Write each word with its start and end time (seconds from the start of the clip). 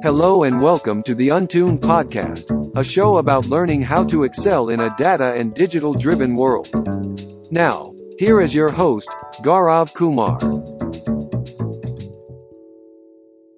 Hello 0.00 0.44
and 0.44 0.62
welcome 0.62 1.02
to 1.02 1.12
the 1.12 1.30
Untuned 1.30 1.80
Podcast, 1.80 2.52
a 2.76 2.84
show 2.84 3.16
about 3.16 3.46
learning 3.46 3.82
how 3.82 4.04
to 4.04 4.22
excel 4.22 4.68
in 4.68 4.78
a 4.78 4.94
data 4.96 5.32
and 5.32 5.52
digital 5.54 5.92
driven 5.92 6.36
world. 6.36 6.70
Now, 7.50 7.92
here 8.16 8.40
is 8.40 8.54
your 8.54 8.70
host, 8.70 9.10
Gaurav 9.42 9.92
Kumar. 9.94 10.38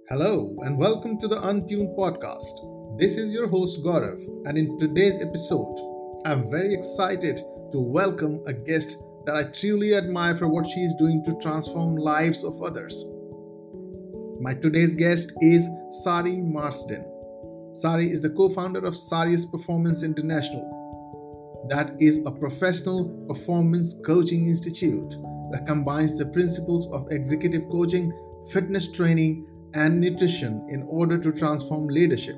Hello 0.09 0.57
and 0.61 0.79
welcome 0.79 1.21
to 1.21 1.29
the 1.29 1.47
Untuned 1.47 1.95
Podcast. 1.95 2.99
This 2.99 3.19
is 3.19 3.31
your 3.31 3.47
host 3.47 3.85
Gaurav, 3.85 4.19
and 4.47 4.57
in 4.57 4.79
today's 4.79 5.23
episode, 5.23 5.77
I'm 6.25 6.51
very 6.51 6.73
excited 6.73 7.37
to 7.73 7.79
welcome 7.79 8.43
a 8.47 8.55
guest 8.55 8.97
that 9.27 9.37
I 9.37 9.45
truly 9.53 9.95
admire 9.95 10.35
for 10.35 10.49
what 10.49 10.67
she 10.67 10.81
is 10.81 10.95
doing 10.95 11.23
to 11.27 11.37
transform 11.43 11.97
lives 11.97 12.45
of 12.45 12.63
others. 12.63 13.05
My 14.43 14.55
today's 14.55 14.95
guest 14.95 15.33
is 15.43 15.69
Sari 16.03 16.41
Marsden. 16.41 17.05
Sari 17.75 18.11
is 18.11 18.23
the 18.23 18.31
co 18.31 18.49
founder 18.49 18.79
of 18.87 18.95
Sarius 18.95 19.45
Performance 19.45 20.03
International. 20.03 20.65
That 21.69 21.95
is 22.01 22.25
a 22.25 22.31
professional 22.31 23.27
performance 23.29 23.95
coaching 24.07 24.47
institute 24.47 25.11
that 25.51 25.67
combines 25.67 26.17
the 26.17 26.25
principles 26.25 26.91
of 26.91 27.07
executive 27.11 27.69
coaching, 27.71 28.15
fitness 28.51 28.91
training, 28.91 29.47
and 29.75 30.01
nutrition 30.01 30.67
in 30.71 30.85
order 30.89 31.19
to 31.19 31.33
transform 31.33 31.89
leadership. 31.89 32.37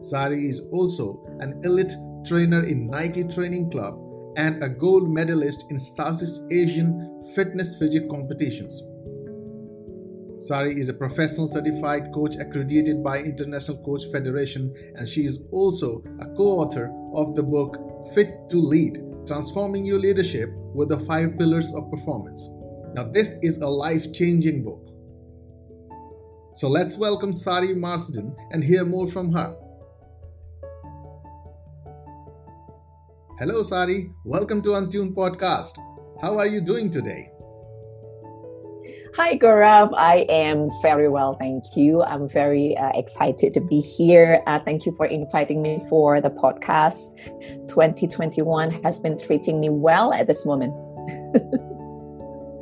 Sari 0.00 0.48
is 0.48 0.62
also 0.72 1.22
an 1.40 1.60
elite 1.62 1.92
trainer 2.24 2.62
in 2.62 2.86
Nike 2.86 3.24
Training 3.24 3.70
Club 3.70 4.00
and 4.38 4.62
a 4.62 4.68
gold 4.70 5.10
medalist 5.10 5.66
in 5.68 5.78
Southeast 5.78 6.40
Asian 6.50 7.22
fitness 7.34 7.76
physique 7.78 8.08
competitions. 8.08 8.82
Sari 10.38 10.78
is 10.78 10.90
a 10.90 10.94
professional 10.94 11.48
certified 11.48 12.12
coach 12.12 12.36
accredited 12.36 13.02
by 13.02 13.20
International 13.20 13.82
Coach 13.82 14.02
Federation 14.12 14.72
and 14.96 15.08
she 15.08 15.24
is 15.24 15.38
also 15.50 16.04
a 16.20 16.26
co-author 16.36 16.92
of 17.14 17.34
the 17.34 17.42
book 17.42 17.78
Fit 18.14 18.28
to 18.50 18.58
Lead: 18.58 19.02
Transforming 19.26 19.86
Your 19.86 19.98
Leadership 19.98 20.50
with 20.74 20.90
the 20.90 20.98
5 20.98 21.38
Pillars 21.38 21.72
of 21.74 21.90
Performance. 21.90 22.46
Now 22.92 23.04
this 23.04 23.34
is 23.42 23.56
a 23.58 23.66
life-changing 23.66 24.62
book. 24.62 24.82
So 26.54 26.68
let's 26.68 26.98
welcome 26.98 27.32
Sari 27.32 27.74
Marsden 27.74 28.36
and 28.50 28.62
hear 28.62 28.84
more 28.84 29.06
from 29.06 29.32
her. 29.32 29.56
Hello, 33.38 33.62
Sari. 33.62 34.12
Welcome 34.24 34.60
to 34.64 34.74
Untuned 34.74 35.16
Podcast. 35.16 35.78
How 36.20 36.36
are 36.36 36.46
you 36.46 36.60
doing 36.60 36.92
today? 36.92 37.30
Hi, 39.16 39.34
Gaurav. 39.38 39.94
I 39.96 40.26
am 40.28 40.68
very 40.82 41.08
well, 41.08 41.36
thank 41.36 41.74
you. 41.74 42.02
I'm 42.02 42.28
very 42.28 42.76
uh, 42.76 42.90
excited 42.94 43.54
to 43.54 43.62
be 43.62 43.80
here. 43.80 44.42
Uh, 44.46 44.58
thank 44.58 44.84
you 44.84 44.94
for 44.94 45.06
inviting 45.06 45.62
me 45.62 45.82
for 45.88 46.20
the 46.20 46.28
podcast. 46.28 47.16
2021 47.66 48.70
has 48.82 49.00
been 49.00 49.18
treating 49.18 49.58
me 49.58 49.70
well 49.70 50.12
at 50.12 50.26
this 50.26 50.44
moment. 50.44 50.74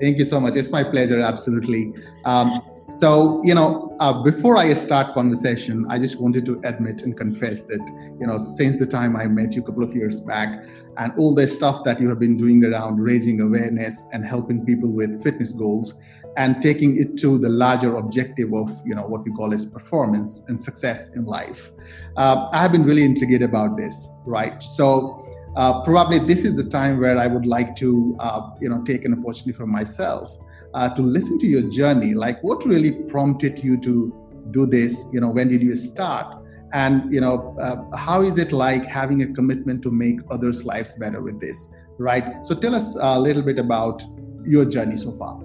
Thank 0.03 0.19
you 0.19 0.25
so 0.25 0.41
much. 0.41 0.57
It's 0.57 0.71
my 0.71 0.83
pleasure, 0.83 1.21
absolutely. 1.21 1.93
Um, 2.25 2.61
so, 2.75 3.41
you 3.45 3.55
know, 3.55 3.97
uh, 4.01 4.23
before 4.23 4.57
I 4.57 4.75
start 4.75 5.15
conversation, 5.15 5.87
I 5.89 5.99
just 5.99 6.21
wanted 6.21 6.45
to 6.47 6.61
admit 6.65 7.03
and 7.03 7.17
confess 7.17 7.63
that, 7.63 8.15
you 8.21 8.27
know, 8.27 8.37
since 8.37 8.77
the 8.77 8.87
time 8.87 9.17
I 9.17 9.27
met 9.29 9.55
you 9.55 9.63
a 9.63 9.65
couple 9.65 9.85
of 9.85 9.95
years 9.95 10.21
back, 10.21 10.65
and 10.99 11.13
all 11.17 11.35
the 11.35 11.47
stuff 11.47 11.85
that 11.85 12.01
you 12.01 12.09
have 12.09 12.19
been 12.19 12.37
doing 12.37 12.65
around 12.65 13.01
raising 13.01 13.41
awareness 13.41 14.07
and 14.13 14.25
helping 14.25 14.65
people 14.65 14.91
with 14.91 15.23
fitness 15.23 15.53
goals, 15.53 15.99
and 16.37 16.61
taking 16.61 16.99
it 16.99 17.19
to 17.19 17.39
the 17.39 17.49
larger 17.49 17.95
objective 17.97 18.53
of, 18.53 18.71
you 18.85 18.95
know, 18.95 19.03
what 19.03 19.25
we 19.25 19.33
call 19.33 19.53
as 19.53 19.65
performance 19.65 20.43
and 20.49 20.61
success 20.61 21.09
in 21.11 21.25
life, 21.25 21.71
uh, 22.17 22.49
I 22.53 22.61
have 22.61 22.73
been 22.73 22.85
really 22.85 23.05
intrigued 23.05 23.43
about 23.43 23.77
this, 23.77 24.09
right? 24.27 24.63
So 24.63 25.25
uh, 25.57 25.83
probably 25.83 26.19
this 26.19 26.45
is 26.45 26.57
the 26.57 26.69
time 26.69 27.01
where 27.01 27.19
I 27.19 27.27
would 27.27 27.47
like 27.47 27.77
to, 27.77 28.17
uh, 28.19 28.51
you 28.61 28.69
know, 28.69 28.83
take 28.83 29.05
an 29.05 29.13
opportunity 29.13 29.53
for 29.53 29.67
myself 29.67 30.37
uh, 30.75 30.89
to 30.95 31.03
listen 31.03 31.39
to 31.39 31.47
your 31.47 31.63
journey. 31.63 32.15
Like, 32.15 32.43
what 32.43 32.65
really 32.65 33.05
prompted 33.05 33.63
you 33.63 33.77
to 33.79 34.49
do 34.51 34.67
this? 34.67 35.07
You 35.13 35.21
know, 35.21 35.31
when 35.31 35.49
did 35.49 35.63
you 35.63 35.77
start? 35.77 36.43
And 36.73 37.13
you 37.15 37.21
know, 37.21 37.57
uh, 37.61 37.97
how 37.97 38.23
is 38.23 38.37
it 38.37 38.51
like 38.51 38.85
having 38.85 39.23
a 39.23 39.33
commitment 39.33 39.83
to 39.85 39.93
make 39.93 40.19
others' 40.31 40.65
lives 40.65 40.95
better 40.95 41.23
with 41.23 41.41
this? 41.41 41.69
Right. 41.99 42.45
So, 42.45 42.57
tell 42.57 42.75
us 42.75 42.97
a 43.01 43.21
little 43.21 43.43
bit 43.43 43.61
about 43.61 44.03
your 44.45 44.65
journey 44.65 44.97
so 44.97 45.13
far. 45.13 45.41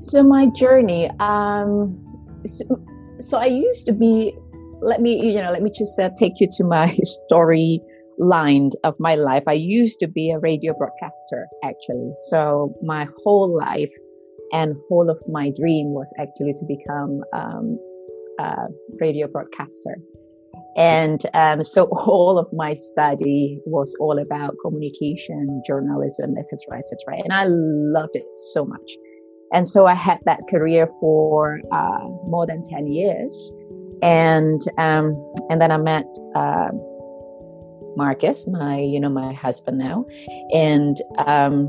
So, 0.00 0.22
my 0.22 0.46
journey. 0.46 1.10
Um, 1.20 1.94
so, 2.46 2.64
so 3.18 3.36
I 3.36 3.46
used 3.46 3.84
to 3.86 3.92
be. 3.92 4.34
Let 4.82 5.02
me, 5.02 5.30
you 5.30 5.42
know, 5.42 5.52
let 5.52 5.62
me 5.62 5.70
just 5.70 6.00
uh, 6.00 6.08
take 6.16 6.40
you 6.40 6.48
to 6.52 6.64
my 6.64 6.96
story 7.02 7.82
line 8.18 8.70
of 8.82 8.94
my 8.98 9.14
life. 9.14 9.42
I 9.46 9.52
used 9.52 10.00
to 10.00 10.08
be 10.08 10.30
a 10.30 10.38
radio 10.38 10.72
broadcaster, 10.72 11.46
actually. 11.62 12.12
So 12.30 12.74
my 12.82 13.06
whole 13.22 13.54
life 13.54 13.92
and 14.52 14.74
whole 14.88 15.10
of 15.10 15.18
my 15.28 15.52
dream 15.54 15.88
was 15.92 16.10
actually 16.18 16.54
to 16.54 16.64
become 16.64 17.20
um, 17.34 17.78
a 18.38 18.56
radio 19.00 19.28
broadcaster. 19.28 19.98
And 20.78 21.20
um, 21.34 21.62
so 21.62 21.84
all 22.06 22.38
of 22.38 22.46
my 22.54 22.72
study 22.72 23.60
was 23.66 23.94
all 24.00 24.18
about 24.18 24.54
communication, 24.64 25.62
journalism, 25.66 26.36
etc., 26.38 26.78
etc. 26.78 27.22
And 27.22 27.34
I 27.34 27.44
loved 27.46 28.14
it 28.14 28.24
so 28.54 28.64
much. 28.64 28.90
And 29.52 29.66
so 29.66 29.86
I 29.86 29.94
had 29.94 30.18
that 30.26 30.40
career 30.48 30.86
for 31.00 31.60
uh, 31.72 32.08
more 32.26 32.46
than 32.46 32.62
ten 32.62 32.86
years, 32.86 33.56
and 34.02 34.60
um, 34.78 35.16
and 35.48 35.60
then 35.60 35.70
I 35.70 35.78
met. 35.78 36.06
Uh, 36.34 36.68
Marcus, 37.96 38.46
my 38.48 38.78
you 38.78 39.00
know 39.00 39.08
my 39.08 39.32
husband 39.32 39.78
now, 39.78 40.04
and 40.52 40.96
um, 41.18 41.66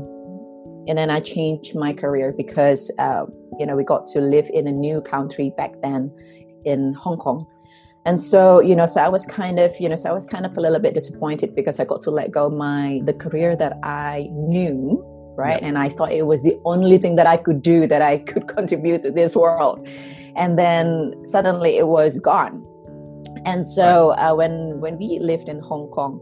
and 0.86 0.96
then 0.96 1.10
I 1.10 1.20
changed 1.20 1.74
my 1.74 1.92
career 1.92 2.32
because 2.36 2.90
uh, 2.98 3.26
you 3.58 3.66
know 3.66 3.76
we 3.76 3.84
got 3.84 4.06
to 4.08 4.20
live 4.20 4.48
in 4.52 4.66
a 4.66 4.72
new 4.72 5.00
country 5.00 5.52
back 5.56 5.72
then 5.82 6.12
in 6.64 6.94
Hong 6.94 7.18
Kong, 7.18 7.46
and 8.06 8.20
so 8.20 8.60
you 8.60 8.76
know 8.76 8.86
so 8.86 9.00
I 9.00 9.08
was 9.08 9.26
kind 9.26 9.58
of 9.58 9.72
you 9.80 9.88
know 9.88 9.96
so 9.96 10.10
I 10.10 10.12
was 10.12 10.26
kind 10.26 10.46
of 10.46 10.56
a 10.56 10.60
little 10.60 10.80
bit 10.80 10.94
disappointed 10.94 11.54
because 11.54 11.80
I 11.80 11.84
got 11.84 12.00
to 12.02 12.10
let 12.10 12.30
go 12.30 12.48
my 12.48 13.00
the 13.04 13.14
career 13.14 13.56
that 13.56 13.78
I 13.82 14.28
knew 14.30 15.04
right? 15.36 15.62
And 15.62 15.78
I 15.78 15.88
thought 15.88 16.12
it 16.12 16.26
was 16.26 16.42
the 16.42 16.58
only 16.64 16.98
thing 16.98 17.16
that 17.16 17.26
I 17.26 17.36
could 17.36 17.62
do 17.62 17.86
that 17.86 18.02
I 18.02 18.18
could 18.30 18.48
contribute 18.48 19.02
to 19.02 19.10
this 19.10 19.36
world, 19.36 19.86
and 20.36 20.58
then 20.58 21.14
suddenly 21.24 21.76
it 21.76 21.88
was 21.88 22.18
gone. 22.18 22.66
And 23.44 23.66
so 23.66 24.10
uh, 24.10 24.34
when 24.34 24.80
when 24.80 24.98
we 24.98 25.18
lived 25.18 25.48
in 25.48 25.60
Hong 25.60 25.88
Kong, 25.88 26.20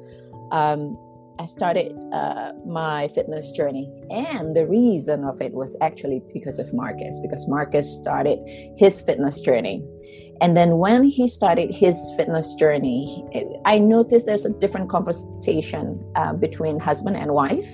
um, 0.52 0.96
I 1.38 1.46
started 1.46 1.96
uh, 2.12 2.52
my 2.66 3.08
fitness 3.08 3.50
journey, 3.52 3.90
and 4.10 4.54
the 4.54 4.66
reason 4.66 5.24
of 5.24 5.40
it 5.40 5.54
was 5.54 5.76
actually 5.80 6.22
because 6.32 6.58
of 6.58 6.72
Marcus, 6.74 7.18
because 7.20 7.48
Marcus 7.48 7.90
started 7.90 8.38
his 8.76 9.00
fitness 9.00 9.40
journey, 9.40 9.82
and 10.40 10.56
then 10.56 10.78
when 10.78 11.04
he 11.04 11.28
started 11.28 11.74
his 11.74 12.12
fitness 12.16 12.54
journey, 12.54 13.24
I 13.66 13.78
noticed 13.78 14.24
there's 14.24 14.46
a 14.46 14.52
different 14.54 14.88
conversation 14.88 16.02
uh, 16.16 16.32
between 16.32 16.80
husband 16.80 17.16
and 17.16 17.32
wife. 17.32 17.68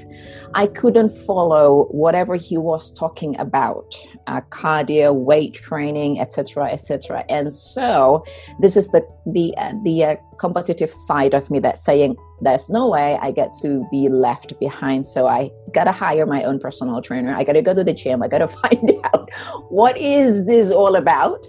I 0.54 0.66
couldn't 0.66 1.10
follow 1.10 1.86
whatever 1.90 2.34
he 2.34 2.58
was 2.58 2.92
talking 2.92 3.38
about, 3.38 3.94
uh, 4.26 4.40
cardio, 4.50 5.14
weight 5.14 5.54
training, 5.54 6.20
etc., 6.20 6.66
etc. 6.72 7.24
And 7.28 7.54
so 7.54 8.24
this 8.58 8.76
is 8.76 8.88
the 8.88 9.06
the 9.26 9.54
uh, 9.56 9.72
the 9.84 10.04
uh, 10.04 10.16
competitive 10.38 10.90
side 10.90 11.34
of 11.34 11.50
me 11.50 11.60
that's 11.60 11.84
saying 11.84 12.16
there's 12.40 12.68
no 12.68 12.88
way 12.88 13.18
I 13.20 13.30
get 13.30 13.52
to 13.62 13.86
be 13.90 14.08
left 14.08 14.58
behind. 14.58 15.06
So 15.06 15.26
I 15.26 15.50
gotta 15.72 15.92
hire 15.92 16.26
my 16.26 16.42
own 16.42 16.58
personal 16.58 17.00
trainer. 17.00 17.34
I 17.34 17.44
gotta 17.44 17.62
go 17.62 17.74
to 17.74 17.84
the 17.84 17.94
gym. 17.94 18.22
I 18.22 18.28
gotta 18.28 18.48
find 18.62 18.92
out 19.04 19.32
what 19.68 19.96
is 19.96 20.46
this 20.46 20.72
all 20.72 20.96
about 20.96 21.46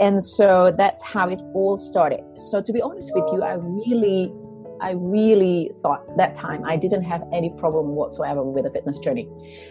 and 0.00 0.22
so 0.22 0.72
that's 0.76 1.02
how 1.02 1.28
it 1.28 1.40
all 1.54 1.78
started. 1.78 2.20
So 2.36 2.60
to 2.60 2.72
be 2.72 2.80
honest 2.82 3.12
with 3.14 3.24
you 3.32 3.42
i 3.42 3.54
really 3.54 4.32
i 4.80 4.92
really 4.92 5.70
thought 5.82 6.02
that 6.16 6.34
time 6.34 6.64
i 6.64 6.76
didn't 6.76 7.02
have 7.02 7.22
any 7.32 7.50
problem 7.50 7.88
whatsoever 7.94 8.42
with 8.42 8.64
the 8.64 8.70
fitness 8.70 8.98
journey. 8.98 9.28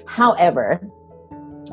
However 0.07 0.81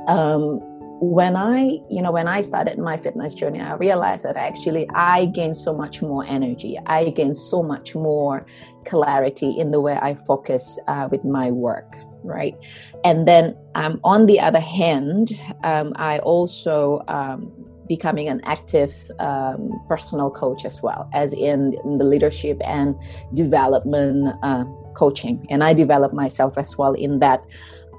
um, 0.08 0.58
when 1.02 1.34
i 1.34 1.78
you 1.88 2.02
know 2.02 2.12
when 2.12 2.28
i 2.28 2.42
started 2.42 2.78
my 2.78 2.96
fitness 2.96 3.34
journey 3.34 3.58
i 3.58 3.72
realized 3.72 4.22
that 4.22 4.36
actually 4.36 4.86
i 4.90 5.24
gained 5.26 5.56
so 5.56 5.72
much 5.74 6.02
more 6.02 6.24
energy. 6.26 6.78
I 6.86 7.08
gained 7.10 7.36
so 7.36 7.62
much 7.62 7.94
more 7.94 8.46
clarity 8.84 9.58
in 9.58 9.70
the 9.70 9.80
way 9.80 9.98
i 10.00 10.14
focus 10.14 10.78
uh, 10.88 11.08
with 11.10 11.24
my 11.24 11.50
work 11.50 11.96
right? 12.22 12.54
And 13.02 13.26
then 13.26 13.56
um, 13.74 13.98
on 14.04 14.26
the 14.26 14.40
other 14.40 14.60
hand 14.60 15.40
um, 15.64 15.94
i 15.96 16.18
also 16.18 17.02
um, 17.08 17.50
becoming 17.90 18.28
an 18.28 18.40
active 18.44 18.94
um, 19.18 19.60
personal 19.88 20.30
coach 20.30 20.64
as 20.64 20.80
well, 20.80 21.10
as 21.12 21.32
in, 21.34 21.74
in 21.84 21.98
the 21.98 22.04
leadership 22.04 22.56
and 22.64 22.94
development 23.34 24.32
uh, 24.44 24.64
coaching. 24.94 25.44
And 25.50 25.64
I 25.64 25.74
developed 25.74 26.14
myself 26.14 26.56
as 26.56 26.78
well 26.78 26.92
in 26.94 27.18
that 27.18 27.44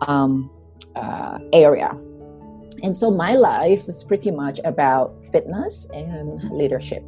um, 0.08 0.50
uh, 0.96 1.40
area. 1.52 1.92
and 2.84 2.96
so 2.96 3.12
my 3.12 3.34
life 3.36 3.88
is 3.88 4.04
pretty 4.04 4.32
much 4.32 4.60
about 4.64 5.08
fitness 5.32 5.90
and 5.94 6.42
leadership 6.52 7.04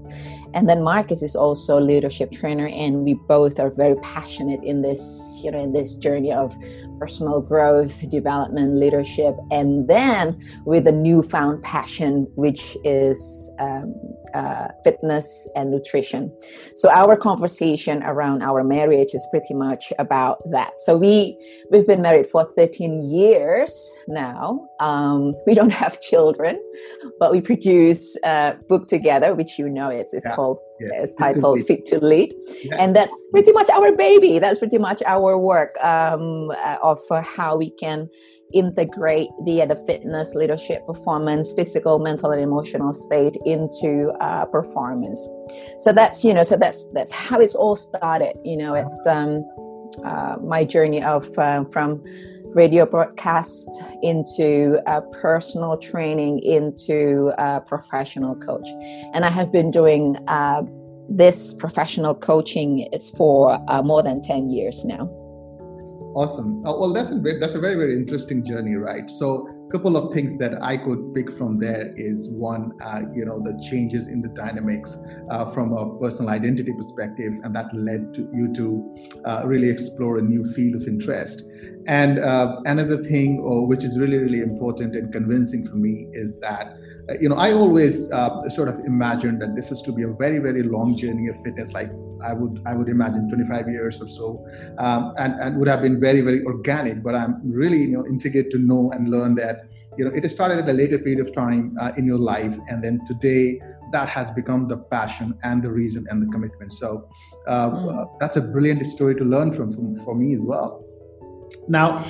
and 0.54 0.70
then 0.70 0.80
marcus 0.84 1.22
is 1.30 1.36
also 1.36 1.80
a 1.80 1.86
leadership 1.92 2.32
trainer 2.32 2.68
and 2.68 3.04
we 3.08 3.14
both 3.36 3.60
are 3.64 3.72
very 3.84 3.98
passionate 4.16 4.62
in 4.64 4.82
this 4.88 5.02
you 5.44 5.50
know 5.54 5.62
in 5.68 5.72
this 5.74 5.96
journey 6.06 6.32
of 6.32 6.56
personal 7.04 7.42
growth 7.42 8.10
development 8.10 8.76
leadership 8.76 9.36
and 9.52 9.90
then 9.90 10.24
with 10.66 10.88
a 10.88 10.92
newfound 10.92 11.62
passion 11.62 12.26
which 12.36 12.78
is 12.86 13.52
um, 13.60 13.94
uh, 14.34 14.70
fitness 14.86 15.28
and 15.58 15.70
nutrition. 15.70 16.34
So 16.78 16.90
our 16.90 17.18
conversation 17.18 18.04
around 18.04 18.42
our 18.42 18.64
marriage 18.64 19.14
is 19.14 19.28
pretty 19.32 19.54
much 19.54 19.92
about 20.00 20.38
that. 20.52 20.72
So 20.86 20.96
we 20.96 21.38
we've 21.72 21.86
been 21.86 22.02
married 22.02 22.28
for 22.28 22.46
13 22.56 23.12
years 23.12 23.72
now. 24.08 24.66
Um, 24.80 25.34
we 25.46 25.54
don't 25.56 25.74
have 25.84 26.00
children 26.00 26.58
but 27.20 27.32
we 27.32 27.42
produce 27.42 28.18
a 28.24 28.56
book 28.70 28.88
together 28.88 29.36
which 29.36 29.60
you 29.60 29.70
know 29.70 29.90
it's, 29.90 30.14
it's 30.14 30.26
yeah. 30.26 30.36
called 30.36 30.58
yes. 30.92 31.04
it's 31.04 31.16
titled 31.16 31.64
fit 31.66 31.86
to 31.86 32.04
lead 32.04 32.34
yeah. 32.64 32.76
and 32.80 32.96
that's 32.96 33.28
pretty 33.32 33.52
much 33.52 33.70
our 33.70 33.92
baby 33.96 34.40
that's 34.40 34.60
pretty 34.60 34.78
much 34.78 35.02
our 35.06 35.38
work 35.38 35.76
um, 35.84 36.52
uh, 36.52 36.78
of 36.82 37.00
uh, 37.12 37.22
how 37.22 37.58
we 37.58 37.70
can 37.72 38.10
integrate 38.54 39.30
the, 39.46 39.62
uh, 39.62 39.66
the 39.66 39.76
fitness 39.88 40.36
leadership 40.36 40.86
performance 40.86 41.52
physical 41.52 42.00
mental 42.00 42.32
and 42.32 42.42
emotional 42.42 42.94
state 42.94 43.36
into 43.46 44.12
uh, 44.22 44.46
performance 44.46 45.28
so 45.80 45.92
that's 45.92 46.24
you 46.24 46.34
know 46.34 46.44
so 46.44 46.56
that's 46.56 46.90
that's 46.94 47.12
how 47.12 47.40
it's 47.40 47.56
all 47.56 47.76
started 47.76 48.36
you 48.44 48.56
know 48.56 48.74
it's 48.74 49.08
um, 49.08 49.44
uh, 50.06 50.38
my 50.42 50.64
journey 50.64 51.02
of 51.04 51.38
uh, 51.38 51.64
from 51.66 52.04
radio 52.56 52.86
broadcast 52.86 53.70
into 54.02 54.80
uh, 54.88 55.02
personal 55.22 55.78
training 55.78 56.40
into 56.40 57.32
a 57.38 57.62
professional 57.62 58.36
coach. 58.36 58.68
And 59.14 59.26
i 59.26 59.30
have 59.30 59.52
been 59.52 59.72
doing 59.72 60.18
uh, 60.28 60.62
this 61.10 61.54
professional 61.54 62.16
coaching 62.16 62.88
it's 62.92 63.10
for 63.12 63.60
uh, 63.70 63.82
more 63.82 64.04
than 64.04 64.22
10 64.22 64.50
years 64.50 64.86
now. 64.86 65.10
Awesome. 66.16 66.62
Oh, 66.66 66.80
well 66.80 66.94
that's 66.94 67.12
a 67.12 67.16
that's 67.40 67.56
a 67.56 67.60
very 67.60 67.76
very 67.76 67.96
interesting 67.96 68.46
journey 68.46 68.76
right? 68.76 69.10
So 69.10 69.50
couple 69.74 69.98
of 69.98 70.14
things 70.14 70.38
that 70.38 70.62
I 70.62 70.78
could 70.78 71.16
pick 71.16 71.34
from 71.34 71.58
there 71.58 71.94
is 71.98 72.30
one, 72.30 72.74
uh, 72.80 73.02
you 73.12 73.26
know, 73.26 73.42
the 73.42 73.60
changes 73.68 74.08
in 74.08 74.22
the 74.22 74.30
dynamics 74.30 74.96
uh, 75.32 75.46
from 75.46 75.74
a 75.74 75.98
personal 76.00 76.30
identity 76.30 76.72
perspective, 76.72 77.34
and 77.44 77.56
that 77.56 77.74
led 77.74 78.14
to 78.14 78.30
you 78.32 78.54
to 78.54 78.96
uh, 79.26 79.42
really 79.48 79.70
explore 79.70 80.20
a 80.20 80.22
new 80.22 80.44
field 80.54 80.76
of 80.76 80.88
interest. 80.88 81.42
And 81.88 82.20
uh, 82.20 82.62
another 82.66 83.02
thing, 83.02 83.40
or 83.40 83.68
which 83.68 83.84
is 83.84 84.00
really 84.00 84.18
really 84.18 84.42
important 84.42 84.96
and 84.96 85.12
convincing 85.12 85.68
for 85.68 85.76
me, 85.76 86.08
is 86.14 86.40
that 86.42 86.68
uh, 86.68 86.93
you 87.20 87.30
know 87.30 87.36
I 87.36 87.52
always 87.52 88.12
uh, 88.12 88.50
sort 88.50 88.70
of 88.70 88.80
imagined 88.86 89.42
that 89.42 89.56
this 89.56 89.72
is 89.72 89.82
to 89.84 89.92
be 89.92 90.04
a 90.04 90.08
very 90.08 90.40
very 90.40 90.64
long 90.64 90.96
journey 90.98 91.28
of 91.28 91.42
fitness, 91.44 91.74
like 91.74 91.90
I 92.26 92.34
would 92.34 92.62
I 92.66 92.76
would 92.76 92.90
imagine 92.90 93.28
25 93.28 93.68
years 93.68 94.02
or 94.02 94.08
so, 94.08 94.46
um, 94.78 95.14
and 95.18 95.34
and 95.40 95.58
would 95.60 95.68
have 95.68 95.82
been 95.82 96.00
very 96.00 96.22
very 96.22 96.44
organic. 96.44 97.04
But 97.04 97.16
I'm 97.16 97.42
really 97.44 97.82
you 97.82 97.98
know 97.98 98.06
intrigued 98.06 98.52
to 98.52 98.58
know 98.58 98.92
and 98.92 99.10
learn 99.10 99.36
that 99.36 99.68
you 99.98 100.06
know 100.06 100.12
it 100.12 100.30
started 100.30 100.60
at 100.60 100.70
a 100.70 100.74
later 100.74 100.98
period 100.98 101.20
of 101.20 101.34
time 101.34 101.76
uh, 101.80 101.92
in 101.98 102.06
your 102.06 102.20
life, 102.20 102.58
and 102.70 102.84
then 102.84 103.02
today 103.06 103.60
that 103.92 104.10
has 104.10 104.32
become 104.32 104.68
the 104.68 104.78
passion 104.78 105.38
and 105.44 105.62
the 105.62 105.72
reason 105.72 106.06
and 106.10 106.22
the 106.22 106.32
commitment. 106.32 106.74
So 106.74 107.08
uh, 107.48 107.70
mm. 107.70 108.20
that's 108.20 108.38
a 108.38 108.42
brilliant 108.42 108.86
story 108.88 109.14
to 109.16 109.24
learn 109.24 109.52
from, 109.52 109.72
from 109.72 109.96
for 109.98 110.16
me 110.16 110.34
as 110.34 110.44
well. 110.44 110.84
Now, 111.70 112.04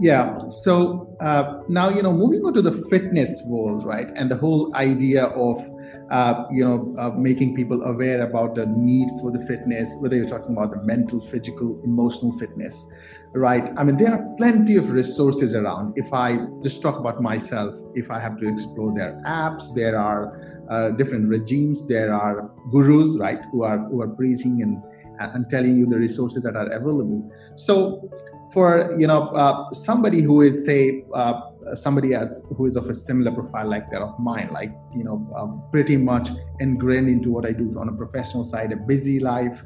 yeah 0.00 0.48
so 0.48 1.14
uh, 1.20 1.60
now 1.68 1.88
you 1.88 2.02
know 2.02 2.12
moving 2.12 2.44
on 2.44 2.52
to 2.52 2.62
the 2.62 2.72
fitness 2.90 3.42
world 3.46 3.84
right 3.84 4.08
and 4.16 4.30
the 4.30 4.36
whole 4.36 4.74
idea 4.74 5.26
of 5.26 5.68
uh, 6.12 6.46
you 6.50 6.62
know, 6.62 6.94
uh, 6.98 7.10
making 7.16 7.56
people 7.56 7.82
aware 7.84 8.20
about 8.22 8.54
the 8.54 8.66
need 8.66 9.08
for 9.18 9.30
the 9.30 9.40
fitness, 9.46 9.96
whether 10.00 10.14
you're 10.14 10.28
talking 10.28 10.52
about 10.54 10.70
the 10.70 10.82
mental, 10.82 11.18
physical, 11.28 11.80
emotional 11.84 12.38
fitness, 12.38 12.84
right? 13.32 13.70
I 13.78 13.84
mean, 13.84 13.96
there 13.96 14.12
are 14.12 14.22
plenty 14.36 14.76
of 14.76 14.90
resources 14.90 15.54
around. 15.54 15.94
If 15.96 16.12
I 16.12 16.36
just 16.62 16.82
talk 16.82 16.98
about 16.98 17.22
myself, 17.22 17.74
if 17.94 18.10
I 18.10 18.20
have 18.20 18.38
to 18.40 18.46
explore 18.48 18.94
their 18.94 19.22
apps, 19.26 19.74
there 19.74 19.98
are 19.98 20.38
uh, 20.68 20.90
different 20.90 21.30
regimes, 21.30 21.88
there 21.88 22.12
are 22.12 22.50
gurus, 22.70 23.16
right, 23.18 23.40
who 23.50 23.62
are 23.62 23.78
who 23.78 24.02
are 24.02 24.08
preaching 24.08 24.60
and 24.60 24.82
and 25.18 25.48
telling 25.48 25.78
you 25.78 25.86
the 25.86 25.98
resources 25.98 26.42
that 26.42 26.56
are 26.56 26.66
available. 26.72 27.30
So, 27.54 28.10
for 28.52 28.94
you 28.98 29.06
know 29.06 29.28
uh, 29.28 29.70
somebody 29.72 30.22
who 30.22 30.42
is 30.42 30.64
say 30.64 31.04
uh, 31.14 31.40
somebody 31.74 32.12
else 32.14 32.42
who 32.56 32.66
is 32.66 32.76
of 32.76 32.88
a 32.88 32.94
similar 32.94 33.32
profile 33.32 33.68
like 33.68 33.90
that 33.90 34.02
of 34.02 34.18
mine 34.18 34.48
like 34.52 34.72
you 34.94 35.04
know 35.04 35.18
uh, 35.36 35.46
pretty 35.70 35.96
much 35.96 36.30
ingrained 36.60 37.08
into 37.08 37.30
what 37.30 37.46
i 37.46 37.52
do 37.52 37.68
on 37.78 37.88
a 37.88 37.92
professional 37.92 38.44
side 38.44 38.72
a 38.72 38.76
busy 38.76 39.20
life. 39.20 39.62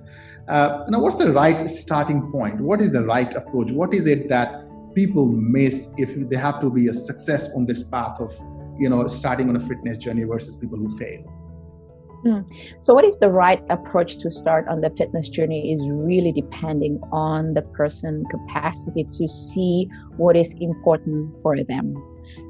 Uh, 0.49 0.85
now 0.89 1.01
what's 1.01 1.19
the 1.19 1.33
right 1.33 1.69
starting 1.69 2.31
point? 2.31 2.61
What 2.61 2.81
is 2.81 2.93
the 2.93 3.03
right 3.03 3.35
approach? 3.35 3.73
What 3.73 3.93
is 3.93 4.07
it 4.07 4.29
that 4.29 4.65
people 4.95 5.27
miss 5.27 5.91
if 5.97 6.15
they 6.31 6.37
have 6.37 6.61
to 6.61 6.71
be 6.71 6.87
a 6.87 6.95
success 6.95 7.51
on 7.55 7.67
this 7.67 7.83
path 7.83 8.21
of 8.21 8.33
you 8.79 8.89
know 8.89 9.07
starting 9.09 9.49
on 9.49 9.57
a 9.57 9.61
fitness 9.61 9.99
journey 9.99 10.25
versus 10.25 10.57
people 10.57 10.79
who 10.79 10.97
fail 10.99 11.36
Hmm. 12.23 12.41
So, 12.81 12.95
what 12.95 13.05
is 13.05 13.19
the 13.19 13.31
right 13.31 13.63
approach 13.71 14.19
to 14.19 14.31
start 14.31 14.67
on 14.69 14.81
the 14.81 14.91
fitness 14.91 15.29
journey 15.29 15.73
is 15.73 15.81
really 15.89 16.33
depending 16.33 17.01
on 17.13 17.55
the 17.55 17.63
person' 17.63 18.25
capacity 18.31 19.05
to 19.05 19.29
see 19.29 19.89
what 20.17 20.37
is 20.37 20.57
important 20.61 21.35
for 21.43 21.57
them. 21.63 21.95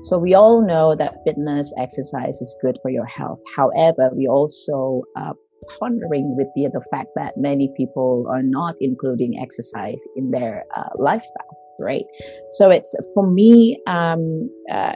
So, 0.05 0.19
we 0.19 0.35
all 0.35 0.65
know 0.65 0.95
that 0.95 1.17
fitness 1.25 1.73
exercise 1.79 2.41
is 2.41 2.57
good 2.63 2.79
for 2.83 2.91
your 2.91 3.07
health. 3.07 3.41
However, 3.55 4.11
we 4.15 4.27
also 4.29 5.03
uh, 5.17 5.35
pondering 5.79 6.37
with 6.37 6.49
the, 6.55 6.69
the 6.73 6.85
fact 6.91 7.11
that 7.17 7.37
many 7.37 7.73
people 7.77 8.27
are 8.31 8.43
not 8.43 8.77
including 8.81 9.39
exercise 9.41 10.03
in 10.17 10.31
their 10.31 10.65
uh, 10.77 10.89
lifestyle, 10.97 11.57
right? 11.79 12.05
So, 12.53 12.71
it's 12.71 12.95
for 13.15 13.27
me, 13.27 13.81
um, 13.87 14.49
uh, 14.71 14.95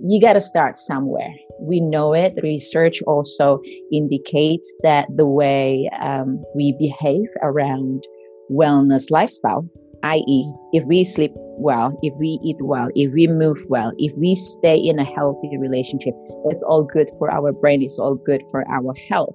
you 0.00 0.20
got 0.20 0.34
to 0.34 0.40
start 0.40 0.76
somewhere. 0.76 1.32
We 1.60 1.80
know 1.80 2.12
it. 2.12 2.38
Research 2.42 3.02
also 3.02 3.60
indicates 3.92 4.74
that 4.82 5.06
the 5.14 5.26
way 5.26 5.90
um, 6.00 6.42
we 6.54 6.76
behave 6.78 7.28
around 7.42 8.04
wellness 8.50 9.10
lifestyle, 9.10 9.68
i.e., 10.02 10.52
if 10.72 10.84
we 10.84 11.04
sleep 11.04 11.32
well, 11.34 11.98
if 12.02 12.14
we 12.18 12.38
eat 12.42 12.56
well, 12.60 12.88
if 12.94 13.12
we 13.12 13.26
move 13.26 13.58
well, 13.68 13.92
if 13.98 14.12
we 14.16 14.34
stay 14.34 14.76
in 14.76 14.98
a 14.98 15.04
healthy 15.04 15.56
relationship, 15.58 16.14
it's 16.46 16.62
all 16.62 16.82
good 16.82 17.10
for 17.18 17.30
our 17.30 17.52
brain, 17.52 17.82
it's 17.82 17.98
all 17.98 18.16
good 18.16 18.42
for 18.50 18.64
our 18.68 18.94
health. 19.08 19.34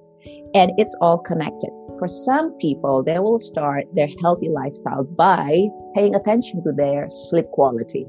And 0.54 0.72
it's 0.76 0.94
all 1.00 1.18
connected. 1.18 1.70
For 1.98 2.08
some 2.08 2.52
people, 2.58 3.02
they 3.02 3.18
will 3.18 3.38
start 3.38 3.84
their 3.94 4.08
healthy 4.22 4.48
lifestyle 4.48 5.04
by 5.04 5.66
paying 5.94 6.14
attention 6.14 6.62
to 6.64 6.72
their 6.72 7.06
sleep 7.08 7.46
quality 7.52 8.06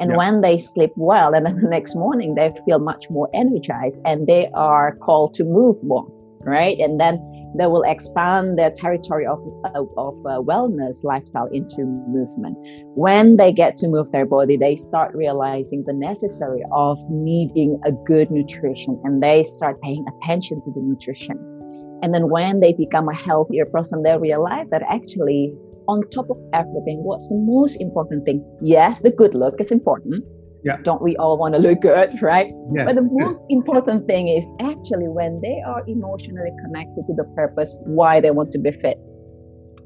and 0.00 0.10
yeah. 0.10 0.16
when 0.16 0.40
they 0.40 0.58
sleep 0.58 0.92
well, 0.96 1.34
and 1.34 1.46
then 1.46 1.56
the 1.62 1.68
next 1.68 1.94
morning 1.96 2.34
they 2.34 2.52
feel 2.66 2.78
much 2.78 3.06
more 3.10 3.28
energized 3.34 4.00
and 4.04 4.26
they 4.26 4.48
are 4.54 4.96
called 4.96 5.34
to 5.34 5.44
move 5.44 5.76
more, 5.82 6.06
right? 6.40 6.78
And 6.78 7.00
then 7.00 7.18
they 7.58 7.66
will 7.66 7.82
expand 7.82 8.58
their 8.58 8.70
territory 8.70 9.26
of, 9.26 9.38
of, 9.74 9.88
of 9.96 10.14
uh, 10.26 10.40
wellness 10.42 11.04
lifestyle 11.04 11.48
into 11.52 11.84
movement. 11.84 12.56
When 12.94 13.36
they 13.36 13.52
get 13.52 13.76
to 13.78 13.88
move 13.88 14.10
their 14.12 14.26
body, 14.26 14.56
they 14.56 14.76
start 14.76 15.14
realizing 15.14 15.84
the 15.86 15.94
necessary 15.94 16.62
of 16.72 16.98
needing 17.10 17.80
a 17.84 17.92
good 17.92 18.30
nutrition 18.30 19.00
and 19.04 19.22
they 19.22 19.42
start 19.44 19.80
paying 19.80 20.04
attention 20.08 20.62
to 20.62 20.70
the 20.72 20.80
nutrition. 20.80 21.38
And 22.02 22.12
then 22.12 22.28
when 22.28 22.60
they 22.60 22.74
become 22.74 23.08
a 23.08 23.14
healthier 23.14 23.64
person, 23.64 24.02
they 24.02 24.16
realize 24.18 24.68
that 24.70 24.82
actually 24.82 25.54
on 25.88 26.08
top 26.10 26.30
of 26.30 26.38
everything, 26.52 27.02
what's 27.04 27.28
the 27.28 27.36
most 27.36 27.80
important 27.80 28.24
thing? 28.24 28.44
Yes, 28.60 29.00
the 29.02 29.10
good 29.10 29.34
look 29.34 29.60
is 29.60 29.70
important. 29.70 30.24
Yeah. 30.64 30.78
Don't 30.82 31.00
we 31.00 31.16
all 31.16 31.38
want 31.38 31.54
to 31.54 31.60
look 31.60 31.80
good, 31.80 32.20
right? 32.20 32.52
Yes. 32.74 32.86
But 32.86 32.94
the 32.96 33.08
most 33.10 33.46
important 33.50 34.06
thing 34.08 34.28
is 34.28 34.52
actually 34.60 35.08
when 35.08 35.40
they 35.40 35.62
are 35.64 35.84
emotionally 35.86 36.50
connected 36.64 37.06
to 37.06 37.14
the 37.14 37.24
purpose 37.36 37.78
why 37.84 38.20
they 38.20 38.32
want 38.32 38.50
to 38.52 38.58
be 38.58 38.72
fit. 38.72 38.98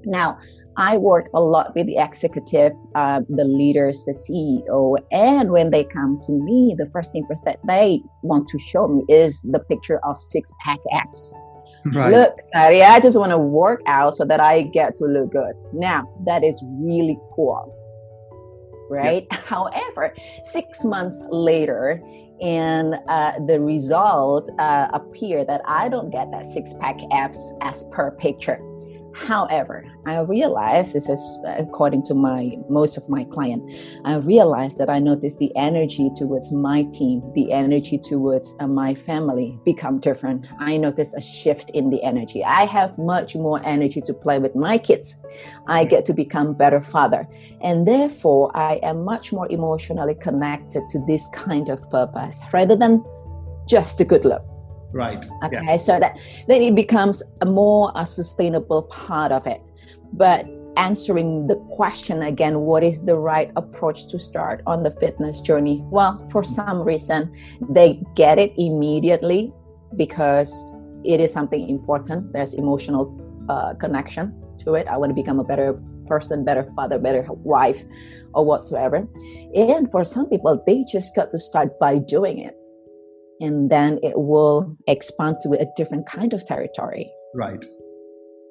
Now, 0.06 0.38
I 0.78 0.96
work 0.96 1.26
a 1.34 1.40
lot 1.40 1.74
with 1.74 1.86
the 1.86 1.98
executive, 1.98 2.72
uh, 2.94 3.20
the 3.28 3.44
leaders, 3.44 4.02
the 4.04 4.12
CEO, 4.12 4.96
and 5.12 5.50
when 5.50 5.70
they 5.70 5.84
come 5.84 6.18
to 6.22 6.32
me, 6.32 6.74
the 6.78 6.88
first 6.90 7.12
thing 7.12 7.26
that 7.28 7.58
they 7.66 8.00
want 8.22 8.48
to 8.48 8.58
show 8.58 8.88
me 8.88 9.04
is 9.14 9.42
the 9.42 9.58
picture 9.58 10.00
of 10.06 10.18
six 10.18 10.50
pack 10.64 10.78
abs 10.92 11.34
Right. 11.86 12.12
Look, 12.12 12.34
Sari, 12.52 12.82
I 12.82 13.00
just 13.00 13.18
want 13.18 13.30
to 13.30 13.38
work 13.38 13.80
out 13.86 14.14
so 14.14 14.24
that 14.24 14.40
I 14.40 14.62
get 14.62 14.96
to 14.96 15.04
look 15.04 15.32
good. 15.32 15.54
Now, 15.72 16.12
that 16.26 16.44
is 16.44 16.62
really 16.64 17.18
cool. 17.34 17.76
Right? 18.90 19.26
Yep. 19.30 19.40
However, 19.44 20.14
six 20.42 20.84
months 20.84 21.22
later, 21.30 22.02
and 22.40 22.96
uh, 23.08 23.32
the 23.46 23.60
result 23.60 24.50
uh, 24.58 24.88
appear 24.92 25.44
that 25.44 25.60
I 25.66 25.88
don't 25.88 26.10
get 26.10 26.30
that 26.32 26.46
six 26.46 26.72
pack 26.80 26.98
abs 27.12 27.52
as 27.60 27.84
per 27.92 28.10
picture. 28.12 28.58
However, 29.26 29.84
I 30.06 30.20
realized 30.20 30.94
this 30.94 31.08
is 31.08 31.38
according 31.44 32.04
to 32.04 32.14
my 32.14 32.56
most 32.70 32.96
of 32.96 33.06
my 33.08 33.24
client. 33.24 33.62
I 34.04 34.16
realized 34.16 34.78
that 34.78 34.88
I 34.88 34.98
noticed 34.98 35.38
the 35.38 35.54
energy 35.56 36.10
towards 36.16 36.50
my 36.52 36.84
team, 36.84 37.30
the 37.34 37.52
energy 37.52 37.98
towards 37.98 38.56
uh, 38.60 38.66
my 38.66 38.94
family 38.94 39.58
become 39.64 39.98
different. 39.98 40.46
I 40.58 40.78
noticed 40.78 41.16
a 41.16 41.20
shift 41.20 41.70
in 41.70 41.90
the 41.90 42.02
energy. 42.02 42.42
I 42.42 42.64
have 42.64 42.96
much 42.96 43.36
more 43.36 43.60
energy 43.64 44.00
to 44.00 44.14
play 44.14 44.38
with 44.38 44.56
my 44.56 44.78
kids. 44.78 45.22
I 45.66 45.84
get 45.84 46.04
to 46.06 46.14
become 46.14 46.54
better 46.54 46.80
father, 46.80 47.28
and 47.60 47.86
therefore 47.86 48.50
I 48.56 48.80
am 48.82 49.04
much 49.04 49.32
more 49.32 49.48
emotionally 49.50 50.14
connected 50.14 50.88
to 50.88 50.98
this 51.06 51.28
kind 51.34 51.68
of 51.68 51.88
purpose 51.90 52.40
rather 52.54 52.74
than 52.74 53.04
just 53.68 54.00
a 54.00 54.04
good 54.04 54.24
look 54.24 54.49
Right. 54.92 55.24
Okay, 55.44 55.60
yeah. 55.64 55.76
so 55.76 56.00
that 56.00 56.18
then 56.48 56.62
it 56.62 56.74
becomes 56.74 57.22
a 57.40 57.46
more 57.46 57.92
a 57.94 58.04
sustainable 58.04 58.82
part 58.84 59.32
of 59.32 59.46
it. 59.46 59.60
But 60.12 60.46
answering 60.76 61.46
the 61.46 61.56
question 61.76 62.22
again, 62.22 62.60
what 62.60 62.82
is 62.82 63.04
the 63.04 63.16
right 63.16 63.50
approach 63.56 64.08
to 64.08 64.18
start 64.18 64.62
on 64.66 64.82
the 64.82 64.90
fitness 64.92 65.40
journey? 65.40 65.82
Well, 65.90 66.26
for 66.30 66.42
some 66.42 66.80
reason, 66.82 67.34
they 67.68 68.02
get 68.16 68.38
it 68.38 68.52
immediately 68.56 69.52
because 69.96 70.78
it 71.04 71.20
is 71.20 71.32
something 71.32 71.68
important. 71.68 72.32
There's 72.32 72.54
emotional 72.54 73.16
uh, 73.48 73.74
connection 73.74 74.34
to 74.58 74.74
it. 74.74 74.86
I 74.88 74.96
want 74.96 75.10
to 75.10 75.14
become 75.14 75.38
a 75.38 75.44
better 75.44 75.80
person, 76.06 76.44
better 76.44 76.70
father, 76.74 76.98
better 76.98 77.24
wife, 77.30 77.84
or 78.34 78.44
whatsoever. 78.44 79.06
And 79.54 79.90
for 79.90 80.04
some 80.04 80.28
people, 80.28 80.62
they 80.66 80.84
just 80.90 81.14
got 81.14 81.30
to 81.30 81.38
start 81.38 81.78
by 81.78 81.98
doing 81.98 82.38
it 82.38 82.56
and 83.40 83.70
then 83.70 83.98
it 84.02 84.18
will 84.18 84.76
expand 84.86 85.36
to 85.42 85.52
a 85.52 85.66
different 85.76 86.06
kind 86.06 86.32
of 86.32 86.44
territory. 86.44 87.10
Right. 87.34 87.64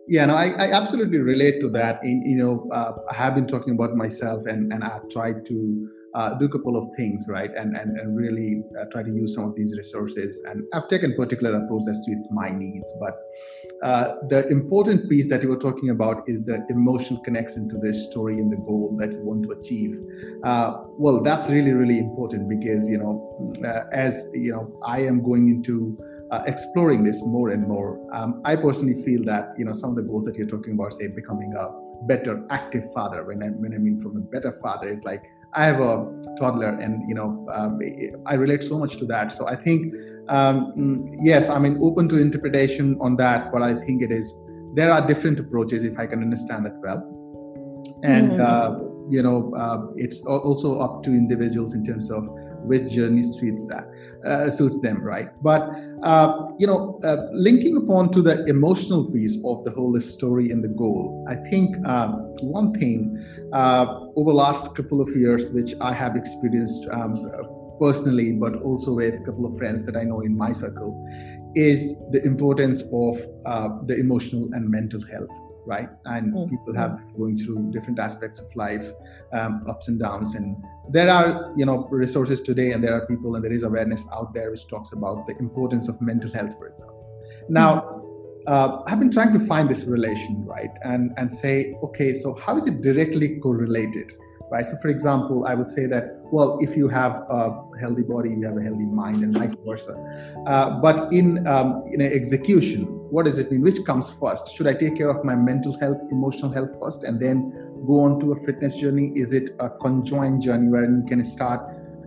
Yeah, 0.07 0.25
no, 0.25 0.35
I, 0.35 0.47
I 0.57 0.71
absolutely 0.71 1.19
relate 1.19 1.61
to 1.61 1.69
that. 1.69 2.03
In, 2.03 2.23
you 2.25 2.37
know, 2.37 2.67
uh, 2.71 2.93
I 3.11 3.13
have 3.13 3.35
been 3.35 3.45
talking 3.45 3.75
about 3.75 3.95
myself, 3.95 4.45
and 4.47 4.73
and 4.73 4.83
I've 4.83 5.07
tried 5.09 5.45
to 5.45 5.89
uh, 6.13 6.33
do 6.35 6.45
a 6.45 6.49
couple 6.49 6.75
of 6.75 6.89
things, 6.97 7.27
right, 7.27 7.51
and 7.55 7.75
and, 7.75 7.97
and 7.97 8.15
really 8.15 8.63
uh, 8.79 8.85
try 8.91 9.03
to 9.03 9.11
use 9.11 9.35
some 9.35 9.45
of 9.45 9.55
these 9.55 9.75
resources. 9.77 10.41
And 10.49 10.63
I've 10.73 10.87
taken 10.87 11.15
particular 11.15 11.55
approach 11.63 11.83
that 11.85 11.95
suits 12.03 12.27
my 12.31 12.49
needs. 12.49 12.91
But 12.99 13.15
uh, 13.83 14.15
the 14.29 14.47
important 14.47 15.09
piece 15.09 15.29
that 15.29 15.43
you 15.43 15.49
were 15.49 15.59
talking 15.59 15.89
about 15.89 16.27
is 16.27 16.43
the 16.43 16.65
emotional 16.69 17.19
connection 17.21 17.69
to 17.69 17.77
this 17.77 18.05
story 18.05 18.35
and 18.35 18.51
the 18.51 18.57
goal 18.57 18.95
that 18.99 19.11
you 19.11 19.21
want 19.23 19.43
to 19.43 19.51
achieve. 19.51 19.97
Uh, 20.43 20.83
well, 20.97 21.21
that's 21.23 21.49
really 21.49 21.73
really 21.73 21.99
important 21.99 22.49
because 22.49 22.87
you 22.89 22.97
know, 22.97 23.53
uh, 23.65 23.83
as 23.91 24.27
you 24.33 24.51
know, 24.51 24.79
I 24.85 25.01
am 25.01 25.21
going 25.23 25.49
into 25.49 25.97
uh, 26.31 26.43
exploring 26.45 27.03
this 27.03 27.21
more 27.23 27.49
and 27.49 27.67
more. 27.67 27.99
Um, 28.13 28.41
I 28.45 28.55
personally 28.55 29.01
feel 29.03 29.23
that 29.25 29.53
you 29.57 29.65
know 29.65 29.73
some 29.73 29.91
of 29.91 29.95
the 29.95 30.03
goals 30.03 30.25
that 30.25 30.35
you're 30.35 30.47
talking 30.47 30.73
about, 30.73 30.93
say 30.93 31.07
becoming 31.07 31.53
a 31.55 31.69
better 32.05 32.45
active 32.49 32.91
father. 32.93 33.23
When 33.23 33.43
I 33.43 33.47
when 33.47 33.73
I 33.73 33.77
mean 33.77 34.01
from 34.01 34.17
a 34.17 34.21
better 34.21 34.51
father, 34.51 34.87
it's 34.87 35.03
like 35.03 35.23
I 35.53 35.65
have 35.65 35.79
a 35.79 36.05
toddler, 36.39 36.69
and 36.69 37.07
you 37.09 37.15
know, 37.15 37.47
uh, 37.51 37.69
I 38.25 38.35
relate 38.35 38.63
so 38.63 38.77
much 38.77 38.97
to 38.97 39.05
that. 39.07 39.31
So 39.31 39.47
I 39.47 39.55
think, 39.55 39.93
um, 40.27 40.73
mm, 40.77 41.17
yes, 41.21 41.49
I'm 41.49 41.63
mean, 41.63 41.79
open 41.81 42.07
to 42.09 42.17
interpretation 42.17 42.97
on 43.01 43.15
that, 43.17 43.51
but 43.51 43.61
I 43.61 43.73
think 43.85 44.03
it 44.03 44.11
is 44.11 44.33
there 44.75 44.91
are 44.91 45.05
different 45.05 45.39
approaches 45.39 45.83
if 45.83 45.97
I 45.97 46.05
can 46.05 46.21
understand 46.21 46.65
that 46.65 46.79
well, 46.83 47.01
and 48.03 48.31
mm-hmm. 48.31 48.41
uh, 48.41 48.89
you 49.09 49.23
know, 49.23 49.51
uh, 49.55 49.87
it's 49.95 50.21
also 50.25 50.77
up 50.79 51.03
to 51.03 51.09
individuals 51.09 51.73
in 51.73 51.83
terms 51.83 52.11
of 52.11 52.29
which 52.63 52.91
journey 52.91 53.23
suits 53.23 53.65
that 53.67 53.85
uh, 54.25 54.49
suits 54.49 54.79
them 54.81 55.01
right? 55.01 55.29
But 55.41 55.69
uh, 56.03 56.49
you 56.59 56.67
know 56.67 56.99
uh, 57.03 57.27
linking 57.31 57.77
upon 57.77 58.11
to 58.11 58.21
the 58.21 58.45
emotional 58.45 59.09
piece 59.11 59.37
of 59.45 59.63
the 59.63 59.71
whole 59.71 59.99
story 59.99 60.51
and 60.51 60.63
the 60.63 60.67
goal 60.67 61.25
i 61.27 61.35
think 61.49 61.75
um, 61.87 62.11
one 62.41 62.73
thing 62.73 62.99
uh, 63.53 63.85
over 64.15 64.31
the 64.31 64.37
last 64.37 64.75
couple 64.75 65.01
of 65.01 65.09
years 65.15 65.51
which 65.51 65.73
i 65.81 65.93
have 65.93 66.15
experienced 66.15 66.87
um, 66.91 67.13
personally 67.79 68.31
but 68.33 68.55
also 68.61 68.93
with 68.93 69.15
a 69.15 69.23
couple 69.25 69.45
of 69.45 69.57
friends 69.57 69.85
that 69.85 69.95
i 69.95 70.03
know 70.03 70.21
in 70.21 70.35
my 70.37 70.51
circle 70.51 70.93
is 71.55 71.97
the 72.11 72.21
importance 72.23 72.83
of 72.93 73.17
uh, 73.45 73.69
the 73.85 73.95
emotional 73.97 74.43
and 74.53 74.69
mental 74.69 75.01
health 75.13 75.35
right? 75.69 75.89
And 76.05 76.33
mm-hmm. 76.33 76.49
people 76.49 76.75
have 76.75 76.97
been 76.97 77.13
going 77.17 77.37
through 77.37 77.71
different 77.71 77.99
aspects 77.99 78.39
of 78.39 78.47
life, 78.55 78.91
um, 79.31 79.63
ups 79.69 79.87
and 79.87 79.99
downs. 79.99 80.33
And 80.33 80.57
there 80.89 81.09
are, 81.09 81.53
you 81.55 81.65
know, 81.65 81.87
resources 81.91 82.41
today, 82.41 82.71
and 82.71 82.83
there 82.83 82.93
are 82.93 83.05
people, 83.05 83.35
and 83.35 83.43
there 83.45 83.53
is 83.53 83.63
awareness 83.63 84.07
out 84.11 84.33
there 84.33 84.49
which 84.51 84.67
talks 84.67 84.91
about 84.93 85.27
the 85.27 85.37
importance 85.37 85.87
of 85.87 86.01
mental 86.01 86.31
health, 86.31 86.57
for 86.57 86.67
example. 86.67 87.05
Now, 87.47 87.81
mm-hmm. 87.81 88.53
uh, 88.53 88.83
I've 88.87 88.99
been 88.99 89.11
trying 89.11 89.33
to 89.37 89.45
find 89.45 89.69
this 89.69 89.85
relation, 89.85 90.43
right, 90.45 90.71
and 90.83 91.11
and 91.17 91.31
say, 91.31 91.75
okay, 91.83 92.13
so 92.13 92.33
how 92.33 92.57
is 92.57 92.65
it 92.67 92.81
directly 92.81 93.39
correlated? 93.39 94.11
right? 94.51 94.65
So, 94.65 94.75
for 94.77 94.89
example, 94.89 95.45
I 95.45 95.53
would 95.53 95.67
say 95.67 95.85
that, 95.85 96.19
well, 96.31 96.57
if 96.61 96.75
you 96.75 96.87
have 96.87 97.11
a 97.29 97.61
healthy 97.79 98.01
body, 98.01 98.31
you 98.31 98.45
have 98.47 98.57
a 98.57 98.61
healthy 98.61 98.85
mind, 98.85 99.23
and 99.23 99.33
vice 99.33 99.55
versa. 99.65 99.95
Uh, 100.45 100.79
but 100.79 101.11
in 101.13 101.45
um, 101.47 101.83
in 101.93 102.01
execution, 102.01 102.98
what 103.11 103.25
does 103.25 103.37
it 103.37 103.51
mean? 103.51 103.61
Which 103.61 103.83
comes 103.85 104.09
first? 104.09 104.53
Should 104.53 104.67
I 104.67 104.73
take 104.73 104.95
care 104.97 105.09
of 105.09 105.23
my 105.23 105.35
mental 105.35 105.77
health, 105.79 106.01
emotional 106.11 106.51
health 106.51 106.69
first, 106.81 107.03
and 107.03 107.19
then 107.19 107.51
go 107.87 108.01
on 108.01 108.19
to 108.21 108.33
a 108.33 108.45
fitness 108.45 108.75
journey? 108.75 109.11
Is 109.15 109.33
it 109.33 109.51
a 109.59 109.69
conjoined 109.69 110.41
journey 110.41 110.67
where 110.67 110.85
you 110.85 111.03
can 111.07 111.23
start 111.23 111.61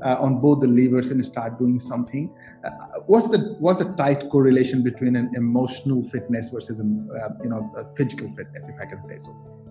uh, 0.04 0.16
on 0.20 0.40
both 0.40 0.60
the 0.60 0.68
levers 0.68 1.10
and 1.10 1.24
start 1.24 1.58
doing 1.58 1.78
something? 1.78 2.32
Uh, 2.64 2.70
what's 3.06 3.28
the 3.30 3.56
what's 3.58 3.78
the 3.78 3.92
tight 3.94 4.28
correlation 4.30 4.82
between 4.82 5.16
an 5.16 5.32
emotional 5.34 6.04
fitness 6.04 6.50
versus 6.50 6.80
a, 6.80 6.84
uh, 6.84 7.28
you 7.42 7.50
know 7.50 7.70
a 7.76 7.94
physical 7.94 8.30
fitness, 8.30 8.68
if 8.68 8.76
I 8.80 8.86
can 8.86 9.02
say 9.02 9.18
so? 9.18 9.61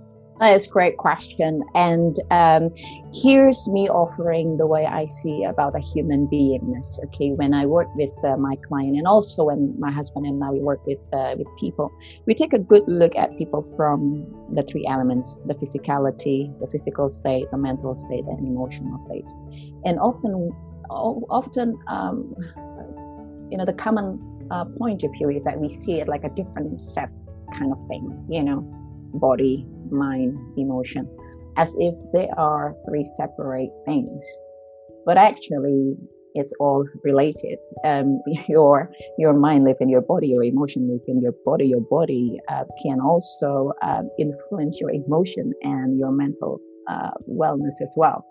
That 0.41 0.55
is 0.55 0.65
a 0.65 0.69
great 0.69 0.97
question. 0.97 1.61
And 1.75 2.15
um, 2.31 2.71
here's 3.13 3.69
me 3.69 3.87
offering 3.87 4.57
the 4.57 4.65
way 4.65 4.87
I 4.87 5.05
see 5.05 5.43
about 5.43 5.75
a 5.75 5.79
human 5.79 6.27
beingness. 6.33 6.97
Okay, 7.05 7.29
when 7.33 7.53
I 7.53 7.67
work 7.67 7.87
with 7.93 8.11
uh, 8.25 8.37
my 8.37 8.55
client, 8.65 8.97
and 8.97 9.05
also 9.05 9.43
when 9.43 9.79
my 9.79 9.91
husband 9.91 10.25
and 10.25 10.43
I 10.43 10.49
we 10.49 10.59
work 10.59 10.83
with 10.87 10.97
uh, 11.13 11.35
with 11.37 11.45
people, 11.59 11.93
we 12.25 12.33
take 12.33 12.53
a 12.53 12.59
good 12.59 12.81
look 12.87 13.15
at 13.15 13.37
people 13.37 13.61
from 13.77 14.25
the 14.55 14.63
three 14.63 14.83
elements: 14.89 15.37
the 15.45 15.53
physicality, 15.53 16.51
the 16.59 16.65
physical 16.71 17.07
state, 17.07 17.45
the 17.51 17.57
mental 17.59 17.95
state, 17.95 18.25
and 18.25 18.39
emotional 18.47 18.97
state. 18.97 19.29
And 19.85 19.99
often, 19.99 20.49
often, 20.89 21.77
um, 21.87 22.33
you 23.51 23.59
know, 23.59 23.65
the 23.65 23.77
common 23.77 24.17
uh, 24.49 24.65
point 24.79 25.03
of 25.03 25.11
view 25.11 25.29
is 25.29 25.43
that 25.43 25.59
we 25.59 25.69
see 25.69 25.99
it 26.01 26.07
like 26.07 26.23
a 26.23 26.29
different 26.29 26.81
set 26.81 27.11
kind 27.53 27.71
of 27.71 27.77
thing. 27.87 28.25
You 28.27 28.43
know, 28.43 28.61
body, 29.13 29.67
mind, 29.91 30.37
emotion, 30.57 31.07
as 31.57 31.75
if 31.79 31.95
they 32.13 32.29
are 32.37 32.75
three 32.87 33.03
separate 33.03 33.71
things. 33.85 34.25
But 35.05 35.17
actually, 35.17 35.95
it's 36.33 36.53
all 36.59 36.85
related. 37.03 37.57
Um, 37.83 38.21
your 38.47 38.89
your 39.17 39.33
mind 39.33 39.65
lives 39.65 39.79
in 39.81 39.89
your 39.89 40.01
body, 40.01 40.27
your 40.29 40.43
emotion 40.43 40.89
lives 40.89 41.03
in 41.07 41.21
your 41.21 41.33
body. 41.45 41.67
Your 41.67 41.81
body 41.89 42.39
uh, 42.49 42.63
can 42.83 42.99
also 43.01 43.73
uh, 43.81 44.03
influence 44.19 44.79
your 44.79 44.91
emotion 44.91 45.51
and 45.61 45.97
your 45.99 46.11
mental 46.11 46.59
uh, 46.89 47.11
wellness 47.29 47.81
as 47.81 47.93
well. 47.97 48.25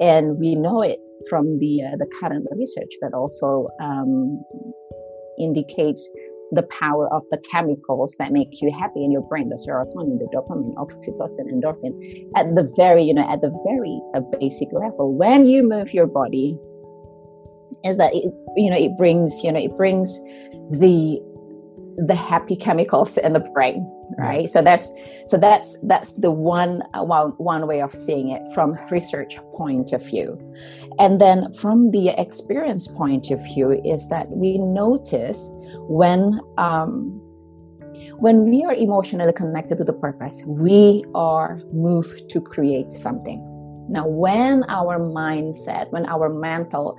And 0.00 0.38
we 0.38 0.54
know 0.54 0.82
it 0.82 0.98
from 1.28 1.58
the 1.58 1.82
uh, 1.82 1.96
the 1.96 2.06
current 2.20 2.46
research 2.56 2.92
that 3.00 3.14
also 3.14 3.68
um, 3.80 4.42
indicates 5.38 6.08
the 6.52 6.62
power 6.64 7.12
of 7.12 7.22
the 7.30 7.38
chemicals 7.50 8.16
that 8.18 8.32
make 8.32 8.48
you 8.60 8.72
happy 8.72 9.04
in 9.04 9.10
your 9.10 9.22
brain, 9.22 9.48
the 9.48 9.56
serotonin, 9.56 10.18
the 10.18 10.28
dopamine, 10.34 10.74
oxytocin, 10.74 11.50
endorphin, 11.52 12.28
at 12.36 12.54
the 12.54 12.72
very, 12.76 13.02
you 13.04 13.14
know, 13.14 13.28
at 13.28 13.40
the 13.40 13.50
very 13.66 14.00
uh, 14.14 14.20
basic 14.38 14.68
level. 14.72 15.14
When 15.14 15.46
you 15.46 15.62
move 15.62 15.92
your 15.92 16.06
body, 16.06 16.58
is 17.84 17.96
that 17.96 18.14
it, 18.14 18.32
you 18.56 18.70
know, 18.70 18.76
it 18.76 18.96
brings, 18.96 19.42
you 19.42 19.50
know, 19.52 19.60
it 19.60 19.76
brings 19.76 20.20
the 20.70 21.20
the 21.96 22.14
happy 22.14 22.56
chemicals 22.56 23.16
in 23.18 23.34
the 23.34 23.40
brain 23.40 23.88
right? 24.18 24.48
So 24.48 24.62
that's 24.62 24.92
so 25.26 25.36
that's 25.36 25.78
that's 25.82 26.12
the 26.12 26.30
one 26.30 26.82
uh, 26.94 27.04
one, 27.04 27.30
one 27.38 27.66
way 27.66 27.80
of 27.80 27.94
seeing 27.94 28.30
it 28.30 28.42
from 28.54 28.76
research 28.90 29.38
point 29.52 29.92
of 29.92 30.04
view. 30.04 30.38
And 30.98 31.20
then 31.20 31.52
from 31.52 31.90
the 31.90 32.08
experience 32.20 32.86
point 32.86 33.30
of 33.30 33.42
view 33.44 33.80
is 33.84 34.08
that 34.08 34.30
we 34.30 34.58
notice 34.58 35.50
when 35.88 36.40
um, 36.58 37.20
when 38.18 38.48
we 38.48 38.64
are 38.64 38.74
emotionally 38.74 39.32
connected 39.32 39.78
to 39.78 39.84
the 39.84 39.92
purpose 39.92 40.42
we 40.46 41.04
are 41.14 41.60
moved 41.72 42.28
to 42.30 42.40
create 42.40 42.92
something. 42.92 43.50
Now, 43.86 44.06
when 44.06 44.64
our 44.68 44.98
mindset, 44.98 45.90
when 45.92 46.06
our 46.06 46.30
mental 46.30 46.96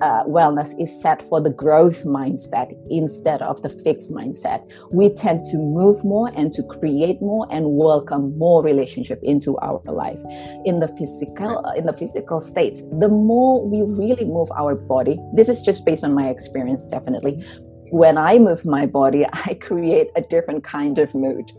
uh, 0.00 0.24
wellness 0.24 0.74
is 0.80 1.00
set 1.02 1.22
for 1.22 1.40
the 1.40 1.50
growth 1.50 2.04
mindset 2.04 2.74
instead 2.90 3.42
of 3.42 3.62
the 3.62 3.68
fixed 3.68 4.12
mindset, 4.12 4.70
we 4.92 5.08
tend 5.08 5.44
to 5.46 5.58
move 5.58 6.04
more 6.04 6.30
and 6.36 6.52
to 6.52 6.62
create 6.62 7.20
more 7.20 7.46
and 7.50 7.64
welcome 7.66 8.36
more 8.38 8.62
relationship 8.62 9.18
into 9.22 9.56
our 9.58 9.80
life. 9.86 10.22
In 10.64 10.80
the 10.80 10.88
physical, 10.96 11.64
in 11.76 11.86
the 11.86 11.92
physical 11.92 12.40
states, 12.40 12.82
the 13.00 13.08
more 13.08 13.66
we 13.66 13.82
really 13.82 14.24
move 14.24 14.50
our 14.52 14.74
body. 14.74 15.18
This 15.34 15.48
is 15.48 15.62
just 15.62 15.84
based 15.84 16.04
on 16.04 16.14
my 16.14 16.28
experience, 16.28 16.86
definitely. 16.88 17.44
When 17.90 18.18
I 18.18 18.38
move 18.38 18.64
my 18.64 18.86
body, 18.86 19.26
I 19.32 19.54
create 19.54 20.08
a 20.16 20.20
different 20.20 20.64
kind 20.64 20.98
of 20.98 21.14
mood 21.14 21.50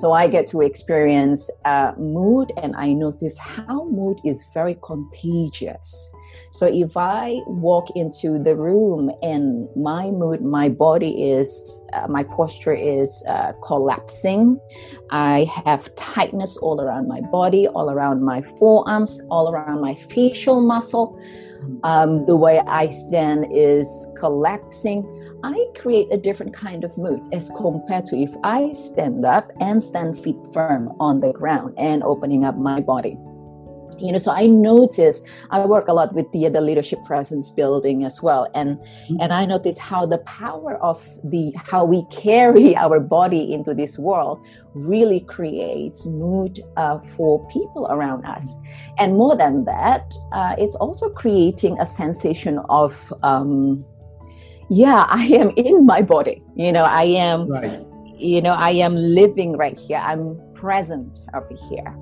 So 0.00 0.12
I 0.12 0.28
get 0.28 0.46
to 0.48 0.60
experience 0.60 1.50
uh, 1.64 1.92
mood, 1.98 2.52
and 2.62 2.76
I 2.76 2.92
notice 2.92 3.38
how 3.38 3.86
mood 3.86 4.20
is 4.24 4.46
very 4.52 4.76
contagious. 4.82 6.14
So 6.50 6.66
if 6.66 6.98
I 6.98 7.40
walk 7.46 7.88
into 7.96 8.38
the 8.38 8.56
room 8.56 9.10
and 9.22 9.68
my 9.74 10.10
mood, 10.10 10.42
my 10.42 10.68
body 10.68 11.30
is, 11.32 11.82
uh, 11.94 12.08
my 12.08 12.24
posture 12.24 12.74
is 12.74 13.24
uh, 13.26 13.52
collapsing, 13.64 14.60
I 15.10 15.50
have 15.64 15.94
tightness 15.96 16.58
all 16.58 16.78
around 16.78 17.08
my 17.08 17.22
body, 17.32 17.66
all 17.66 17.90
around 17.90 18.22
my 18.22 18.42
forearms, 18.58 19.18
all 19.30 19.50
around 19.50 19.80
my 19.80 19.94
facial 19.94 20.60
muscle. 20.60 21.18
Um, 21.84 22.26
the 22.26 22.36
way 22.36 22.60
I 22.60 22.88
stand 22.88 23.46
is 23.50 23.88
collapsing. 24.18 25.04
I 25.42 25.66
create 25.76 26.08
a 26.10 26.16
different 26.16 26.54
kind 26.54 26.84
of 26.84 26.96
mood 26.96 27.20
as 27.32 27.50
compared 27.50 28.06
to 28.06 28.16
if 28.16 28.34
I 28.42 28.72
stand 28.72 29.24
up 29.24 29.52
and 29.60 29.82
stand 29.82 30.18
feet 30.18 30.36
firm 30.52 30.92
on 30.98 31.20
the 31.20 31.32
ground 31.32 31.74
and 31.78 32.02
opening 32.02 32.44
up 32.44 32.56
my 32.56 32.80
body. 32.80 33.18
You 33.98 34.12
know 34.12 34.18
so 34.18 34.30
i 34.30 34.46
notice 34.46 35.22
i 35.50 35.64
work 35.64 35.88
a 35.88 35.92
lot 35.94 36.12
with 36.12 36.30
the, 36.32 36.50
the 36.50 36.60
leadership 36.60 37.02
presence 37.06 37.48
building 37.50 38.04
as 38.04 38.22
well. 38.22 38.46
And 38.54 38.76
mm-hmm. 38.76 39.20
and 39.20 39.32
i 39.32 39.46
notice 39.46 39.78
how 39.78 40.04
the 40.04 40.18
power 40.18 40.76
of 40.82 41.02
the 41.24 41.54
how 41.56 41.84
we 41.86 42.04
carry 42.10 42.76
our 42.84 43.00
body 43.00 43.54
into 43.54 43.72
this 43.72 43.98
world 43.98 44.44
really 44.74 45.20
creates 45.20 46.04
mood 46.04 46.60
uh, 46.76 46.98
for 46.98 47.46
people 47.48 47.86
around 47.88 48.26
us. 48.26 48.54
And 48.98 49.14
more 49.14 49.34
than 49.34 49.64
that 49.64 50.12
uh, 50.32 50.56
it's 50.58 50.74
also 50.76 51.08
creating 51.08 51.78
a 51.78 51.86
sensation 51.86 52.58
of 52.68 53.14
um, 53.22 53.82
yeah 54.70 55.06
i 55.08 55.24
am 55.26 55.50
in 55.50 55.86
my 55.86 56.02
body. 56.02 56.42
You 56.54 56.72
know 56.72 56.84
i 56.84 57.04
am 57.04 57.48
right. 57.48 57.84
you 58.16 58.42
know 58.42 58.54
i 58.54 58.70
am 58.70 58.94
living 58.94 59.56
right 59.56 59.78
here. 59.78 59.98
I'm 59.98 60.40
present 60.54 61.18
over 61.34 61.54
here. 61.68 61.94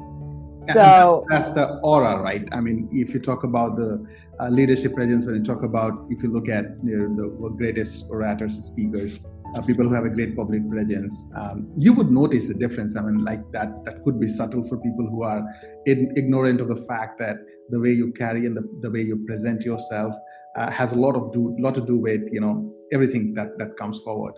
So 0.73 1.27
that's 1.29 1.51
the 1.51 1.79
aura 1.83 2.23
right? 2.23 2.49
I 2.53 2.61
mean 2.61 2.89
if 2.93 3.13
you 3.13 3.21
talk 3.21 3.45
about 3.45 3.77
the 3.77 4.07
uh, 4.41 4.49
leadership 4.49 4.95
presence 4.95 5.27
when 5.27 5.35
you 5.37 5.43
talk 5.43 5.63
about 5.63 5.93
if 6.09 6.23
you 6.23 6.33
look 6.33 6.49
at 6.49 6.65
you 6.83 6.97
know, 6.97 7.49
the 7.51 7.55
greatest 7.57 8.07
orators 8.09 8.57
speakers 8.65 9.21
uh, 9.55 9.61
people 9.63 9.87
who 9.87 9.95
have 9.95 10.07
a 10.07 10.11
great 10.11 10.35
public 10.35 10.69
presence 10.71 11.29
um, 11.37 11.71
you 11.77 11.93
would 11.93 12.11
notice 12.11 12.49
the 12.49 12.55
difference. 12.55 12.97
I 12.97 13.03
mean 13.03 13.25
like 13.25 13.43
that 13.53 13.85
that 13.85 14.03
could 14.05 14.19
be 14.19 14.27
subtle 14.27 14.65
for 14.65 14.79
people 14.79 15.07
who 15.07 15.23
are 15.23 15.43
in, 15.87 16.13
ignorant 16.17 16.61
of 16.61 16.69
the 16.69 16.77
fact 16.77 17.19
that 17.19 17.37
the 17.71 17.81
way 17.81 17.91
you 17.91 18.13
carry 18.13 18.47
and 18.47 18.57
the, 18.57 18.67
the 18.81 18.91
way 18.91 19.03
you 19.03 19.17
present 19.27 19.63
yourself 19.63 20.15
uh, 20.57 20.71
has 20.71 20.93
a 20.93 20.97
lot 20.97 21.15
of 21.17 21.33
do 21.33 21.55
lot 21.59 21.75
to 21.75 21.81
do 21.81 21.97
with 21.97 22.23
you 22.31 22.41
know 22.41 22.73
everything 22.93 23.35
that 23.35 23.59
that 23.59 23.77
comes 23.77 23.99
forward 24.01 24.35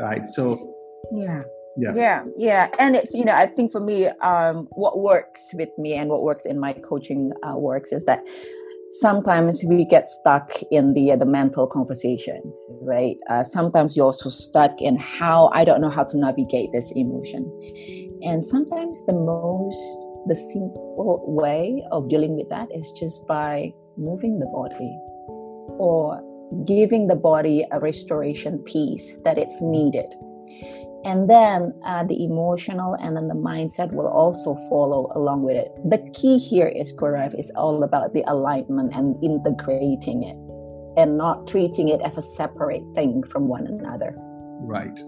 right? 0.00 0.26
So 0.26 0.74
yeah. 1.12 1.42
Yeah. 1.76 1.92
Yeah 1.94 2.24
yeah. 2.36 2.70
And 2.78 2.96
it's 2.96 3.14
you 3.14 3.24
know 3.24 3.34
i 3.34 3.46
think 3.46 3.70
for 3.70 3.80
me 3.80 4.08
um 4.30 4.68
what 4.72 4.98
works 4.98 5.50
with 5.54 5.68
me 5.78 5.94
and 5.94 6.10
what 6.10 6.22
works 6.22 6.44
in 6.44 6.58
my 6.58 6.72
coaching 6.72 7.32
uh, 7.46 7.56
works 7.56 7.92
is 7.92 8.04
that 8.04 8.20
sometimes 8.90 9.62
we 9.64 9.84
get 9.84 10.08
stuck 10.08 10.50
in 10.72 10.94
the 10.94 11.12
uh, 11.12 11.16
the 11.16 11.26
mental 11.26 11.66
conversation 11.66 12.40
right? 12.80 13.16
Uh, 13.28 13.42
sometimes 13.42 13.96
you're 13.96 14.06
also 14.06 14.30
stuck 14.30 14.80
in 14.80 14.96
how 14.96 15.50
i 15.52 15.64
don't 15.64 15.80
know 15.80 15.90
how 15.90 16.04
to 16.04 16.16
navigate 16.16 16.70
this 16.72 16.90
emotion. 16.96 17.42
And 18.22 18.44
sometimes 18.44 19.04
the 19.06 19.12
most 19.12 19.78
the 20.26 20.34
simple 20.34 21.24
way 21.28 21.84
of 21.92 22.08
dealing 22.08 22.36
with 22.36 22.48
that 22.48 22.68
is 22.74 22.90
just 22.92 23.26
by 23.28 23.72
moving 23.96 24.40
the 24.40 24.46
body 24.46 24.92
or 25.78 26.22
giving 26.64 27.06
the 27.06 27.14
body 27.14 27.64
a 27.70 27.80
restoration 27.80 28.58
piece 28.60 29.18
that 29.24 29.38
it's 29.38 29.60
needed. 29.60 30.06
And 31.04 31.30
then 31.30 31.72
uh, 31.84 32.04
the 32.04 32.24
emotional 32.24 32.94
and 32.94 33.16
then 33.16 33.28
the 33.28 33.34
mindset 33.34 33.92
will 33.92 34.08
also 34.08 34.56
follow 34.68 35.12
along 35.14 35.42
with 35.42 35.56
it. 35.56 35.70
The 35.88 35.98
key 36.12 36.38
here 36.38 36.66
is 36.66 36.92
Gaurav 36.96 37.38
is 37.38 37.52
all 37.54 37.84
about 37.84 38.14
the 38.14 38.24
alignment 38.26 38.94
and 38.94 39.22
integrating 39.22 40.24
it 40.24 40.36
and 41.00 41.16
not 41.16 41.46
treating 41.46 41.88
it 41.88 42.00
as 42.02 42.18
a 42.18 42.22
separate 42.22 42.82
thing 42.94 43.22
from 43.30 43.46
one 43.46 43.66
another. 43.66 44.14
Right. 44.60 44.98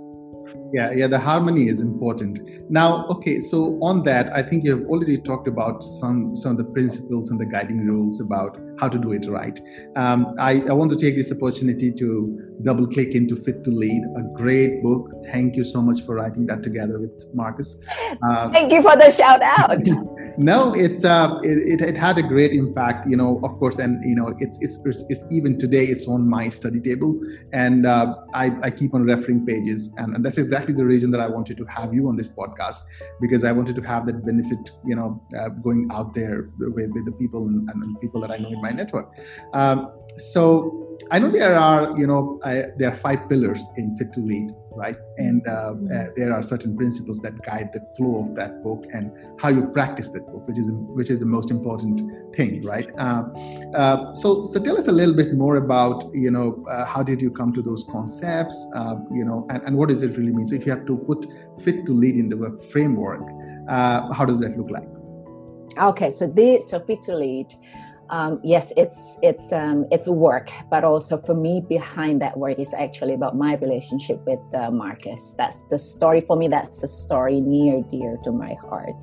Yeah 0.73 0.93
yeah 0.93 1.09
the 1.09 1.19
harmony 1.19 1.69
is 1.69 1.81
important. 1.81 2.39
Now 2.71 3.07
okay 3.09 3.41
so 3.41 3.79
on 3.83 4.05
that 4.05 4.33
i 4.35 4.43
think 4.43 4.65
you 4.65 4.79
have 4.79 4.87
already 4.87 5.19
talked 5.19 5.49
about 5.49 5.83
some 5.83 6.37
some 6.37 6.53
of 6.53 6.59
the 6.59 6.73
principles 6.73 7.31
and 7.31 7.41
the 7.41 7.47
guiding 7.47 7.85
rules 7.85 8.21
about 8.21 8.57
how 8.81 8.89
to 8.89 8.99
do 8.99 9.13
it 9.13 9.27
right. 9.27 9.61
Um, 9.97 10.35
I, 10.39 10.63
I 10.69 10.73
want 10.73 10.91
to 10.93 10.97
take 10.97 11.17
this 11.17 11.31
opportunity 11.31 11.93
to 11.93 12.57
double 12.63 12.87
click 12.87 13.15
into 13.15 13.37
fit 13.37 13.63
to 13.65 13.71
lead 13.71 14.03
a 14.17 14.23
great 14.35 14.83
book. 14.83 15.13
Thank 15.31 15.57
you 15.57 15.65
so 15.65 15.83
much 15.83 16.01
for 16.03 16.15
writing 16.17 16.47
that 16.47 16.63
together 16.63 16.99
with 16.99 17.25
marcus. 17.35 17.77
Uh, 18.23 18.51
thank 18.51 18.73
you 18.73 18.83
for 18.83 18.97
the 18.97 19.11
shout 19.11 19.41
out 19.41 19.79
no 20.41 20.73
it's 20.75 21.05
uh 21.05 21.39
it, 21.43 21.83
it 21.83 21.97
had 21.97 22.17
a 22.17 22.23
great 22.23 22.53
impact 22.53 23.07
you 23.07 23.17
know 23.17 23.39
of 23.45 23.59
course 23.59 23.79
and 23.79 24.03
you 24.03 24.15
know 24.15 24.35
it's 24.39 24.59
it's, 24.63 24.79
it's 25.11 25.23
even 25.31 25.59
today 25.59 25.85
it's 25.85 26.09
on 26.09 26.27
my 26.27 26.49
study 26.49 26.81
table 26.81 27.21
and 27.53 27.85
uh, 27.85 28.15
I, 28.33 28.51
I 28.63 28.71
keep 28.71 28.95
on 28.95 29.03
referring 29.05 29.45
pages 29.45 29.91
and, 29.99 30.15
and 30.15 30.25
that's 30.25 30.39
exactly 30.39 30.73
the 30.73 30.87
reason 30.87 31.11
that 31.11 31.21
i 31.21 31.29
wanted 31.29 31.59
to 31.59 31.65
have 31.67 31.93
you 31.93 32.09
on 32.09 32.17
this 32.17 32.29
podcast 32.29 32.81
because 33.21 33.45
i 33.45 33.53
wanted 33.53 33.77
to 33.77 33.83
have 33.83 34.07
that 34.07 34.25
benefit 34.25 34.71
you 34.87 34.97
know 34.97 35.23
uh, 35.39 35.51
going 35.51 35.89
out 35.93 36.15
there 36.15 36.49
with, 36.59 36.91
with 36.91 37.05
the 37.05 37.13
people 37.13 37.47
and, 37.47 37.69
and, 37.69 38.01
people 38.01 38.21
that 38.23 38.31
i 38.31 38.39
know 38.39 38.49
in 38.49 38.63
my 38.63 38.71
network. 38.71 39.13
Um, 39.53 39.93
so 40.17 40.99
I 41.11 41.19
know 41.19 41.31
there 41.31 41.55
are, 41.55 41.97
you 41.99 42.07
know, 42.07 42.41
I, 42.45 42.65
there 42.77 42.91
are 42.91 42.95
five 42.95 43.29
pillars 43.29 43.67
in 43.77 43.97
Fit 43.97 44.13
to 44.15 44.21
Lead, 44.21 44.51
right? 44.73 44.97
And 45.19 45.47
uh, 45.47 45.51
mm-hmm. 45.51 45.87
uh, 45.87 46.13
there 46.17 46.33
are 46.33 46.43
certain 46.43 46.77
principles 46.77 47.21
that 47.21 47.41
guide 47.43 47.71
the 47.73 47.81
flow 47.97 48.21
of 48.21 48.35
that 48.37 48.63
book 48.63 48.85
and 48.93 49.13
how 49.41 49.49
you 49.49 49.67
practice 49.69 50.11
that 50.11 50.27
book, 50.27 50.47
which 50.47 50.59
is 50.59 50.71
which 50.71 51.11
is 51.11 51.19
the 51.19 51.27
most 51.27 51.51
important 51.51 52.01
thing, 52.37 52.63
right? 52.63 52.89
Uh, 52.99 53.23
uh 53.75 54.15
so, 54.15 54.45
so 54.45 54.61
tell 54.61 54.77
us 54.77 54.89
a 54.89 54.93
little 54.93 55.15
bit 55.15 55.35
more 55.35 55.57
about, 55.57 56.05
you 56.15 56.31
know, 56.31 56.65
uh, 56.71 56.85
how 56.85 57.03
did 57.03 57.21
you 57.21 57.31
come 57.31 57.53
to 57.53 57.63
those 57.63 57.85
concepts, 57.91 58.67
uh, 58.75 58.97
you 59.13 59.25
know, 59.25 59.47
and, 59.51 59.63
and 59.65 59.77
what 59.77 59.89
does 59.89 60.03
it 60.03 60.17
really 60.17 60.33
mean? 60.33 60.47
So, 60.47 60.55
if 60.55 60.67
you 60.67 60.73
have 60.73 60.87
to 60.87 60.97
put 60.97 61.27
Fit 61.61 61.87
to 61.87 61.93
Lead 61.93 62.17
in 62.17 62.29
the 62.29 62.59
framework, 62.73 63.23
how 63.69 64.25
does 64.25 64.41
that 64.41 64.57
look 64.57 64.71
like? 64.71 64.89
Okay, 65.79 66.11
so 66.11 66.27
this 66.27 66.71
so 66.71 66.81
Fit 66.81 67.01
to 67.03 67.17
Lead 67.17 67.47
um, 68.11 68.41
yes, 68.43 68.73
it's 68.77 69.19
it's 69.23 69.53
um, 69.53 69.87
it's 69.93 70.09
work, 70.09 70.51
but 70.69 70.83
also 70.83 71.17
for 71.17 71.35
me, 71.35 71.65
behind 71.69 72.21
that 72.23 72.37
work 72.37 72.59
is 72.59 72.75
actually 72.75 73.15
about 73.15 73.37
my 73.37 73.55
relationship 73.57 74.21
with 74.27 74.41
uh, 74.53 74.71
Marcus. 74.71 75.35
That's 75.39 75.61
the 75.71 75.79
story 75.79 76.21
for 76.21 76.37
me. 76.37 76.49
That's 76.49 76.81
the 76.81 76.89
story 76.89 77.41
near 77.41 77.83
dear 77.83 78.19
to 78.25 78.33
my 78.33 78.55
heart. 78.55 78.95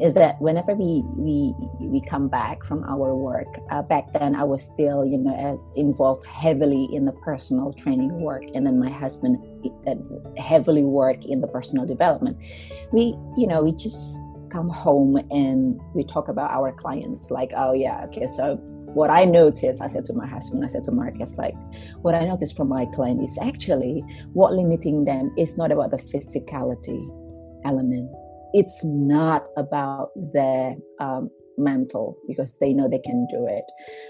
Is 0.00 0.14
that 0.14 0.40
whenever 0.40 0.74
we 0.74 1.02
we 1.16 1.52
we 1.80 2.00
come 2.02 2.28
back 2.28 2.62
from 2.64 2.84
our 2.84 3.16
work, 3.16 3.58
uh, 3.70 3.82
back 3.82 4.12
then 4.12 4.36
I 4.36 4.44
was 4.44 4.62
still 4.62 5.04
you 5.04 5.18
know 5.18 5.34
as 5.34 5.72
involved 5.74 6.24
heavily 6.26 6.88
in 6.92 7.04
the 7.04 7.12
personal 7.12 7.72
training 7.72 8.20
work, 8.20 8.44
and 8.54 8.64
then 8.64 8.78
my 8.78 8.90
husband 8.90 9.38
uh, 9.88 9.94
heavily 10.40 10.84
work 10.84 11.24
in 11.24 11.40
the 11.40 11.48
personal 11.48 11.84
development. 11.84 12.38
We 12.92 13.16
you 13.36 13.48
know 13.48 13.64
we 13.64 13.72
just 13.72 14.22
come 14.52 14.68
home 14.68 15.16
and 15.30 15.80
we 15.94 16.04
talk 16.04 16.28
about 16.28 16.50
our 16.50 16.72
clients 16.72 17.30
like 17.30 17.52
oh 17.56 17.72
yeah 17.72 18.04
okay 18.04 18.26
so 18.26 18.56
what 18.94 19.08
i 19.08 19.24
noticed 19.24 19.80
i 19.80 19.86
said 19.86 20.04
to 20.04 20.12
my 20.12 20.26
husband 20.26 20.62
i 20.62 20.68
said 20.68 20.84
to 20.84 20.92
marcus 20.92 21.36
like 21.38 21.54
what 22.02 22.14
i 22.14 22.24
noticed 22.24 22.54
from 22.56 22.68
my 22.68 22.84
client 22.94 23.22
is 23.22 23.38
actually 23.40 24.04
what 24.34 24.52
limiting 24.52 25.04
them 25.04 25.32
is 25.38 25.56
not 25.56 25.72
about 25.72 25.90
the 25.90 25.96
physicality 25.96 27.02
element. 27.64 28.10
It's 28.52 28.84
not 28.84 29.48
about 29.56 30.10
the 30.14 30.80
um, 31.00 31.30
mental 31.56 32.18
because 32.28 32.58
they 32.58 32.72
know 32.72 32.88
they 32.88 32.98
can 32.98 33.26
do 33.30 33.46
it. 33.46 33.64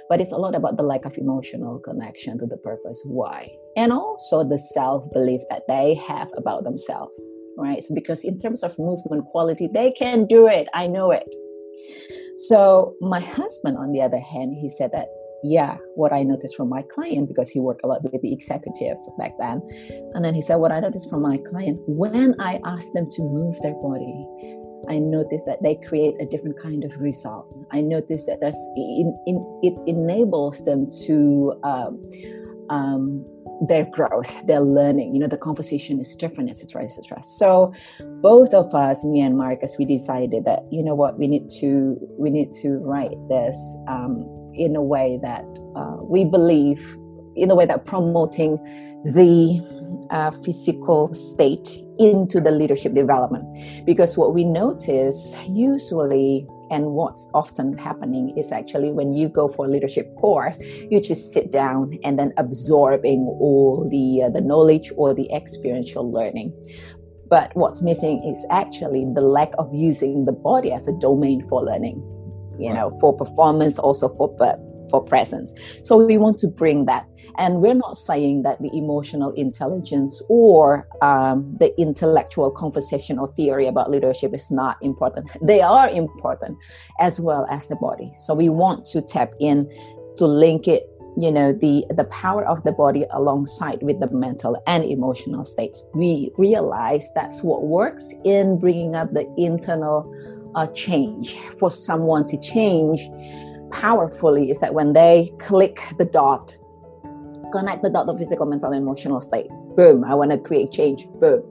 But 0.09 0.20
it's 0.20 0.33
a 0.33 0.37
lot 0.37 0.55
about 0.55 0.76
the 0.76 0.83
lack 0.83 1.05
of 1.05 1.16
emotional 1.16 1.78
connection 1.78 2.38
to 2.38 2.46
the 2.46 2.57
purpose 2.57 3.00
why 3.07 3.48
and 3.76 3.92
also 3.92 4.44
the 4.44 4.59
self 4.59 5.09
belief 5.12 5.40
that 5.50 5.62
they 5.68 5.94
have 5.94 6.28
about 6.37 6.64
themselves 6.64 7.12
right? 7.56 7.82
So 7.82 7.94
because 7.94 8.24
in 8.24 8.38
terms 8.38 8.62
of 8.62 8.78
movement 8.78 9.26
quality, 9.26 9.68
they 9.72 9.92
can 9.92 10.26
do 10.26 10.46
it. 10.46 10.68
I 10.74 10.86
know 10.86 11.10
it. 11.10 11.28
So 12.36 12.94
my 13.00 13.20
husband, 13.20 13.76
on 13.76 13.92
the 13.92 14.00
other 14.00 14.18
hand, 14.18 14.54
he 14.54 14.68
said 14.68 14.92
that 14.92 15.08
yeah, 15.44 15.76
what 15.96 16.12
I 16.12 16.22
noticed 16.22 16.56
from 16.56 16.68
my 16.68 16.82
client 16.82 17.28
because 17.28 17.50
he 17.50 17.58
worked 17.58 17.84
a 17.84 17.88
lot 17.88 18.02
with 18.04 18.22
the 18.22 18.32
executive 18.32 18.96
back 19.18 19.32
then, 19.38 19.60
and 20.14 20.24
then 20.24 20.34
he 20.34 20.40
said 20.40 20.56
what 20.56 20.70
I 20.70 20.78
noticed 20.78 21.10
from 21.10 21.22
my 21.22 21.36
client 21.38 21.80
when 21.86 22.40
I 22.40 22.60
asked 22.64 22.94
them 22.94 23.10
to 23.10 23.22
move 23.22 23.60
their 23.60 23.74
body. 23.74 24.26
I 24.88 24.98
noticed 24.98 25.46
that 25.46 25.62
they 25.62 25.76
create 25.86 26.14
a 26.20 26.26
different 26.26 26.60
kind 26.60 26.84
of 26.84 26.96
result. 27.00 27.46
I 27.72 27.80
noticed 27.80 28.26
that 28.26 28.40
there's 28.40 28.56
in, 28.76 29.16
in, 29.26 29.60
it 29.62 29.78
enables 29.86 30.64
them 30.64 30.90
to 31.06 31.54
um, 31.62 32.10
um, 32.68 33.24
their 33.68 33.85
growth, 33.85 34.46
their 34.46 34.61
learning. 34.61 35.14
You 35.14 35.20
know, 35.20 35.29
the 35.29 35.38
conversation 35.38 36.01
is 36.01 36.14
different, 36.16 36.51
etc., 36.51 36.85
etc. 36.85 37.22
So, 37.22 37.72
both 38.20 38.53
of 38.55 38.75
us, 38.75 39.05
me 39.05 39.20
and 39.20 39.37
Marcus, 39.37 39.77
we 39.79 39.85
decided 39.85 40.44
that 40.44 40.61
you 40.70 40.83
know 40.83 40.94
what 40.94 41.18
we 41.18 41.27
need 41.27 41.48
to 41.61 41.96
we 42.18 42.31
need 42.31 42.53
to 42.62 42.79
write 42.79 43.16
this 43.29 43.57
um, 43.88 44.27
in 44.55 44.77
a 44.77 44.83
way 44.83 45.18
that 45.22 45.44
uh, 45.77 45.96
we 46.03 46.25
believe, 46.25 46.96
in 47.37 47.51
a 47.51 47.55
way 47.55 47.66
that 47.66 47.87
promoting 47.87 48.59
the 49.05 49.61
uh, 50.11 50.31
physical 50.31 51.12
state 51.14 51.79
into 51.98 52.40
the 52.40 52.51
leadership 52.51 52.94
development 52.94 53.44
because 53.85 54.16
what 54.16 54.35
we 54.35 54.44
notice 54.44 55.37
usually 55.48 56.46
and 56.72 56.87
what's 56.87 57.28
often 57.35 57.76
happening 57.78 58.37
is 58.37 58.50
actually 58.50 58.90
when 58.90 59.12
you 59.12 59.28
go 59.28 59.48
for 59.48 59.66
a 59.66 59.68
leadership 59.68 60.12
course 60.16 60.58
you 60.90 61.00
just 61.00 61.32
sit 61.32 61.52
down 61.52 61.98
and 62.02 62.18
then 62.18 62.32
absorbing 62.37 63.26
all 63.38 63.88
the 63.90 64.22
uh, 64.24 64.30
the 64.30 64.40
knowledge 64.40 64.90
or 64.96 65.14
the 65.14 65.30
experiential 65.32 66.11
learning. 66.11 66.52
But 67.28 67.54
what's 67.54 67.80
missing 67.82 68.22
is 68.24 68.44
actually 68.50 69.06
the 69.14 69.22
lack 69.22 69.52
of 69.58 69.72
using 69.72 70.24
the 70.24 70.32
body 70.32 70.72
as 70.72 70.88
a 70.88 70.92
domain 70.92 71.46
for 71.48 71.62
learning 71.62 72.02
you 72.58 72.72
know 72.72 72.96
for 73.00 73.16
performance 73.16 73.78
also 73.78 74.08
for 74.16 74.28
for 74.92 75.02
presence 75.02 75.52
so 75.83 75.96
we 75.96 76.16
want 76.16 76.38
to 76.38 76.46
bring 76.46 76.85
that 76.85 77.05
and 77.38 77.61
we're 77.62 77.74
not 77.74 77.96
saying 77.96 78.42
that 78.42 78.61
the 78.61 78.70
emotional 78.76 79.33
intelligence 79.33 80.22
or 80.28 80.87
um, 81.00 81.57
the 81.59 81.72
intellectual 81.81 82.50
conversation 82.50 83.18
or 83.18 83.33
theory 83.35 83.66
about 83.66 83.90
leadership 83.90 84.35
is 84.35 84.50
not 84.50 84.76
important. 84.83 85.31
They 85.42 85.61
are 85.61 85.88
important 85.88 86.59
as 87.00 87.20
well 87.20 87.46
as 87.50 87.66
the 87.68 87.76
body. 87.76 88.12
So 88.16 88.35
we 88.35 88.48
want 88.48 88.87
to 88.87 89.02
tap 89.02 89.33
in 89.40 89.68
to 90.16 90.26
link 90.26 90.68
it 90.68 90.85
you 91.18 91.31
know 91.31 91.52
the 91.52 91.85
the 91.90 92.05
power 92.05 92.42
of 92.46 92.62
the 92.64 92.72
body 92.72 93.05
alongside 93.11 93.83
with 93.83 94.00
the 94.00 94.11
mental 94.11 94.57
and 94.66 94.83
emotional 94.83 95.44
states 95.44 95.85
we 95.94 96.31
realize 96.38 97.07
that's 97.14 97.42
what 97.42 97.64
works 97.64 98.14
in 98.24 98.59
bringing 98.59 98.94
up 98.94 99.12
the 99.12 99.26
internal 99.37 100.11
uh, 100.55 100.66
change 100.68 101.37
for 101.59 101.70
someone 101.70 102.24
to 102.24 102.38
change 102.40 103.11
powerfully 103.72 104.50
is 104.50 104.61
that 104.61 104.74
when 104.74 104.92
they 104.92 105.32
click 105.38 105.80
the 105.98 106.04
dot 106.04 106.56
connect 107.52 107.82
the 107.82 107.90
dot 107.90 108.08
of 108.08 108.18
physical, 108.18 108.46
mental, 108.46 108.72
and 108.72 108.82
emotional 108.82 109.20
state. 109.20 109.48
Boom, 109.76 110.02
I 110.04 110.14
want 110.14 110.32
to 110.32 110.38
create 110.38 110.72
change. 110.72 111.06
Boom. 111.20 111.42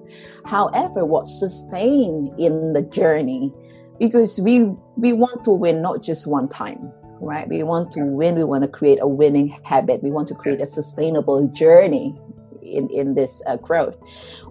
However, 0.45 1.05
what 1.05 1.27
sustain 1.27 2.33
in 2.37 2.73
the 2.73 2.81
journey, 2.81 3.53
because 3.99 4.39
we 4.39 4.65
we 4.97 5.13
want 5.13 5.43
to 5.45 5.51
win 5.51 5.81
not 5.81 6.03
just 6.03 6.27
one 6.27 6.49
time, 6.49 6.91
right? 7.21 7.47
We 7.47 7.63
want 7.63 7.91
to 7.93 8.03
win. 8.03 8.35
We 8.35 8.43
want 8.43 8.63
to 8.63 8.67
create 8.67 8.99
a 9.01 9.07
winning 9.07 9.49
habit. 9.63 10.03
We 10.03 10.11
want 10.11 10.27
to 10.29 10.35
create 10.35 10.59
a 10.59 10.65
sustainable 10.65 11.47
journey 11.49 12.15
in, 12.61 12.89
in 12.89 13.15
this 13.15 13.41
uh, 13.47 13.57
growth. 13.57 13.97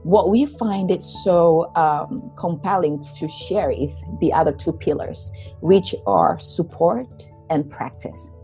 What 0.02 0.30
we 0.30 0.46
find 0.46 0.90
it 0.90 1.02
so 1.02 1.74
um, 1.76 2.32
compelling 2.36 3.02
to 3.18 3.28
share 3.28 3.70
is 3.70 4.04
the 4.20 4.32
other 4.32 4.52
two 4.52 4.72
pillars, 4.72 5.30
which 5.60 5.94
are 6.06 6.38
support 6.40 7.29
and 7.50 7.68
practice. 7.70 8.34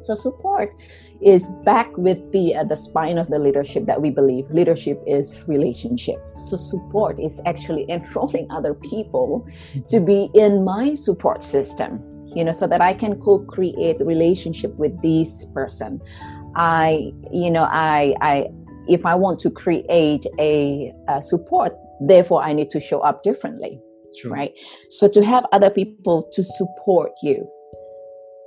So 0.00 0.16
support 0.16 0.74
is 1.22 1.48
back 1.64 1.96
with 1.96 2.18
the 2.32 2.54
uh, 2.54 2.64
the 2.64 2.74
spine 2.74 3.16
of 3.16 3.28
the 3.28 3.38
leadership 3.38 3.84
that 3.84 4.02
we 4.02 4.10
believe 4.10 4.50
leadership 4.50 5.00
is 5.06 5.38
relationship 5.46 6.20
so 6.34 6.56
support 6.56 7.18
is 7.20 7.40
actually 7.46 7.86
enrolling 7.88 8.50
other 8.50 8.74
people 8.74 9.46
to 9.86 10.00
be 10.00 10.30
in 10.34 10.64
my 10.64 10.94
support 10.94 11.42
system 11.42 12.02
you 12.34 12.44
know 12.44 12.52
so 12.52 12.66
that 12.66 12.80
i 12.80 12.92
can 12.92 13.18
co-create 13.20 13.96
relationship 14.00 14.74
with 14.76 15.00
this 15.02 15.46
person 15.54 16.00
i 16.56 17.12
you 17.32 17.50
know 17.50 17.64
i 17.70 18.14
i 18.20 18.46
if 18.88 19.06
i 19.06 19.14
want 19.14 19.38
to 19.38 19.50
create 19.50 20.26
a, 20.40 20.92
a 21.08 21.22
support 21.22 21.72
therefore 22.00 22.42
i 22.42 22.52
need 22.52 22.70
to 22.70 22.80
show 22.80 23.00
up 23.00 23.22
differently 23.22 23.80
sure. 24.18 24.32
right 24.32 24.52
so 24.88 25.06
to 25.06 25.24
have 25.24 25.46
other 25.52 25.70
people 25.70 26.28
to 26.32 26.42
support 26.42 27.12
you 27.22 27.48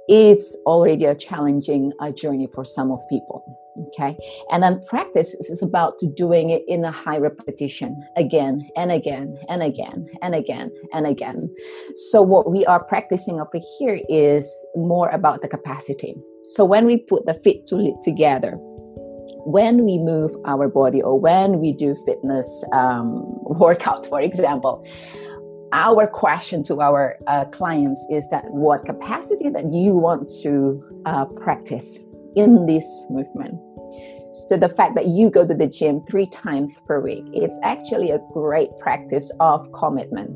it's 0.07 0.57
already 0.65 1.05
a 1.05 1.15
challenging 1.15 1.91
uh, 1.99 2.11
journey 2.11 2.47
for 2.53 2.63
some 2.65 2.91
of 2.91 2.99
people 3.09 3.43
okay? 3.89 4.17
And 4.51 4.63
then 4.63 4.81
practice 4.85 5.33
is 5.33 5.61
about 5.61 5.99
doing 6.15 6.49
it 6.49 6.63
in 6.67 6.83
a 6.85 6.91
high 6.91 7.17
repetition 7.17 8.07
again 8.15 8.69
and 8.75 8.91
again 8.91 9.37
and 9.49 9.61
again 9.63 10.07
and 10.21 10.35
again 10.35 10.71
and 10.93 11.05
again. 11.05 11.53
So 11.95 12.21
what 12.21 12.51
we 12.51 12.65
are 12.65 12.83
practicing 12.83 13.39
over 13.39 13.59
here 13.77 14.01
is 14.09 14.49
more 14.75 15.09
about 15.09 15.41
the 15.41 15.47
capacity. 15.47 16.15
So 16.49 16.63
when 16.63 16.85
we 16.85 16.97
put 16.97 17.25
the 17.25 17.33
fit 17.33 17.67
to 17.67 17.75
lead 17.75 17.95
together 18.03 18.57
when 19.47 19.85
we 19.85 19.99
move 19.99 20.35
our 20.45 20.67
body 20.67 21.01
or 21.01 21.19
when 21.19 21.59
we 21.59 21.71
do 21.71 21.95
fitness 22.05 22.63
um, 22.73 23.23
workout 23.43 24.05
for 24.07 24.19
example 24.19 24.83
our 25.73 26.07
question 26.07 26.63
to 26.63 26.81
our 26.81 27.17
uh, 27.27 27.45
clients 27.45 28.05
is 28.09 28.29
that 28.29 28.45
what 28.45 28.85
capacity 28.85 29.49
that 29.49 29.71
you 29.73 29.95
want 29.95 30.29
to 30.41 30.83
uh, 31.05 31.25
practice 31.25 31.99
in 32.35 32.65
this 32.65 33.05
movement. 33.09 33.59
So 34.49 34.57
the 34.57 34.69
fact 34.69 34.95
that 34.95 35.07
you 35.07 35.29
go 35.29 35.47
to 35.47 35.53
the 35.53 35.67
gym 35.67 36.03
three 36.05 36.27
times 36.27 36.81
per 36.85 36.99
week 36.99 37.23
it's 37.31 37.57
actually 37.63 38.11
a 38.11 38.19
great 38.33 38.69
practice 38.79 39.31
of 39.39 39.71
commitment. 39.71 40.31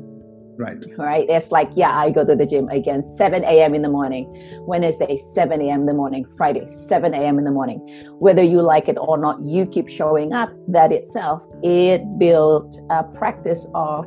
Right. 0.58 0.82
Right? 0.98 1.26
It's 1.28 1.52
like 1.52 1.70
yeah 1.74 1.96
i 1.96 2.10
go 2.10 2.24
to 2.24 2.36
the 2.36 2.44
gym 2.44 2.68
again 2.68 3.02
7 3.02 3.44
a.m 3.44 3.74
in 3.74 3.80
the 3.80 3.88
morning 3.88 4.26
wednesday 4.66 5.18
7 5.32 5.60
a.m 5.62 5.80
in 5.80 5.86
the 5.86 5.94
morning 5.94 6.26
friday 6.36 6.66
7 6.66 7.14
a.m 7.14 7.38
in 7.38 7.44
the 7.44 7.50
morning. 7.50 7.78
Whether 8.18 8.42
you 8.42 8.60
like 8.60 8.88
it 8.88 8.98
or 8.98 9.16
not 9.16 9.42
you 9.42 9.64
keep 9.64 9.88
showing 9.88 10.32
up 10.32 10.50
that 10.68 10.92
itself 10.92 11.46
it 11.62 12.02
built 12.18 12.78
a 12.90 13.04
practice 13.04 13.66
of 13.74 14.04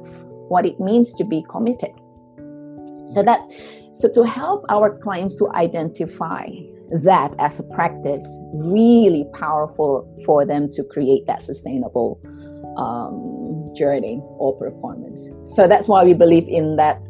what 0.53 0.65
it 0.65 0.79
means 0.79 1.13
to 1.19 1.23
be 1.23 1.43
committed. 1.49 1.93
So 3.05 3.23
that's 3.23 3.47
so 3.91 4.07
to 4.17 4.23
help 4.23 4.65
our 4.69 4.97
clients 5.05 5.35
to 5.37 5.45
identify 5.53 6.45
that 7.09 7.33
as 7.39 7.59
a 7.59 7.63
practice, 7.77 8.27
really 8.53 9.25
powerful 9.33 9.91
for 10.25 10.45
them 10.45 10.69
to 10.71 10.83
create 10.83 11.25
that 11.25 11.41
sustainable 11.41 12.19
um, 12.77 13.73
journey 13.75 14.21
or 14.37 14.55
performance. 14.57 15.29
So 15.45 15.67
that's 15.67 15.87
why 15.87 16.03
we 16.03 16.13
believe 16.13 16.47
in 16.47 16.75
that 16.77 17.01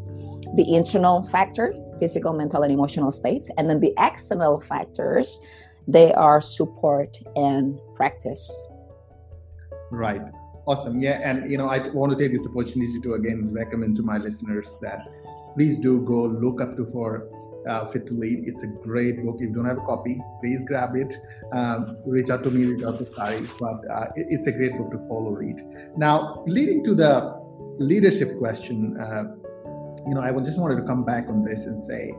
the 0.56 0.76
internal 0.76 1.24
factor, 1.24 1.74
physical, 2.00 2.34
mental, 2.34 2.64
and 2.64 2.72
emotional 2.72 3.12
states, 3.12 3.50
and 3.58 3.70
then 3.70 3.80
the 3.80 3.94
external 3.98 4.62
factors, 4.62 5.40
they 5.88 6.14
are 6.14 6.42
support 6.42 7.18
and 7.36 7.80
practice. 7.96 8.46
Right. 9.92 10.22
Awesome. 10.66 11.00
Yeah. 11.00 11.20
And, 11.24 11.52
you 11.52 11.58
know, 11.58 11.68
I 11.68 11.88
want 11.90 12.12
to 12.12 12.18
take 12.18 12.32
this 12.32 12.48
opportunity 12.48 13.00
to 13.02 13.14
again 13.16 13.52
recommend 13.52 13.96
to 13.98 14.04
my 14.04 14.18
listeners 14.18 14.80
that 14.82 15.08
please 15.56 15.78
do 15.80 16.02
go 16.02 16.24
look 16.24 16.62
up 16.62 16.78
to 16.78 16.86
for 16.92 17.28
uh, 17.68 17.86
Fit 17.86 18.08
to 18.08 18.14
Lead. 18.14 18.48
It's 18.48 18.64
a 18.64 18.68
great 18.68 19.24
book. 19.24 19.36
If 19.36 19.50
you 19.50 19.54
don't 19.54 19.66
have 19.66 19.78
a 19.78 19.86
copy, 19.86 20.22
please 20.42 20.66
grab 20.66 20.96
it. 20.96 21.14
Um, 21.52 21.98
reach 22.06 22.30
out 22.30 22.44
to 22.44 22.50
me, 22.50 22.66
reach 22.66 22.84
out 22.84 22.98
to 22.98 23.10
Sari. 23.10 23.46
But 23.60 23.80
uh, 23.92 24.08
it, 24.16 24.28
it's 24.30 24.48
a 24.48 24.52
great 24.52 24.78
book 24.78 24.92
to 24.92 24.98
follow, 25.08 25.32
read. 25.32 25.62
Now, 25.98 26.44
leading 26.48 26.84
to 26.86 26.96
the 26.96 27.42
leadership 27.80 28.38
question, 28.38 28.98
uh, 28.98 29.36
you 30.08 30.16
know, 30.16 30.22
I 30.22 30.32
just 30.40 30.60
wanted 30.60 30.78
to 30.78 30.84
come 30.84 31.04
back 31.06 31.28
on 31.28 31.44
this 31.44 31.66
and 31.66 31.78
say, 31.78 32.14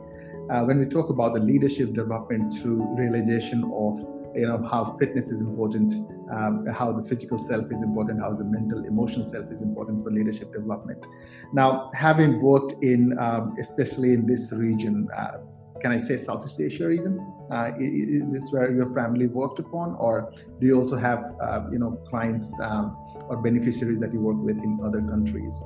uh, 0.51 0.65
when 0.65 0.79
we 0.79 0.87
talk 0.87 1.09
about 1.09 1.35
the 1.35 1.41
leadership 1.41 1.95
development 1.95 2.53
through 2.53 2.87
realization 2.97 3.65
of 3.75 3.99
you 4.35 4.47
know 4.47 4.63
how 4.71 4.97
fitness 4.99 5.31
is 5.31 5.41
important 5.41 5.93
um, 6.33 6.67
how 6.67 6.93
the 6.93 7.03
physical 7.03 7.39
self 7.39 7.71
is 7.71 7.83
important 7.83 8.21
how 8.21 8.33
the 8.33 8.45
mental 8.45 8.85
emotional 8.85 9.25
self 9.25 9.51
is 9.51 9.63
important 9.63 10.03
for 10.03 10.11
leadership 10.11 10.53
development 10.53 11.05
now 11.53 11.91
having 11.95 12.41
worked 12.41 12.75
in 12.83 13.17
um, 13.19 13.55
especially 13.59 14.13
in 14.13 14.27
this 14.27 14.53
region 14.53 15.09
uh, 15.17 15.39
can 15.81 15.93
i 15.93 15.99
say 15.99 16.17
southeast 16.17 16.61
asia 16.61 16.87
region 16.87 17.19
uh, 17.51 17.71
is 17.79 18.33
this 18.33 18.51
where 18.53 18.73
you're 18.73 18.91
primarily 18.91 19.27
worked 19.27 19.59
upon 19.59 19.95
or 19.99 20.33
do 20.61 20.67
you 20.67 20.79
also 20.79 20.97
have 20.97 21.25
uh, 21.41 21.63
you 21.71 21.79
know 21.79 21.93
clients 22.09 22.59
um, 22.61 22.97
or 23.29 23.37
beneficiaries 23.43 24.01
that 24.01 24.13
you 24.13 24.21
work 24.21 24.37
with 24.39 24.59
in 24.63 24.79
other 24.83 25.01
countries 25.01 25.63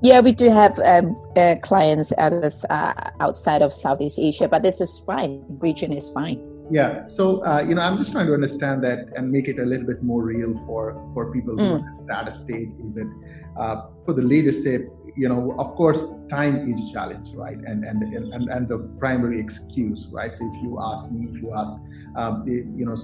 yeah, 0.00 0.20
we 0.20 0.30
do 0.30 0.48
have 0.48 0.78
um, 0.78 1.16
uh, 1.36 1.56
clients 1.60 2.12
uh, 2.12 3.10
outside 3.18 3.62
of 3.62 3.72
Southeast 3.72 4.16
Asia, 4.20 4.46
but 4.46 4.62
this 4.62 4.80
is 4.80 5.00
fine. 5.00 5.44
Region 5.58 5.92
is 5.92 6.08
fine. 6.10 6.38
Yeah. 6.70 7.06
So 7.06 7.44
uh, 7.44 7.64
you 7.66 7.74
know, 7.74 7.82
I'm 7.82 7.96
just 7.96 8.12
trying 8.12 8.26
to 8.26 8.34
understand 8.34 8.84
that 8.84 9.08
and 9.16 9.30
make 9.30 9.48
it 9.48 9.58
a 9.58 9.64
little 9.64 9.86
bit 9.86 10.02
more 10.02 10.22
real 10.22 10.54
for 10.66 11.10
for 11.14 11.32
people 11.32 11.56
mm. 11.56 11.82
who 11.82 12.08
are 12.08 12.20
at 12.20 12.28
a 12.28 12.32
stage. 12.32 12.70
Is 12.82 12.92
that 12.94 13.10
uh, 13.58 13.86
for 14.04 14.12
the 14.12 14.22
leadership? 14.22 14.92
You 15.16 15.28
know, 15.28 15.52
of 15.58 15.74
course, 15.74 16.04
time 16.28 16.68
is 16.68 16.90
a 16.90 16.92
challenge, 16.92 17.32
right? 17.34 17.56
And 17.56 17.84
and 17.84 18.02
and 18.02 18.48
and 18.50 18.68
the 18.68 18.78
primary 18.98 19.40
excuse, 19.40 20.08
right? 20.12 20.34
So 20.34 20.44
if 20.52 20.62
you 20.62 20.78
ask 20.80 21.10
me, 21.10 21.28
if 21.32 21.42
you 21.42 21.52
ask, 21.54 21.76
um, 22.16 22.44
the, 22.44 22.66
you 22.74 22.84
know, 22.84 22.94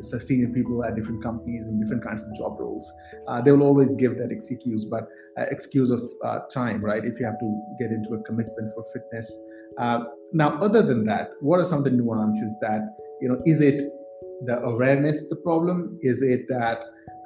senior 0.00 0.48
people 0.48 0.84
at 0.84 0.96
different 0.96 1.22
companies 1.22 1.66
in 1.66 1.78
different 1.80 2.04
kinds 2.04 2.22
of 2.22 2.34
job 2.34 2.58
roles, 2.58 2.92
uh, 3.28 3.40
they 3.40 3.52
will 3.52 3.62
always 3.62 3.94
give 3.94 4.18
that 4.18 4.30
excuse, 4.30 4.84
but 4.84 5.08
uh, 5.38 5.46
excuse 5.50 5.90
of 5.90 6.02
uh, 6.24 6.40
time, 6.52 6.84
right? 6.84 7.04
If 7.04 7.18
you 7.18 7.24
have 7.24 7.38
to 7.38 7.62
get 7.78 7.90
into 7.90 8.14
a 8.14 8.22
commitment 8.24 8.72
for 8.74 8.84
fitness. 8.92 9.38
Uh, 9.78 10.04
now, 10.32 10.58
other 10.58 10.82
than 10.82 11.04
that, 11.06 11.30
what 11.40 11.60
are 11.60 11.64
some 11.64 11.78
of 11.78 11.84
the 11.84 11.90
nuances 11.90 12.58
that 12.60 12.94
you 13.22 13.28
know 13.28 13.38
is 13.46 13.60
it 13.60 13.78
the 14.46 14.56
awareness 14.72 15.28
the 15.28 15.36
problem 15.36 15.98
is 16.02 16.22
it 16.22 16.46
that 16.48 16.78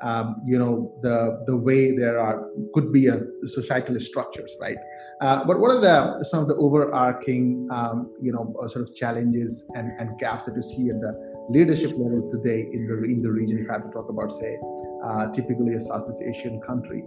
um, 0.03 0.43
you 0.47 0.59
know 0.59 0.95
the 1.03 1.43
the 1.47 1.57
way 1.57 1.97
there 1.97 2.19
are 2.21 2.51
could 2.75 2.93
be 2.93 3.07
a 3.07 3.19
societal 3.47 3.99
structures 3.99 4.53
right 4.61 4.77
uh, 5.23 5.43
but 5.45 5.59
what 5.59 5.71
are 5.71 5.81
the 5.81 6.25
some 6.25 6.41
of 6.41 6.49
the 6.49 6.57
overarching 6.57 7.67
um, 7.71 8.13
you 8.21 8.33
know 8.33 8.55
uh, 8.63 8.69
sort 8.69 8.87
of 8.87 8.95
challenges 8.95 9.69
and, 9.75 9.99
and 9.99 10.19
gaps 10.19 10.45
that 10.45 10.55
you 10.55 10.63
see 10.63 10.91
at 10.91 11.01
the 11.01 11.13
leadership 11.49 11.93
levels 11.93 12.25
today 12.33 12.69
in 12.73 12.87
the 12.87 13.05
in 13.05 13.23
the 13.23 13.31
region. 13.31 13.59
If 13.59 13.71
I 13.71 13.75
have 13.75 13.83
to 13.83 13.91
talk 13.91 14.09
about, 14.09 14.33
say, 14.33 14.59
uh, 15.05 15.31
typically 15.33 15.75
a 15.75 15.81
Southeast 15.81 16.23
Asian 16.23 16.61
country, 16.61 17.01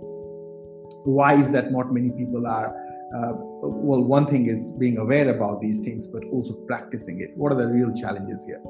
why 1.06 1.34
is 1.34 1.52
that 1.52 1.71
not 1.71 1.93
many 1.93 2.12
people 2.12 2.47
are? 2.47 2.73
Uh, 3.15 3.34
well, 3.62 4.04
one 4.04 4.28
thing 4.28 4.47
is 4.47 4.75
being 4.80 4.97
aware 4.97 5.36
about 5.36 5.62
these 5.62 5.80
things, 5.80 6.08
but 6.08 6.23
also 6.32 6.54
practicing 6.67 7.21
it. 7.21 7.32
What 7.36 7.52
are 7.52 7.56
the 7.56 7.67
real 7.67 7.93
challenges 7.93 8.45
here? 8.45 8.62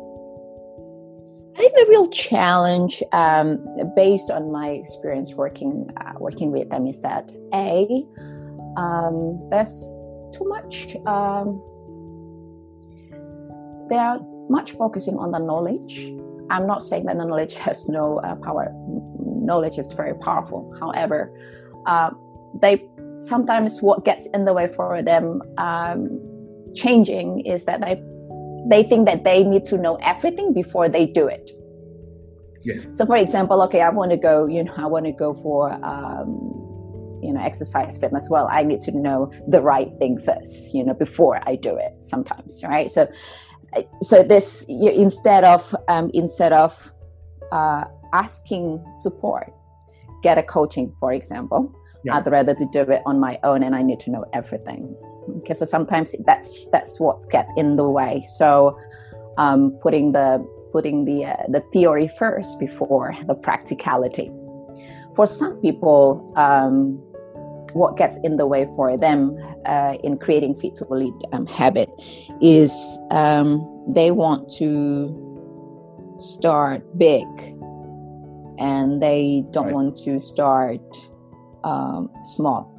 Think 1.69 1.86
the 1.86 1.91
real 1.91 2.08
challenge, 2.08 3.03
um, 3.12 3.63
based 3.95 4.32
on 4.32 4.51
my 4.51 4.69
experience 4.69 5.34
working 5.36 5.88
uh, 5.97 6.13
working 6.17 6.51
with 6.51 6.67
them, 6.69 6.88
is 6.88 6.99
that 7.03 7.32
a 7.53 8.03
um, 8.75 9.39
there's 9.51 9.95
too 10.34 10.45
much. 10.45 10.95
Um, 11.05 11.62
they 13.88 13.97
are 13.97 14.19
much 14.49 14.71
focusing 14.71 15.19
on 15.19 15.29
the 15.32 15.38
knowledge. 15.38 16.12
I'm 16.49 16.65
not 16.65 16.84
saying 16.84 17.05
that 17.05 17.17
the 17.17 17.25
knowledge 17.25 17.53
has 17.65 17.88
no 17.88 18.17
uh, 18.19 18.34
power. 18.38 18.71
Knowledge 19.19 19.77
is 19.77 19.93
very 19.93 20.15
powerful. 20.15 20.75
However, 20.79 21.32
uh, 21.86 22.10
they 22.60 22.84
sometimes 23.19 23.79
what 23.84 24.05
gets 24.05 24.27
in 24.34 24.45
the 24.45 24.53
way 24.53 24.73
for 24.73 25.03
them 25.03 25.43
um, 25.60 26.19
changing 26.75 27.41
is 27.45 27.65
that 27.65 27.82
they 27.82 28.01
they 28.67 28.82
think 28.89 29.05
that 29.05 29.23
they 29.23 29.43
need 29.43 29.65
to 29.65 29.77
know 29.77 29.97
everything 30.01 30.51
before 30.51 30.89
they 30.89 31.05
do 31.05 31.27
it. 31.27 31.51
Yes. 32.63 32.89
So, 32.93 33.05
for 33.05 33.17
example, 33.17 33.61
okay, 33.63 33.81
I 33.81 33.89
want 33.89 34.11
to 34.11 34.17
go. 34.17 34.45
You 34.47 34.63
know, 34.63 34.73
I 34.75 34.85
want 34.85 35.05
to 35.05 35.11
go 35.11 35.33
for 35.33 35.71
um, 35.83 36.29
you 37.23 37.33
know 37.33 37.41
exercise 37.41 37.97
fitness. 37.97 38.27
Well, 38.29 38.47
I 38.51 38.63
need 38.63 38.81
to 38.81 38.91
know 38.91 39.31
the 39.47 39.61
right 39.61 39.89
thing 39.99 40.19
first. 40.19 40.73
You 40.73 40.83
know, 40.83 40.93
before 40.93 41.41
I 41.47 41.55
do 41.55 41.75
it. 41.75 41.93
Sometimes, 42.01 42.63
right? 42.63 42.91
So, 42.91 43.07
so 44.01 44.23
this 44.23 44.65
you, 44.67 44.91
instead 44.91 45.43
of 45.43 45.75
um, 45.87 46.11
instead 46.13 46.53
of 46.53 46.93
uh, 47.51 47.85
asking 48.13 48.83
support, 48.93 49.51
get 50.21 50.37
a 50.37 50.43
coaching, 50.43 50.93
for 50.99 51.13
example. 51.13 51.75
Yeah. 52.05 52.15
I'd 52.15 52.27
rather 52.27 52.55
to 52.55 52.65
do 52.71 52.81
it 52.83 53.01
on 53.05 53.19
my 53.19 53.37
own, 53.43 53.61
and 53.61 53.75
I 53.75 53.81
need 53.81 53.99
to 54.01 54.11
know 54.11 54.23
everything. 54.31 54.95
Okay, 55.39 55.53
so 55.53 55.65
sometimes 55.65 56.15
that's 56.25 56.65
that's 56.71 56.97
what's 56.97 57.25
get 57.25 57.45
in 57.57 57.75
the 57.75 57.89
way. 57.89 58.21
So, 58.21 58.79
um, 59.37 59.77
putting 59.81 60.13
the 60.13 60.39
putting 60.71 61.05
the 61.05 61.25
uh, 61.25 61.36
the 61.49 61.62
theory 61.73 62.10
first 62.17 62.60
before 62.60 63.15
the 63.27 63.36
practicality. 63.36 64.32
For 65.15 65.27
some 65.27 65.58
people, 65.58 66.34
um, 66.38 67.01
what 67.73 67.97
gets 67.97 68.17
in 68.19 68.38
the 68.38 68.47
way 68.47 68.65
for 68.75 68.97
them 68.97 69.38
uh, 69.65 69.95
in 70.03 70.17
creating 70.17 70.55
fit 70.55 70.75
to 70.75 70.86
lead 70.89 71.13
um, 71.34 71.45
habit 71.47 71.89
is 72.41 72.71
um, 73.12 73.65
they 73.88 74.12
want 74.12 74.49
to 74.58 75.25
start 76.19 76.82
big 76.97 77.25
and 78.58 79.01
they 79.01 79.43
don't 79.51 79.67
right. 79.67 79.73
want 79.73 79.95
to 79.95 80.19
start 80.19 80.82
um, 81.63 82.10
small. 82.23 82.75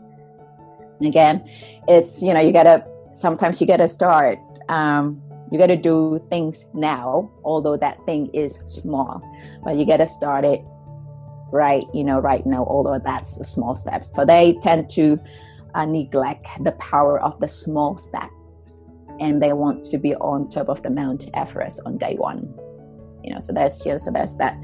Again, 1.03 1.49
it's 1.89 2.23
you 2.23 2.35
know 2.35 2.41
you 2.41 2.53
gotta 2.53 2.85
sometimes 3.13 3.61
you 3.61 3.67
gotta 3.67 3.89
start 3.89 4.39
um, 4.69 5.23
you 5.51 5.59
got 5.59 5.67
to 5.67 5.77
do 5.77 6.21
things 6.29 6.67
now 6.75 7.31
although 7.45 7.77
that 7.77 8.05
thing 8.07 8.29
is 8.35 8.63
small 8.67 9.23
but 9.65 9.77
you 9.77 9.87
got 9.87 9.99
to 9.99 10.07
start 10.07 10.45
it 10.45 10.61
right 11.53 11.85
you 11.93 12.05
know 12.05 12.19
right 12.19 12.47
now 12.47 12.65
although 12.65 12.99
that's 12.99 13.39
the 13.39 13.45
small 13.45 13.75
steps 13.75 14.15
so 14.15 14.25
they 14.25 14.57
tend 14.63 14.89
to 14.89 15.19
uh, 15.75 15.85
neglect 15.85 16.47
the 16.65 16.73
power 16.73 17.21
of 17.21 17.39
the 17.41 17.49
small 17.49 17.97
steps 17.99 18.35
and 19.21 19.43
they 19.43 19.53
want 19.53 19.85
to 19.85 19.99
be 19.99 20.15
on 20.17 20.49
top 20.49 20.69
of 20.69 20.83
the 20.83 20.91
mount 20.91 21.29
everest 21.35 21.81
on 21.87 21.99
day 21.99 22.17
one. 22.17 22.53
You 23.23 23.35
know 23.35 23.41
so 23.41 23.53
there's 23.53 23.85
you 23.85 23.93
know, 23.93 23.99
so 23.99 24.11
there's 24.11 24.37
that 24.37 24.57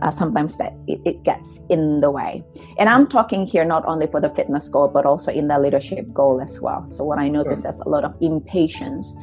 uh, 0.00 0.10
sometimes 0.10 0.56
that 0.56 0.72
it, 0.86 1.00
it, 1.04 1.22
gets 1.24 1.60
in 1.68 2.00
the 2.00 2.10
way. 2.10 2.42
And 2.78 2.88
i'm 2.88 3.06
talking 3.06 3.44
here 3.44 3.64
not 3.64 3.84
only 3.86 4.06
for 4.06 4.20
the 4.20 4.30
fitness 4.30 4.68
goal 4.68 4.88
but 4.88 5.04
also 5.04 5.30
in 5.30 5.48
the 5.48 5.58
leadership 5.58 6.12
goal 6.12 6.40
as 6.40 6.60
well. 6.60 6.88
So 6.88 7.04
what 7.04 7.18
i 7.18 7.28
notice 7.28 7.62
sure. 7.62 7.70
is 7.70 7.80
a 7.80 7.88
lot 7.88 8.04
of 8.04 8.16
impatience 8.20 9.14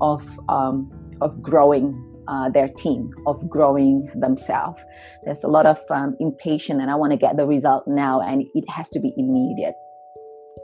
of 0.00 0.22
um, 0.48 0.90
of 1.20 1.40
growing 1.42 2.04
uh, 2.28 2.50
their 2.50 2.68
team, 2.68 3.10
of 3.26 3.48
growing 3.48 4.08
themselves. 4.14 4.82
There's 5.24 5.42
a 5.44 5.48
lot 5.48 5.66
of 5.66 5.78
um, 5.90 6.16
impatience, 6.20 6.80
and 6.80 6.90
I 6.90 6.94
want 6.94 7.12
to 7.12 7.16
get 7.16 7.36
the 7.36 7.46
result 7.46 7.84
now, 7.86 8.20
and 8.20 8.44
it 8.54 8.64
has 8.70 8.88
to 8.90 9.00
be 9.00 9.12
immediate. 9.16 9.74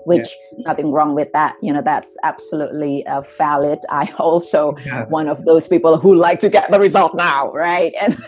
Which 0.06 0.28
yeah. 0.52 0.64
nothing 0.66 0.90
wrong 0.90 1.14
with 1.14 1.28
that. 1.34 1.54
You 1.62 1.72
know, 1.72 1.82
that's 1.82 2.16
absolutely 2.24 3.06
uh, 3.06 3.22
valid. 3.38 3.78
I 3.90 4.12
also 4.18 4.74
yeah. 4.84 5.04
one 5.06 5.28
of 5.28 5.44
those 5.44 5.68
people 5.68 5.98
who 5.98 6.14
like 6.14 6.40
to 6.40 6.48
get 6.48 6.70
the 6.70 6.80
result 6.80 7.14
now, 7.14 7.50
right? 7.52 7.92
And 8.00 8.18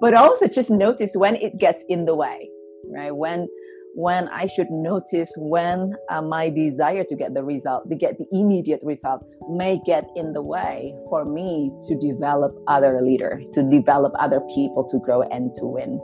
but 0.00 0.14
also 0.14 0.46
just 0.46 0.70
notice 0.70 1.12
when 1.16 1.36
it 1.36 1.58
gets 1.58 1.82
in 1.88 2.04
the 2.04 2.14
way, 2.14 2.48
right? 2.92 3.14
When 3.14 3.48
when 3.94 4.28
I 4.28 4.46
should 4.46 4.70
notice 4.70 5.32
when 5.36 5.94
uh, 6.10 6.20
my 6.20 6.50
desire 6.50 7.04
to 7.04 7.14
get 7.14 7.34
the 7.34 7.44
result, 7.44 7.88
to 7.88 7.96
get 7.96 8.18
the 8.18 8.26
immediate 8.32 8.80
result, 8.82 9.24
may 9.48 9.80
get 9.86 10.08
in 10.16 10.32
the 10.32 10.42
way 10.42 10.94
for 11.08 11.24
me 11.24 11.70
to 11.82 11.98
develop 11.98 12.52
other 12.66 13.00
leader, 13.00 13.40
to 13.52 13.62
develop 13.62 14.12
other 14.18 14.40
people 14.54 14.84
to 14.90 14.98
grow 14.98 15.22
and 15.22 15.54
to 15.56 15.66
win. 15.66 15.98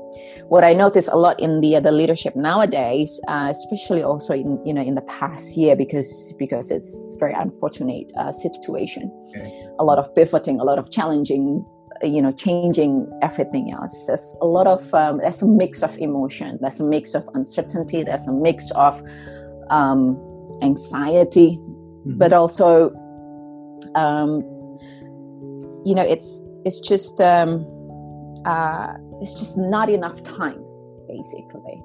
What 0.48 0.62
I 0.62 0.72
notice 0.72 1.08
a 1.08 1.16
lot 1.16 1.40
in 1.40 1.60
the 1.60 1.80
the 1.80 1.92
leadership 1.92 2.36
nowadays, 2.36 3.20
uh, 3.28 3.48
especially 3.50 4.02
also 4.02 4.34
in 4.34 4.64
you 4.64 4.74
know 4.74 4.82
in 4.82 4.94
the 4.94 5.02
past 5.02 5.56
year, 5.56 5.74
because 5.74 6.34
because 6.38 6.70
it's, 6.70 7.00
it's 7.04 7.16
very 7.16 7.34
unfortunate 7.34 8.10
uh, 8.16 8.30
situation. 8.30 9.10
Okay. 9.30 9.66
A 9.78 9.84
lot 9.84 9.98
of 9.98 10.14
pivoting, 10.14 10.60
a 10.60 10.64
lot 10.64 10.78
of 10.78 10.90
challenging 10.90 11.64
you 12.02 12.22
know 12.22 12.30
changing 12.30 13.06
everything 13.22 13.72
else. 13.72 14.06
There's 14.06 14.36
a 14.40 14.46
lot 14.46 14.66
of 14.66 14.92
um, 14.94 15.18
there's 15.18 15.42
a 15.42 15.46
mix 15.48 15.82
of 15.82 15.96
emotion 15.98 16.58
there's 16.60 16.80
a 16.80 16.84
mix 16.84 17.14
of 17.14 17.28
uncertainty 17.34 18.02
there's 18.02 18.26
a 18.26 18.32
mix 18.32 18.70
of 18.72 19.02
um, 19.70 20.18
anxiety 20.62 21.58
mm-hmm. 21.58 22.18
but 22.18 22.32
also 22.32 22.90
um, 23.94 24.40
you 25.84 25.94
know 25.94 26.02
it's 26.02 26.40
it's 26.64 26.80
just 26.80 27.20
um, 27.20 27.66
uh, 28.44 28.94
it's 29.20 29.34
just 29.34 29.56
not 29.58 29.88
enough 29.90 30.22
time 30.22 30.64
basically. 31.08 31.82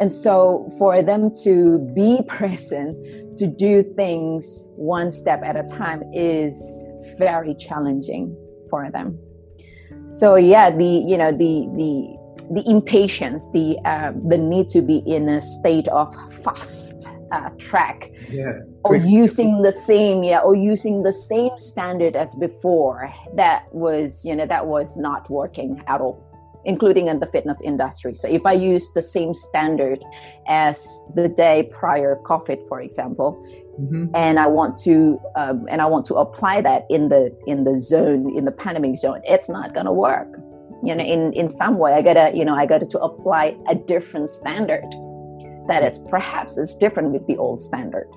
And 0.00 0.10
so 0.10 0.68
for 0.78 1.02
them 1.02 1.30
to 1.44 1.78
be 1.94 2.20
present 2.28 2.96
to 3.38 3.46
do 3.46 3.82
things 3.82 4.68
one 4.76 5.10
step 5.10 5.42
at 5.44 5.56
a 5.56 5.62
time 5.64 6.02
is 6.12 6.56
very 7.18 7.54
challenging 7.54 8.36
for 8.70 8.90
them 8.90 9.18
so 10.06 10.36
yeah 10.36 10.70
the 10.70 10.84
you 10.84 11.16
know 11.16 11.32
the 11.32 11.68
the 11.76 12.16
the 12.50 12.62
impatience 12.68 13.50
the 13.52 13.78
uh, 13.84 14.12
the 14.28 14.36
need 14.36 14.68
to 14.68 14.82
be 14.82 14.98
in 15.06 15.28
a 15.28 15.40
state 15.40 15.88
of 15.88 16.14
fast 16.42 17.08
uh, 17.32 17.48
track. 17.58 18.10
Yes 18.30 18.74
or 18.84 18.96
using 18.96 19.62
the 19.62 19.72
same 19.72 20.22
yeah 20.22 20.40
or 20.40 20.54
using 20.54 21.02
the 21.02 21.12
same 21.12 21.50
standard 21.58 22.16
as 22.16 22.34
before 22.36 23.12
that 23.34 23.72
was 23.72 24.24
you 24.24 24.34
know 24.34 24.46
that 24.46 24.66
was 24.66 24.96
not 24.96 25.28
working 25.30 25.82
at 25.86 26.00
all 26.00 26.31
including 26.64 27.08
in 27.08 27.20
the 27.20 27.26
fitness 27.26 27.60
industry 27.62 28.14
so 28.14 28.28
if 28.28 28.44
i 28.46 28.52
use 28.52 28.92
the 28.92 29.02
same 29.02 29.34
standard 29.34 30.02
as 30.48 31.02
the 31.14 31.28
day 31.28 31.68
prior 31.72 32.20
covid 32.24 32.66
for 32.68 32.80
example 32.80 33.44
Mm-hmm. 33.80 34.14
and 34.14 34.38
I 34.38 34.48
want 34.48 34.76
to 34.80 35.18
um, 35.34 35.66
and 35.70 35.80
I 35.80 35.86
want 35.86 36.04
to 36.06 36.16
apply 36.16 36.60
that 36.60 36.84
in 36.90 37.08
the 37.08 37.34
in 37.46 37.64
the 37.64 37.78
zone 37.78 38.36
in 38.36 38.44
the 38.44 38.52
pandemic 38.52 38.96
zone. 38.96 39.22
It's 39.24 39.48
not 39.48 39.74
gonna 39.74 39.94
work. 39.94 40.28
You 40.84 40.94
know, 40.94 41.02
in 41.02 41.32
in 41.32 41.50
some 41.50 41.78
way, 41.78 41.94
I 41.94 42.02
gotta 42.02 42.36
you 42.36 42.44
know 42.44 42.54
I 42.54 42.66
gotta 42.66 42.84
to 42.84 43.00
apply 43.00 43.56
a 43.68 43.74
different 43.74 44.28
standard 44.28 44.84
that 45.68 45.82
is 45.82 46.04
perhaps 46.10 46.58
is 46.58 46.74
different 46.74 47.12
with 47.12 47.26
the 47.26 47.38
old 47.38 47.60
standard. 47.60 48.08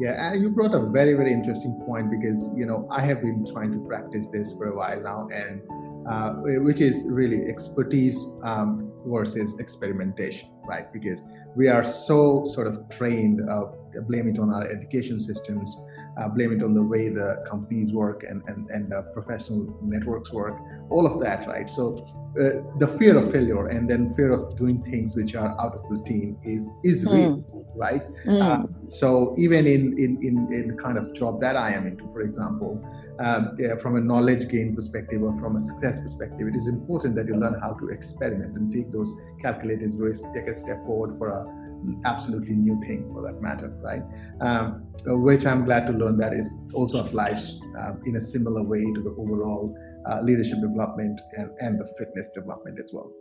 Yeah, 0.00 0.32
and 0.32 0.42
you 0.42 0.50
brought 0.50 0.74
a 0.74 0.80
very 0.80 1.14
very 1.14 1.32
interesting 1.32 1.80
point 1.86 2.10
because 2.10 2.50
you 2.56 2.66
know 2.66 2.84
I 2.90 3.00
have 3.02 3.22
been 3.22 3.46
trying 3.46 3.70
to 3.70 3.78
practice 3.86 4.26
this 4.26 4.52
for 4.52 4.66
a 4.66 4.74
while 4.74 5.00
now, 5.00 5.28
and 5.32 5.62
uh, 6.08 6.32
which 6.66 6.80
is 6.80 7.06
really 7.10 7.46
expertise 7.46 8.28
um, 8.42 8.92
versus 9.06 9.56
experimentation, 9.58 10.50
right? 10.66 10.92
Because 10.92 11.24
we 11.56 11.68
are 11.68 11.84
so 11.84 12.44
sort 12.44 12.66
of 12.66 12.88
trained, 12.90 13.40
uh, 13.48 13.64
blame 14.08 14.28
it 14.28 14.38
on 14.38 14.52
our 14.52 14.66
education 14.68 15.20
systems, 15.20 15.76
uh, 16.20 16.28
blame 16.28 16.52
it 16.52 16.62
on 16.62 16.74
the 16.74 16.82
way 16.82 17.08
the 17.08 17.44
companies 17.48 17.92
work 17.92 18.24
and, 18.28 18.42
and, 18.46 18.68
and 18.70 18.90
the 18.90 19.02
professional 19.12 19.78
networks 19.82 20.32
work, 20.32 20.54
all 20.90 21.06
of 21.06 21.20
that, 21.20 21.46
right? 21.48 21.68
So 21.68 21.96
uh, 22.38 22.62
the 22.78 22.86
fear 22.98 23.18
of 23.18 23.30
failure 23.30 23.66
and 23.68 23.88
then 23.88 24.08
fear 24.10 24.32
of 24.32 24.56
doing 24.56 24.82
things 24.82 25.16
which 25.16 25.34
are 25.34 25.48
out 25.60 25.74
of 25.74 25.84
routine 25.88 26.36
is 26.44 26.72
is 26.82 27.04
mm. 27.04 27.12
real, 27.12 27.66
right? 27.74 28.02
Mm. 28.26 28.90
so 28.90 29.34
even 29.38 29.66
in, 29.66 29.96
in, 29.98 30.18
in, 30.22 30.52
in 30.52 30.76
kind 30.76 30.98
of 30.98 31.12
job 31.14 31.40
that 31.40 31.56
I 31.56 31.72
am 31.72 31.86
into, 31.86 32.08
for 32.08 32.22
example, 32.22 32.82
um, 33.20 33.54
yeah, 33.58 33.76
from 33.76 33.96
a 33.96 34.00
knowledge 34.00 34.48
gain 34.48 34.74
perspective 34.74 35.22
or 35.22 35.34
from 35.38 35.56
a 35.56 35.60
success 35.60 36.00
perspective, 36.00 36.48
it 36.48 36.56
is 36.56 36.68
important 36.68 37.14
that 37.16 37.28
you 37.28 37.36
learn 37.36 37.58
how 37.60 37.74
to 37.74 37.88
experiment 37.88 38.56
and 38.56 38.72
take 38.72 38.90
those 38.92 39.14
calculated 39.42 39.92
risks, 39.94 40.26
take 40.34 40.46
a 40.46 40.54
step 40.54 40.82
forward 40.82 41.16
for 41.18 41.28
a 41.28 41.64
absolutely 42.04 42.54
new 42.54 42.80
thing 42.80 43.10
for 43.12 43.22
that 43.22 43.40
matter, 43.40 43.68
right? 43.82 44.02
Um, 44.40 44.86
which 45.06 45.46
I'm 45.46 45.64
glad 45.64 45.86
to 45.86 45.92
learn 45.92 46.16
that 46.18 46.32
is 46.32 46.58
also 46.72 47.04
applies 47.04 47.60
uh, 47.78 47.92
in 48.04 48.16
a 48.16 48.20
similar 48.20 48.62
way 48.62 48.80
to 48.80 49.02
the 49.02 49.10
overall 49.10 49.76
uh, 50.08 50.20
leadership 50.22 50.60
development 50.60 51.20
and, 51.36 51.50
and 51.60 51.78
the 51.78 51.86
fitness 51.98 52.28
development 52.34 52.78
as 52.82 52.90
well. 52.92 53.12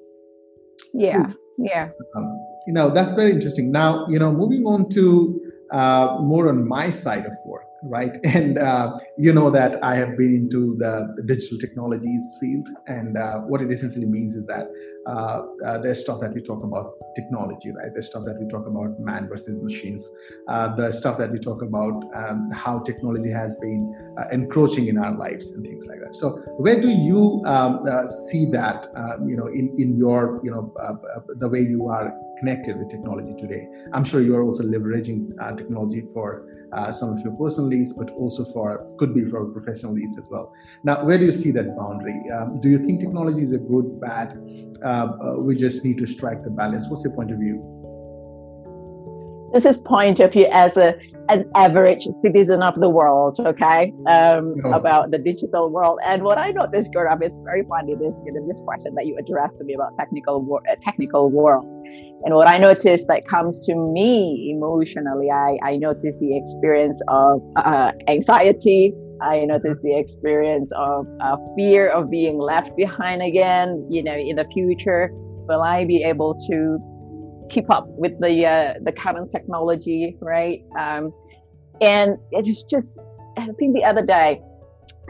Yeah, 0.93 1.33
yeah. 1.57 1.89
Um, 2.15 2.39
you 2.67 2.73
know, 2.73 2.89
that's 2.89 3.13
very 3.13 3.31
interesting. 3.31 3.71
Now, 3.71 4.07
you 4.09 4.19
know, 4.19 4.31
moving 4.31 4.65
on 4.65 4.89
to 4.89 5.41
uh, 5.71 6.17
more 6.21 6.49
on 6.49 6.67
my 6.67 6.89
side 6.89 7.25
of 7.25 7.33
work 7.45 7.63
right? 7.83 8.17
And 8.23 8.57
uh, 8.57 8.97
you 9.17 9.33
know 9.33 9.49
that 9.51 9.83
I 9.83 9.95
have 9.95 10.17
been 10.17 10.33
into 10.33 10.75
the, 10.77 11.21
digital 11.25 11.57
technologies 11.57 12.37
field, 12.39 12.67
and 12.87 13.17
uh, 13.17 13.41
what 13.41 13.61
it 13.61 13.71
essentially 13.71 14.05
means 14.05 14.35
is 14.35 14.45
that 14.47 14.67
uh, 15.07 15.41
uh 15.65 15.77
there's 15.79 16.01
stuff 16.01 16.19
that 16.21 16.33
we 16.33 16.41
talk 16.41 16.63
about 16.63 16.93
technology, 17.15 17.71
right? 17.71 17.91
There's 17.93 18.07
stuff 18.07 18.25
that 18.25 18.39
we 18.39 18.47
talk 18.47 18.65
about 18.67 18.99
man 18.99 19.27
versus 19.27 19.59
machines. 19.61 20.07
Uh, 20.47 20.75
the 20.75 20.91
stuff 20.91 21.17
that 21.17 21.31
we 21.31 21.39
talk 21.39 21.61
about 21.61 22.03
um, 22.15 22.49
how 22.51 22.79
technology 22.79 23.29
has 23.29 23.55
been 23.57 23.93
uh, 24.17 24.25
encroaching 24.31 24.87
in 24.87 24.97
our 24.97 25.15
lives 25.15 25.51
and 25.51 25.65
things 25.65 25.85
like 25.87 25.99
that. 25.99 26.15
So, 26.15 26.37
where 26.57 26.79
do 26.79 26.89
you 26.89 27.41
um, 27.45 27.85
see 28.29 28.45
that, 28.51 28.87
you 29.25 29.35
know, 29.35 29.47
in 29.47 29.75
in 29.77 29.97
your, 29.97 30.39
you 30.43 30.51
know, 30.51 30.73
the 31.27 31.49
way 31.49 31.61
you 31.61 31.87
are 31.87 32.13
connected 32.39 32.77
with 32.77 32.89
technology 32.89 33.33
today? 33.37 33.67
I'm 33.93 34.03
sure 34.03 34.21
you 34.21 34.35
are 34.35 34.43
also 34.43 34.63
leveraging 34.63 35.35
technology 35.57 36.03
for 36.13 36.45
uh, 36.73 36.91
some 36.91 37.09
of 37.09 37.19
your 37.21 37.33
personal 37.33 37.69
needs, 37.69 37.93
but 37.93 38.09
also 38.11 38.43
for 38.45 38.87
could 38.97 39.13
be 39.13 39.23
for 39.25 39.45
professional 39.45 39.93
needs 39.93 40.17
as 40.17 40.25
well. 40.29 40.53
Now, 40.83 41.05
where 41.05 41.17
do 41.17 41.25
you 41.25 41.31
see 41.31 41.51
that 41.51 41.77
boundary? 41.77 42.19
Um, 42.31 42.59
do 42.59 42.69
you 42.69 42.79
think 42.79 42.99
technology 42.99 43.41
is 43.41 43.53
a 43.53 43.57
good, 43.57 44.01
bad? 44.01 44.39
Uh, 44.93 45.07
uh, 45.25 45.39
we 45.39 45.55
just 45.55 45.83
need 45.83 45.97
to 45.97 46.05
strike 46.05 46.43
the 46.43 46.51
balance. 46.51 46.87
What's 46.87 47.03
your 47.03 47.15
point 47.15 47.31
of 47.31 47.39
view? 47.39 47.57
This 49.53 49.65
is 49.65 49.81
point 49.81 50.19
of 50.19 50.33
view 50.33 50.47
as 50.51 50.77
a 50.77 50.95
an 51.29 51.49
average 51.55 52.03
citizen 52.21 52.61
of 52.61 52.75
the 52.75 52.89
world, 52.89 53.39
okay, 53.39 53.93
um, 54.07 54.55
oh. 54.65 54.73
about 54.73 55.11
the 55.11 55.17
digital 55.17 55.71
world. 55.71 55.97
And 56.03 56.21
what 56.23 56.37
I 56.37 56.51
noticed, 56.51 56.93
Gaurav, 56.93 57.23
is 57.23 57.33
very 57.45 57.63
funny. 57.69 57.95
This 57.95 58.21
you 58.25 58.33
know, 58.33 58.45
this 58.45 58.61
question 58.65 58.93
that 58.95 59.05
you 59.07 59.17
addressed 59.17 59.57
to 59.59 59.63
me 59.63 59.73
about 59.73 59.95
technical 59.95 60.41
wor- 60.41 60.63
uh, 60.69 60.75
technical 60.81 61.31
world 61.31 61.65
and 62.25 62.35
what 62.35 62.47
I 62.47 62.57
noticed 62.57 63.07
that 63.09 63.27
comes 63.27 63.65
to 63.65 63.75
me 63.75 64.49
emotionally, 64.55 65.29
I, 65.29 65.57
I 65.61 65.75
notice 65.75 66.15
the 66.19 66.37
experience 66.37 67.01
of 67.09 67.41
uh, 67.57 67.91
anxiety. 68.07 68.93
I 69.23 69.45
notice 69.45 69.77
the 69.81 69.97
experience 69.97 70.71
of 70.75 71.07
uh, 71.21 71.37
fear 71.55 71.89
of 71.89 72.09
being 72.09 72.37
left 72.37 72.75
behind 72.75 73.21
again, 73.21 73.87
you 73.89 74.03
know, 74.03 74.15
in 74.15 74.35
the 74.35 74.45
future. 74.53 75.09
Will 75.47 75.61
I 75.61 75.85
be 75.85 76.03
able 76.03 76.35
to 76.47 77.47
keep 77.49 77.69
up 77.69 77.85
with 77.89 78.19
the 78.19 78.45
uh, 78.45 78.73
the 78.83 78.91
current 78.91 79.31
technology, 79.31 80.17
right? 80.21 80.59
Um, 80.77 81.13
and 81.81 82.17
it 82.31 82.47
is 82.47 82.63
just, 82.63 83.03
I 83.37 83.47
think 83.59 83.75
the 83.75 83.83
other 83.83 84.05
day, 84.05 84.41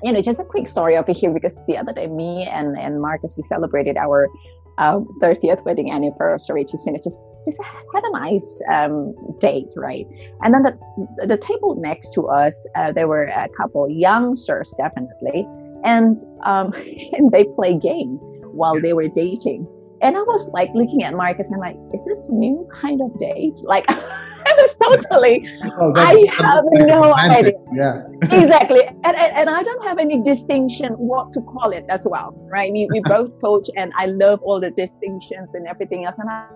you 0.04 0.12
know, 0.14 0.22
just 0.22 0.40
a 0.40 0.44
quick 0.44 0.68
story 0.68 0.98
over 0.98 1.12
here 1.12 1.32
because 1.32 1.64
the 1.68 1.78
other 1.78 1.94
day, 1.94 2.08
me 2.08 2.48
and 2.52 2.78
and 2.78 3.02
Marcus 3.02 3.36
we 3.38 3.44
celebrated 3.44 3.98
our 3.98 4.28
uh, 4.78 5.00
30th 5.22 5.64
wedding 5.66 5.92
anniversary 5.92 6.66
just 6.66 6.86
you 6.86 6.92
know 6.92 7.00
just 7.04 7.46
just 7.46 7.62
had 7.94 8.04
a 8.04 8.12
nice 8.12 8.62
um, 8.72 9.14
date 9.40 9.68
right? 9.76 10.08
And 10.42 10.54
then 10.54 10.64
the 10.64 11.28
the 11.28 11.38
table 11.38 11.76
next 11.76 12.14
to 12.16 12.28
us 12.28 12.68
uh, 12.76 12.92
there 12.92 13.08
were 13.08 13.26
a 13.26 13.48
couple 13.58 13.90
youngsters 13.90 14.74
definitely 14.78 15.48
and 15.84 16.24
um, 16.44 16.74
and 17.14 17.32
they 17.32 17.44
play 17.44 17.78
game 17.78 18.18
while 18.54 18.80
they 18.80 18.94
were 18.94 19.08
dating. 19.08 19.68
And 20.02 20.18
i 20.18 20.22
was 20.22 20.50
like 20.50 20.70
looking 20.74 21.04
at 21.04 21.14
marcus 21.14 21.50
and 21.50 21.56
I'm 21.56 21.62
like 21.62 21.78
is 21.94 22.04
this 22.06 22.30
new 22.30 22.68
kind 22.74 23.02
of 23.02 23.18
date? 23.20 23.60
Like 23.64 23.86
was 24.58 25.08
totally, 25.08 25.48
oh, 25.80 25.94
I 25.96 26.26
have 26.38 26.64
no 26.74 27.14
idea. 27.16 27.54
Yeah. 27.74 28.04
exactly. 28.24 28.84
And, 28.84 29.16
and, 29.16 29.38
and, 29.38 29.50
I 29.50 29.64
don't 29.64 29.84
have 29.84 29.98
any 29.98 30.22
distinction 30.22 30.94
what 30.94 31.32
to 31.34 31.42
call 31.42 31.72
it 31.72 31.86
as 31.90 32.08
well, 32.10 32.34
right? 32.52 32.72
We, 32.72 32.88
we 32.92 33.02
both 33.02 33.40
coach 33.44 33.70
and 33.76 33.92
I 33.98 34.08
love 34.08 34.42
all 34.44 34.60
the 34.60 34.72
distinctions 34.72 35.56
and 35.56 35.68
everything 35.68 36.06
else. 36.06 36.18
And 36.20 36.30
I, 36.30 36.48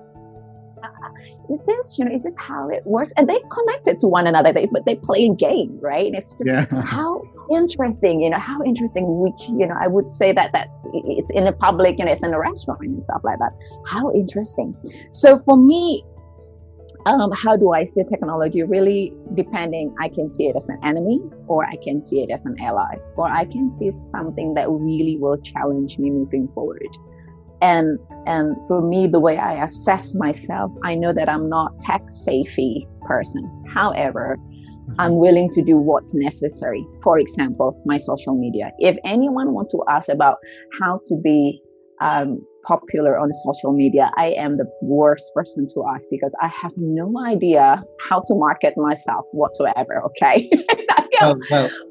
is 1.49 1.63
this, 1.63 1.97
you 1.97 2.05
know, 2.05 2.13
is 2.13 2.23
this 2.23 2.35
how 2.37 2.69
it 2.69 2.85
works? 2.85 3.13
And 3.17 3.27
they 3.27 3.39
connected 3.51 3.99
to 4.01 4.07
one 4.07 4.27
another, 4.27 4.51
they, 4.51 4.67
but 4.67 4.85
they 4.85 4.95
play 4.95 5.25
a 5.25 5.33
game, 5.33 5.77
right? 5.81 6.05
And 6.05 6.15
it's 6.15 6.33
just 6.33 6.45
yeah. 6.45 6.65
how 6.83 7.21
interesting, 7.51 8.21
you 8.21 8.29
know, 8.29 8.39
how 8.39 8.61
interesting, 8.63 9.05
which, 9.21 9.47
you 9.47 9.65
know, 9.65 9.75
I 9.79 9.87
would 9.87 10.09
say 10.09 10.33
that, 10.33 10.51
that 10.51 10.67
it's 10.93 11.31
in 11.31 11.47
a 11.47 11.53
public, 11.53 11.99
you 11.99 12.05
know, 12.05 12.11
it's 12.11 12.23
in 12.23 12.33
a 12.33 12.39
restaurant 12.39 12.81
and 12.81 13.01
stuff 13.01 13.21
like 13.23 13.39
that. 13.39 13.53
How 13.87 14.11
interesting. 14.13 14.75
So 15.11 15.41
for 15.45 15.55
me, 15.55 16.03
um, 17.07 17.31
how 17.31 17.55
do 17.55 17.71
I 17.71 17.83
see 17.85 18.03
technology? 18.03 18.63
Really 18.63 19.13
depending, 19.33 19.95
I 20.01 20.09
can 20.09 20.29
see 20.29 20.47
it 20.47 20.55
as 20.55 20.67
an 20.67 20.79
enemy, 20.83 21.21
or 21.47 21.65
I 21.65 21.75
can 21.83 22.01
see 22.01 22.21
it 22.21 22.29
as 22.31 22.45
an 22.45 22.55
ally, 22.59 22.95
or 23.15 23.29
I 23.29 23.45
can 23.45 23.71
see 23.71 23.89
something 23.91 24.53
that 24.55 24.69
really 24.69 25.17
will 25.17 25.37
challenge 25.37 25.97
me 25.97 26.09
moving 26.11 26.49
forward. 26.53 26.89
And 27.61 27.97
and 28.25 28.55
for 28.67 28.81
me, 28.81 29.07
the 29.07 29.19
way 29.19 29.37
I 29.37 29.63
assess 29.63 30.13
myself, 30.15 30.71
I 30.83 30.95
know 30.95 31.13
that 31.13 31.29
I'm 31.29 31.49
not 31.49 31.81
tech 31.81 32.03
savvy 32.09 32.87
person. 33.07 33.43
However, 33.73 34.37
mm-hmm. 34.37 34.93
I'm 34.99 35.15
willing 35.17 35.49
to 35.51 35.63
do 35.63 35.77
what's 35.77 36.13
necessary. 36.13 36.85
For 37.03 37.17
example, 37.19 37.81
my 37.85 37.97
social 37.97 38.35
media. 38.35 38.71
If 38.79 38.97
anyone 39.05 39.53
wants 39.53 39.71
to 39.73 39.83
ask 39.89 40.09
about 40.09 40.37
how 40.81 40.99
to 41.05 41.15
be 41.23 41.61
um, 42.01 42.45
popular 42.67 43.17
on 43.17 43.31
social 43.33 43.71
media, 43.71 44.11
I 44.17 44.27
am 44.31 44.57
the 44.57 44.69
worst 44.81 45.33
person 45.33 45.67
to 45.73 45.85
ask 45.93 46.07
because 46.11 46.33
I 46.41 46.49
have 46.61 46.73
no 46.75 47.11
idea 47.25 47.83
how 48.09 48.19
to 48.19 48.35
market 48.35 48.73
myself 48.77 49.25
whatsoever. 49.31 50.01
Okay. 50.07 50.49
well, 51.21 51.39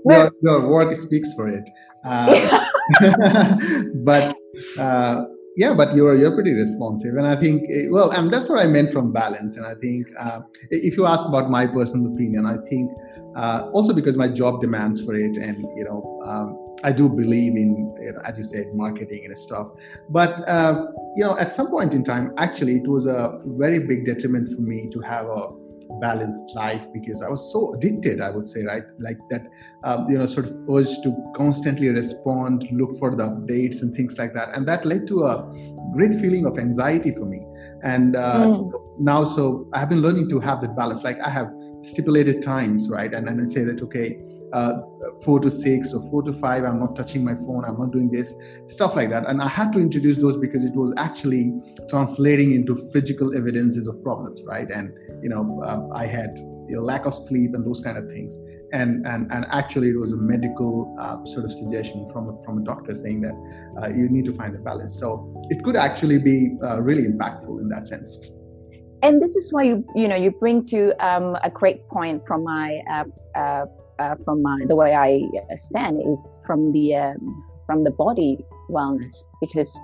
well 0.05 0.31
your, 0.43 0.61
your, 0.61 0.69
work 0.69 0.95
speaks 0.95 1.33
for 1.33 1.49
it. 1.49 1.69
Uh, 2.05 2.65
but 4.05 4.37
uh, 4.79 5.25
yeah, 5.57 5.73
but 5.73 5.97
you're 5.97 6.15
you're 6.15 6.35
pretty 6.35 6.53
responsive, 6.53 7.15
and 7.17 7.27
I 7.27 7.35
think 7.35 7.63
eh, 7.71 7.87
well, 7.91 8.11
and 8.11 8.31
that's 8.31 8.49
what 8.49 8.61
I 8.61 8.67
meant 8.67 8.93
from 8.93 9.11
balance. 9.13 9.57
And 9.57 9.65
I 9.65 9.75
think 9.81 10.07
uh, 10.21 10.41
if 10.71 10.97
you 10.97 11.07
ask 11.07 11.27
about 11.27 11.51
my 11.51 11.67
personal 11.67 12.13
opinion, 12.13 12.45
I 12.45 12.59
think 12.69 12.91
uh, 13.35 13.69
also 13.73 13.95
because 13.95 14.19
my 14.19 14.29
job 14.29 14.61
demands 14.61 15.01
for 15.01 15.15
it, 15.15 15.37
and 15.39 15.57
you 15.75 15.85
know. 15.85 16.21
Um, 16.25 16.66
I 16.85 16.93
do 16.93 17.09
believe 17.09 17.57
in, 17.57 17.97
you 18.01 18.13
know, 18.13 18.21
as 18.25 18.37
you 18.37 18.45
said, 18.45 18.75
marketing 18.75 19.25
and 19.25 19.37
stuff. 19.37 19.69
But 20.11 20.47
uh, 20.49 20.87
you 21.15 21.25
know, 21.25 21.39
at 21.39 21.53
some 21.53 21.69
point 21.69 21.95
in 21.95 22.05
time, 22.05 22.33
actually, 22.37 22.77
it 22.77 22.89
was 22.89 23.07
a 23.07 23.41
very 23.45 23.79
big 23.79 24.05
detriment 24.05 24.55
for 24.55 24.61
me 24.61 24.89
to 24.93 25.01
have 25.01 25.27
a 25.27 25.49
balanced 26.01 26.55
life 26.55 26.85
because 26.93 27.23
I 27.23 27.29
was 27.29 27.53
so 27.53 27.73
addicted. 27.75 28.21
I 28.21 28.31
would 28.31 28.47
say, 28.47 28.65
right, 28.65 28.83
like 28.99 29.19
that, 29.31 29.47
um, 29.85 30.07
you 30.11 30.19
know, 30.19 30.27
sort 30.27 30.47
of 30.47 30.57
urge 30.71 31.01
to 31.03 31.33
constantly 31.37 31.89
respond, 31.89 32.67
look 32.73 32.99
for 32.99 33.15
the 33.15 33.25
updates 33.25 33.83
and 33.83 33.95
things 33.95 34.19
like 34.19 34.35
that, 34.35 34.51
and 34.55 34.67
that 34.69 34.85
led 34.85 35.07
to 35.09 35.25
a 35.25 35.91
great 35.93 36.15
feeling 36.21 36.47
of 36.47 36.59
anxiety 36.59 37.13
for 37.13 37.25
me. 37.25 37.47
And 37.83 38.17
uh, 38.17 38.47
mm. 38.47 38.73
now, 38.99 39.25
so 39.25 39.69
I 39.73 39.79
have 39.79 39.89
been 39.89 40.03
learning 40.03 40.29
to 40.31 40.41
have 40.41 40.61
that 40.63 40.77
balance. 40.77 41.05
Like 41.05 41.21
I 41.21 41.31
have 41.31 41.51
stipulated 41.83 42.43
times, 42.43 42.91
right, 42.91 43.13
and 43.13 43.27
then 43.27 43.41
I 43.41 43.45
say 43.45 43.65
that 43.65 43.81
okay 43.83 44.19
uh, 44.53 44.75
four 45.25 45.41
to 45.41 45.51
six 45.51 45.93
or 45.93 46.01
four 46.11 46.23
to 46.23 46.33
five 46.33 46.65
i'm 46.65 46.79
not 46.79 46.95
touching 46.97 47.25
my 47.25 47.35
phone 47.35 47.65
i'm 47.65 47.79
not 47.79 47.91
doing 47.91 48.11
this 48.11 48.35
stuff 48.67 48.95
like 48.95 49.11
that. 49.11 49.29
And 49.29 49.43
i 49.43 49.49
had 49.49 49.73
to 49.73 49.81
introduce 49.81 50.17
those 50.19 50.37
because 50.37 50.65
it 50.65 50.75
was 50.75 50.95
actually 50.97 51.53
translating 51.89 52.53
into 52.53 52.75
physical 52.93 53.37
evidences 53.37 53.87
of 53.87 54.03
problems 54.03 54.43
right? 54.47 54.69
And 54.71 54.93
you 55.23 55.29
know 55.29 55.61
uh, 55.63 55.95
i 55.95 56.07
had 56.07 56.39
you 56.69 56.77
know, 56.77 56.83
lack 56.83 57.07
of 57.07 57.15
sleep 57.19 57.55
and 57.55 57.65
those 57.65 57.81
kind 57.81 57.97
of 57.97 58.07
things. 58.09 58.39
And 58.73 59.07
and 59.07 59.31
and 59.31 59.47
actually 59.51 59.91
it 59.91 59.97
was 59.97 60.13
a 60.13 60.17
medical 60.17 60.95
uh, 60.99 61.25
sort 61.25 61.45
of 61.45 61.53
suggestion 61.53 62.09
from 62.13 62.29
a, 62.29 62.45
from 62.45 62.59
a 62.59 62.65
doctor 62.65 62.95
saying 62.95 63.21
that 63.21 63.35
uh, 63.81 63.89
you 63.89 64.09
need 64.09 64.25
to 64.25 64.33
find 64.33 64.55
the 64.55 64.59
balance. 64.59 64.99
So 64.99 65.33
it 65.51 65.63
could 65.63 65.77
actually 65.77 66.19
be 66.19 66.57
uh, 66.65 66.83
really 66.83 67.07
impactful 67.07 67.61
in 67.61 67.69
that 67.69 67.87
sense. 67.87 68.19
And 69.03 69.23
this 69.23 69.37
is 69.37 69.53
why 69.53 69.65
you 69.65 69.85
you 69.95 70.09
know 70.09 70.17
you 70.17 70.33
bring 70.33 70.65
to 70.67 70.93
um, 71.07 71.37
a 71.45 71.51
great 71.51 71.87
point 71.89 72.27
from 72.27 72.43
my 72.43 72.81
uh, 73.99 74.17
from 74.25 74.43
my 74.43 74.63
the 74.67 74.77
way 74.77 74.95
I 74.95 75.23
stand 75.57 76.01
is 76.07 76.41
from 76.47 76.73
the 76.73 76.97
um, 76.97 77.45
from 77.67 77.85
the 77.85 77.91
body 77.91 78.39
wellness 78.71 79.15
because 79.41 79.79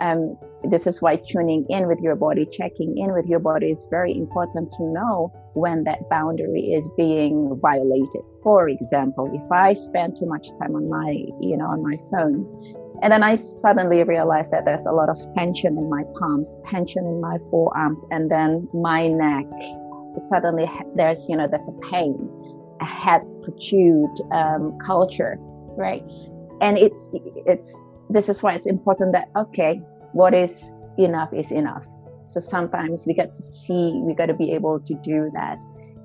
um, 0.00 0.36
this 0.64 0.86
is 0.86 1.00
why 1.00 1.16
tuning 1.16 1.66
in 1.68 1.86
with 1.86 2.00
your 2.00 2.16
body, 2.16 2.46
checking 2.46 2.96
in 2.98 3.12
with 3.12 3.26
your 3.26 3.38
body 3.38 3.66
is 3.66 3.86
very 3.90 4.12
important 4.12 4.72
to 4.72 4.82
know 4.82 5.32
when 5.54 5.84
that 5.84 6.08
boundary 6.08 6.72
is 6.72 6.88
being 6.96 7.58
violated. 7.60 8.22
For 8.42 8.68
example, 8.68 9.30
if 9.32 9.52
I 9.52 9.74
spend 9.74 10.16
too 10.18 10.26
much 10.26 10.48
time 10.58 10.74
on 10.74 10.88
my 10.88 11.10
you 11.40 11.56
know 11.56 11.66
on 11.66 11.82
my 11.82 11.96
phone, 12.10 12.46
and 13.02 13.12
then 13.12 13.22
I 13.22 13.34
suddenly 13.34 14.02
realize 14.04 14.50
that 14.50 14.64
there's 14.64 14.86
a 14.86 14.92
lot 14.92 15.08
of 15.08 15.18
tension 15.34 15.76
in 15.78 15.88
my 15.88 16.04
palms, 16.18 16.58
tension 16.70 17.04
in 17.06 17.20
my 17.20 17.38
forearms, 17.50 18.04
and 18.10 18.30
then 18.30 18.68
my 18.72 19.08
neck. 19.08 19.46
Suddenly, 20.28 20.68
there's 20.96 21.28
you 21.28 21.36
know 21.36 21.46
there's 21.46 21.68
a 21.68 21.90
pain 21.90 22.39
head 22.84 23.22
protrude 23.42 24.10
um, 24.32 24.78
culture, 24.78 25.36
right? 25.76 26.02
And 26.60 26.78
it's 26.78 27.10
it's 27.46 27.86
this 28.10 28.28
is 28.28 28.42
why 28.42 28.54
it's 28.54 28.66
important 28.66 29.12
that 29.12 29.28
okay, 29.36 29.80
what 30.12 30.34
is 30.34 30.72
enough 30.98 31.32
is 31.32 31.52
enough. 31.52 31.84
So 32.24 32.38
sometimes 32.40 33.06
we 33.06 33.14
got 33.14 33.32
to 33.32 33.42
see, 33.42 33.92
we 34.04 34.14
got 34.14 34.26
to 34.26 34.34
be 34.34 34.52
able 34.52 34.78
to 34.80 34.94
do 35.02 35.30
that. 35.34 35.58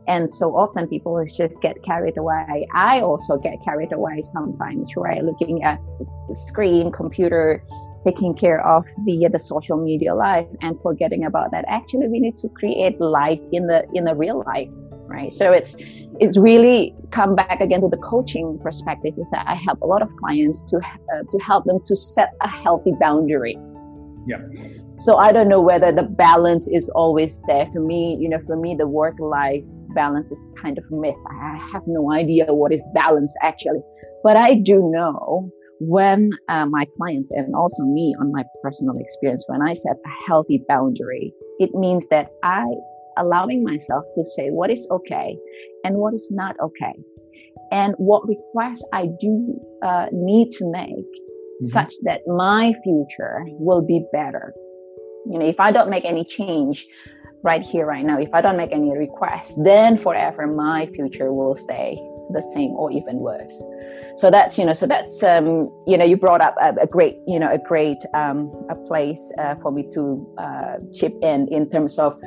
And 0.08 0.30
so 0.30 0.56
often 0.56 0.88
people 0.88 1.24
just 1.26 1.62
get 1.62 1.76
carried 1.84 2.18
away. 2.18 2.68
I 2.74 3.00
also 3.02 3.38
get 3.38 3.64
carried 3.64 3.92
away 3.92 4.22
sometimes, 4.22 4.92
right? 4.96 5.24
Looking 5.24 5.64
at 5.64 5.80
the 6.28 6.36
screen, 6.36 6.92
computer, 6.92 7.64
taking 8.04 8.36
care 8.36 8.66
of 8.66 8.86
the 9.06 9.28
the 9.32 9.40
social 9.40 9.78
media 9.78 10.14
life 10.14 10.48
and 10.62 10.80
forgetting 10.82 11.26
about 11.26 11.50
that. 11.52 11.66
Actually, 11.68 12.08
we 12.08 12.20
need 12.20 12.38
to 12.38 12.50
create 12.50 13.02
life 13.02 13.42
in 13.52 13.66
the 13.66 13.88
in 13.94 14.06
the 14.06 14.14
real 14.14 14.44
life, 14.46 14.70
right? 15.08 15.32
So 15.32 15.52
it's 15.52 15.76
it's 16.20 16.38
really 16.38 16.96
come 17.12 17.36
back 17.36 17.62
again 17.62 17.82
to 17.82 17.90
the 17.90 17.98
coaching 17.98 18.60
perspective. 18.62 19.14
Is 19.18 19.30
that 19.32 19.48
I 19.48 19.56
help 19.56 19.82
a 19.82 19.88
lot 19.88 20.02
of 20.02 20.10
clients 20.18 20.64
to 20.64 20.78
uh, 20.78 21.24
to 21.30 21.38
help 21.40 21.66
them 21.66 21.80
to 21.86 21.96
set 21.96 22.34
a 22.42 22.48
healthy 22.48 22.94
boundary. 23.00 23.58
Yeah 24.28 24.40
so 24.98 25.18
i 25.18 25.32
don't 25.32 25.50
know 25.50 25.62
whether 25.62 25.92
the 25.92 26.04
balance 26.04 26.68
is 26.72 26.90
always 26.96 27.42
there 27.48 27.68
for 27.74 27.82
me 27.82 28.18
you 28.20 28.30
know 28.30 28.40
for 28.48 28.56
me 28.56 28.76
the 28.76 28.88
work 28.88 29.16
life 29.20 29.66
balance 29.94 30.32
is 30.32 30.54
kind 30.58 30.78
of 30.78 30.86
a 30.92 30.96
myth 30.96 31.16
i 31.42 31.70
have 31.72 31.84
no 31.86 32.14
idea 32.14 32.46
what 32.54 32.72
is 32.72 32.88
balance 32.94 33.34
actually 33.42 33.82
but 34.24 34.38
i 34.38 34.56
do 34.56 34.90
know 34.94 35.50
when 35.82 36.30
uh, 36.48 36.66
my 36.66 36.86
clients 36.96 37.30
and 37.32 37.54
also 37.54 37.84
me 37.84 38.16
on 38.22 38.32
my 38.32 38.44
personal 38.64 38.96
experience 38.98 39.44
when 39.48 39.62
i 39.62 39.74
set 39.74 39.98
a 40.06 40.10
healthy 40.28 40.62
boundary 40.70 41.34
it 41.60 41.74
means 41.74 42.08
that 42.08 42.30
i 42.44 42.66
allowing 43.18 43.64
myself 43.64 44.04
to 44.16 44.24
say 44.24 44.50
what 44.50 44.70
is 44.72 44.88
okay 44.92 45.38
and 45.84 45.96
what 45.96 46.14
is 46.14 46.32
not 46.32 46.56
okay. 46.60 46.94
And 47.72 47.96
what 47.98 48.28
requests 48.28 48.88
i 48.94 49.08
do 49.20 49.60
uh, 49.84 50.08
need 50.12 50.52
to 50.54 50.66
make 50.72 51.12
mm-hmm. 51.12 51.66
such 51.66 51.94
that 52.04 52.22
my 52.28 52.74
future 52.84 53.44
will 53.60 53.82
be 53.82 54.06
better. 54.12 54.54
You 55.26 55.40
know 55.40 55.46
if 55.46 55.60
i 55.60 55.72
don't 55.72 55.90
make 55.90 56.06
any 56.06 56.24
change 56.24 56.86
right 57.44 57.62
here 57.62 57.86
right 57.86 58.06
now 58.06 58.20
if 58.20 58.32
i 58.34 58.42
don't 58.42 58.58
make 58.58 58.72
any 58.72 58.96
requests 58.96 59.54
then 59.64 59.98
forever 59.98 60.46
my 60.48 60.86
future 60.96 61.34
will 61.34 61.56
stay 61.56 61.98
the 62.30 62.42
same 62.42 62.72
or 62.72 62.92
even 62.92 63.18
worse. 63.18 63.64
So 64.16 64.32
that's 64.32 64.58
you 64.58 64.66
know 64.66 64.74
so 64.74 64.88
that's 64.88 65.24
um 65.24 65.70
you 65.86 65.98
know 65.98 66.06
you 66.06 66.18
brought 66.18 66.42
up 66.42 66.56
a, 66.62 66.74
a 66.82 66.88
great 66.88 67.18
you 67.28 67.40
know 67.40 67.52
a 67.52 67.58
great 67.58 67.98
um 68.14 68.52
a 68.70 68.76
place 68.76 69.32
uh, 69.38 69.56
for 69.56 69.72
me 69.72 69.88
to 69.94 70.26
uh, 70.38 70.76
chip 70.94 71.14
in 71.22 71.48
in 71.50 71.70
terms 71.70 72.00
of 72.00 72.20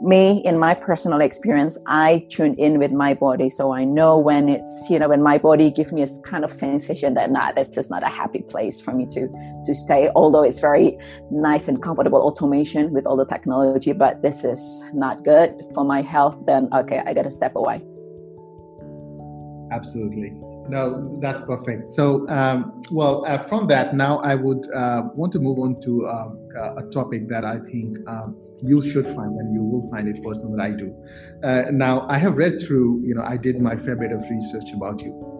me 0.00 0.40
in 0.44 0.58
my 0.58 0.74
personal 0.74 1.20
experience 1.20 1.76
i 1.86 2.24
tune 2.30 2.54
in 2.54 2.78
with 2.78 2.92
my 2.92 3.14
body 3.14 3.48
so 3.48 3.72
i 3.72 3.84
know 3.84 4.16
when 4.16 4.48
it's 4.48 4.86
you 4.88 4.98
know 4.98 5.08
when 5.08 5.22
my 5.22 5.36
body 5.36 5.70
gives 5.70 5.92
me 5.92 6.02
a 6.02 6.06
kind 6.24 6.44
of 6.44 6.52
sensation 6.52 7.14
that 7.14 7.30
nah 7.30 7.50
this 7.52 7.76
is 7.76 7.90
not 7.90 8.02
a 8.02 8.08
happy 8.08 8.42
place 8.42 8.80
for 8.80 8.92
me 8.92 9.06
to 9.06 9.28
to 9.64 9.74
stay 9.74 10.08
although 10.14 10.42
it's 10.42 10.60
very 10.60 10.96
nice 11.30 11.66
and 11.66 11.82
comfortable 11.82 12.20
automation 12.20 12.92
with 12.92 13.06
all 13.06 13.16
the 13.16 13.26
technology 13.26 13.92
but 13.92 14.22
this 14.22 14.44
is 14.44 14.84
not 14.94 15.24
good 15.24 15.50
for 15.74 15.84
my 15.84 16.00
health 16.00 16.36
then 16.46 16.68
okay 16.72 17.02
i 17.06 17.12
gotta 17.12 17.30
step 17.30 17.54
away. 17.56 17.82
Absolutely. 19.70 20.32
No 20.68 21.18
that's 21.20 21.40
perfect. 21.42 21.90
So 21.90 22.26
um, 22.28 22.80
well 22.90 23.24
uh, 23.26 23.44
from 23.44 23.66
that 23.68 23.94
now 23.94 24.18
i 24.18 24.34
would 24.34 24.66
uh, 24.74 25.02
want 25.14 25.32
to 25.32 25.38
move 25.38 25.58
on 25.58 25.80
to 25.82 26.06
uh, 26.06 26.74
a 26.76 26.82
topic 26.90 27.28
that 27.28 27.44
i 27.44 27.58
think 27.70 27.98
um, 28.08 28.36
you 28.62 28.80
should 28.80 29.06
find 29.06 29.36
and 29.38 29.52
you 29.52 29.62
will 29.62 29.88
find 29.90 30.08
it 30.08 30.22
personal 30.22 30.60
I 30.60 30.72
do. 30.72 30.94
Uh, 31.42 31.64
now, 31.70 32.06
I 32.08 32.18
have 32.18 32.36
read 32.36 32.60
through, 32.60 33.02
you 33.04 33.14
know, 33.14 33.22
I 33.22 33.36
did 33.36 33.60
my 33.60 33.76
fair 33.76 33.96
bit 33.96 34.12
of 34.12 34.20
research 34.28 34.72
about 34.72 35.00
you 35.02 35.37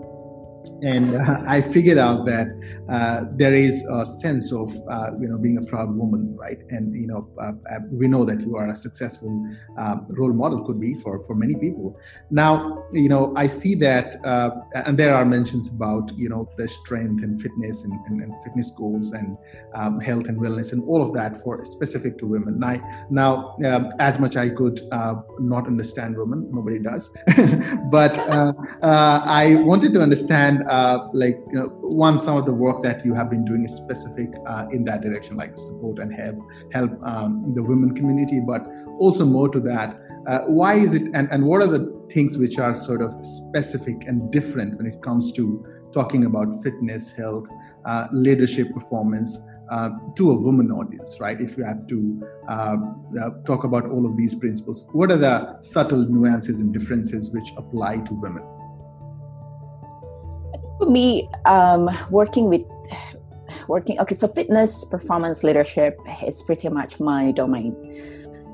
and 0.83 1.15
uh, 1.15 1.43
I 1.47 1.61
figured 1.61 1.99
out 1.99 2.27
that 2.27 2.49
uh, 2.89 3.25
there 3.37 3.55
is 3.55 3.85
a 3.91 4.07
sense 4.07 4.53
of 4.53 4.71
uh, 4.91 5.11
you 5.21 5.29
know 5.29 5.39
being 5.39 5.59
a 5.59 5.63
proud 5.63 5.95
woman, 5.95 6.37
right? 6.37 6.59
And 6.71 6.95
you 6.97 7.07
know 7.07 7.29
uh, 7.41 7.53
uh, 7.71 7.81
we 7.91 8.09
know 8.09 8.25
that 8.25 8.41
you 8.41 8.57
are 8.57 8.69
a 8.69 8.75
successful 8.75 9.47
um, 9.79 10.07
role 10.11 10.33
model, 10.33 10.65
could 10.65 10.81
be 10.81 10.95
for 10.95 11.23
for 11.25 11.35
many 11.35 11.55
people. 11.55 11.99
Now 12.31 12.85
you 12.93 13.09
know 13.09 13.33
I 13.37 13.47
see 13.47 13.75
that, 13.77 14.17
uh, 14.25 14.51
and 14.75 14.99
there 14.99 15.15
are 15.15 15.25
mentions 15.25 15.69
about 15.69 16.13
you 16.17 16.29
know 16.29 16.49
the 16.57 16.69
strength 16.69 17.23
and 17.23 17.41
fitness 17.41 17.85
and, 17.85 17.93
and, 18.07 18.23
and 18.23 18.33
fitness 18.43 18.71
goals 18.71 19.13
and 19.13 19.37
um, 19.75 20.01
health 20.01 20.27
and 20.29 20.39
wellness 20.39 20.73
and 20.73 20.83
all 20.85 21.03
of 21.03 21.13
that 21.15 21.41
for 21.43 21.65
specific 21.65 22.19
to 22.19 22.27
women. 22.27 22.59
Now, 23.11 23.57
um, 23.65 23.91
as 23.99 24.19
much 24.19 24.37
I 24.37 24.49
could 24.51 24.81
not 25.39 25.67
understand 25.67 26.17
women, 26.17 26.49
nobody 26.53 26.79
does, 26.79 27.11
but 27.91 28.19
I 28.83 29.57
wanted 29.57 29.93
to 29.95 30.01
understand 30.01 30.58
uh, 30.69 31.09
like 31.13 31.39
you 31.53 31.59
know, 31.59 31.69
one 31.81 32.19
some 32.19 32.37
of 32.37 32.47
the 32.47 32.53
work 32.53 32.83
that 32.83 33.05
you 33.05 33.15
have 33.15 33.31
been 33.31 33.45
doing 33.45 33.65
is 33.65 33.75
specific 33.75 34.29
uh, 34.47 34.67
in 34.71 34.85
that 34.85 35.03
direction 35.03 35.37
like 35.37 35.57
support 35.57 35.99
and 35.99 36.13
help 36.15 36.37
help 36.73 36.91
um, 37.05 37.53
the 37.55 37.63
women 37.63 37.95
community 37.95 38.41
but 38.41 38.67
also 38.99 39.25
more 39.25 39.49
to 39.49 39.61
that 39.61 40.01
uh, 40.27 40.41
why 40.47 40.75
is 40.75 40.95
it 40.95 41.03
and, 41.15 41.29
and 41.31 41.45
what 41.45 41.63
are 41.63 41.67
the 41.67 41.97
things 42.11 42.39
which 42.39 42.59
are 42.59 42.75
sort 42.75 43.03
of 43.03 43.13
specific 43.25 43.97
and 44.07 44.33
different 44.33 44.77
when 44.77 44.87
it 44.87 45.01
comes 45.03 45.33
to 45.33 45.65
talking 45.93 46.25
about 46.25 46.63
fitness 46.63 47.11
health 47.11 47.47
uh, 47.85 48.07
leadership 48.13 48.73
performance 48.73 49.39
uh, 49.71 49.91
to 50.17 50.31
a 50.31 50.35
woman 50.35 50.71
audience, 50.71 51.21
right? 51.21 51.41
If 51.41 51.57
you 51.59 51.65
have 51.65 51.87
to 51.89 52.29
uh, 52.49 52.77
talk 53.45 53.65
about 53.65 53.87
all 53.91 54.07
of 54.07 54.17
these 54.17 54.35
principles, 54.35 54.89
what 54.93 55.11
are 55.11 55.19
the 55.19 55.61
subtle 55.61 56.09
nuances 56.09 56.61
and 56.61 56.73
differences 56.73 57.31
which 57.31 57.51
apply 57.57 57.99
to 57.99 58.15
women? 58.15 58.43
For 60.79 60.87
me, 60.87 61.29
um, 61.45 61.91
working 62.11 62.49
with 62.49 62.63
working 63.69 63.99
okay, 64.01 64.15
so 64.15 64.29
fitness, 64.29 64.85
performance, 64.85 65.43
leadership 65.43 65.99
is 66.25 66.43
pretty 66.43 66.69
much 66.69 67.01
my 67.01 67.33
domain, 67.33 67.75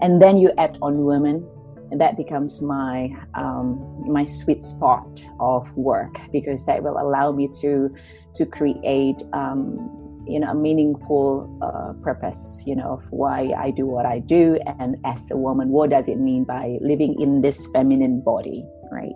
and 0.01 0.20
then 0.20 0.39
you 0.39 0.53
add 0.57 0.79
on 0.81 1.05
women, 1.05 1.47
and 1.91 2.01
that 2.01 2.16
becomes 2.16 2.62
my 2.62 3.14
um, 3.35 3.79
my 4.07 4.25
sweet 4.25 4.61
spot 4.61 5.25
of 5.39 5.70
work 5.77 6.18
because 6.33 6.64
that 6.66 6.83
will 6.83 6.99
allow 6.99 7.31
me 7.33 7.49
to 7.61 7.95
to 8.35 8.47
create. 8.47 9.22
Um, 9.33 10.01
you 10.27 10.41
know 10.41 10.51
a 10.51 10.55
meaningful 10.55 11.45
uh, 11.61 11.93
purpose 12.03 12.62
you 12.66 12.75
know 12.75 12.95
of 12.95 13.05
why 13.11 13.53
i 13.59 13.70
do 13.70 13.85
what 13.85 14.07
i 14.07 14.18
do 14.18 14.59
and 14.79 14.97
as 15.05 15.31
a 15.31 15.37
woman 15.37 15.68
what 15.68 15.91
does 15.91 16.09
it 16.09 16.18
mean 16.18 16.45
by 16.45 16.79
living 16.81 17.20
in 17.20 17.43
this 17.43 17.66
feminine 17.75 18.22
body 18.22 18.64
right 18.91 19.12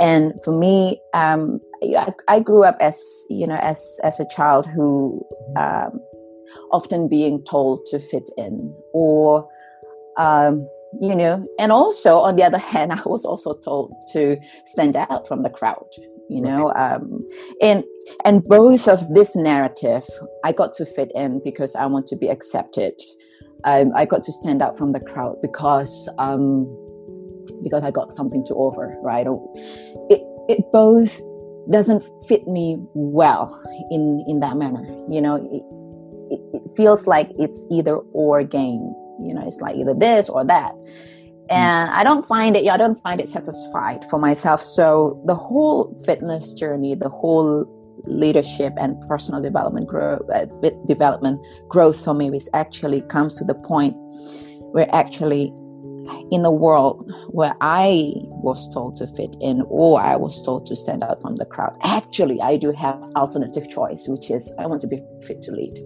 and 0.00 0.32
for 0.44 0.52
me 0.52 0.98
um, 1.14 1.60
I, 1.82 2.12
I, 2.28 2.40
grew 2.40 2.64
up 2.64 2.76
as 2.80 3.26
you 3.28 3.46
know 3.46 3.56
as 3.56 4.00
as 4.02 4.20
a 4.20 4.26
child 4.28 4.66
who 4.66 5.24
um, 5.56 6.00
often 6.72 7.08
being 7.08 7.42
told 7.44 7.86
to 7.86 7.98
fit 7.98 8.28
in 8.36 8.74
or 8.92 9.48
um, 10.18 10.66
you 11.00 11.14
know 11.14 11.46
and 11.58 11.72
also 11.72 12.18
on 12.18 12.36
the 12.36 12.42
other 12.42 12.58
hand 12.72 12.92
i 12.92 13.02
was 13.04 13.24
also 13.24 13.54
told 13.54 13.92
to 14.12 14.36
stand 14.64 14.96
out 14.96 15.26
from 15.28 15.42
the 15.42 15.50
crowd 15.50 15.86
you 16.28 16.40
know 16.40 16.72
um, 16.74 17.26
and 17.60 17.84
and 18.24 18.44
both 18.44 18.88
of 18.88 19.14
this 19.14 19.36
narrative 19.36 20.04
i 20.44 20.52
got 20.52 20.72
to 20.72 20.86
fit 20.86 21.10
in 21.14 21.40
because 21.44 21.74
i 21.76 21.86
want 21.86 22.06
to 22.06 22.16
be 22.16 22.28
accepted. 22.28 22.94
Um, 23.64 23.92
i 23.96 24.04
got 24.04 24.22
to 24.24 24.32
stand 24.32 24.62
out 24.62 24.76
from 24.78 24.92
the 24.92 25.00
crowd 25.00 25.36
because 25.42 26.08
um, 26.18 26.66
because 27.62 27.84
i 27.84 27.90
got 27.90 28.12
something 28.12 28.44
to 28.46 28.54
offer 28.54 28.96
right? 29.02 29.26
It, 30.10 30.22
it 30.48 30.64
both 30.72 31.20
doesn't 31.70 32.02
fit 32.28 32.46
me 32.46 32.78
well 32.94 33.60
in 33.90 34.24
in 34.26 34.40
that 34.40 34.56
manner 34.56 34.84
you 35.08 35.20
know? 35.20 35.36
It, 35.36 35.62
it, 36.34 36.40
it 36.54 36.76
feels 36.76 37.06
like 37.06 37.30
it's 37.38 37.66
either 37.70 37.96
or 38.12 38.42
game 38.42 38.94
you 39.22 39.32
know? 39.34 39.44
It's 39.46 39.60
like 39.60 39.76
either 39.76 39.94
this 39.94 40.28
or 40.28 40.44
that. 40.44 40.72
And 41.48 41.90
i 41.90 42.02
don't 42.02 42.26
find 42.26 42.56
it 42.56 42.68
i 42.68 42.76
don't 42.76 43.00
find 43.00 43.20
it 43.20 43.28
satisfied 43.28 44.04
for 44.10 44.18
myself. 44.18 44.60
So 44.60 45.22
the 45.26 45.34
whole 45.34 45.96
fitness 46.04 46.52
journey 46.52 46.94
the 46.94 47.08
whole 47.08 47.72
leadership 48.04 48.72
and 48.78 49.00
personal 49.08 49.40
development 49.42 49.86
growth 49.86 50.28
uh, 50.30 50.46
development 50.86 51.40
growth 51.68 52.02
for 52.04 52.14
me 52.14 52.28
is 52.36 52.48
actually 52.52 53.00
comes 53.02 53.36
to 53.38 53.44
the 53.44 53.54
point 53.54 53.94
where 54.72 54.88
actually 54.94 55.52
in 56.30 56.42
the 56.42 56.50
world 56.50 57.12
where 57.28 57.54
I 57.60 58.12
was 58.14 58.72
told 58.72 58.96
to 58.96 59.06
fit 59.06 59.36
in 59.40 59.62
or 59.68 60.00
I 60.00 60.16
was 60.16 60.42
told 60.42 60.66
to 60.66 60.76
stand 60.76 61.02
out 61.02 61.20
from 61.20 61.36
the 61.36 61.44
crowd, 61.44 61.76
actually, 61.82 62.40
I 62.40 62.56
do 62.56 62.72
have 62.72 62.96
alternative 63.16 63.68
choice, 63.68 64.06
which 64.08 64.30
is 64.30 64.52
I 64.58 64.66
want 64.66 64.80
to 64.82 64.86
be 64.86 65.02
fit 65.22 65.42
to 65.42 65.52
lead. 65.52 65.78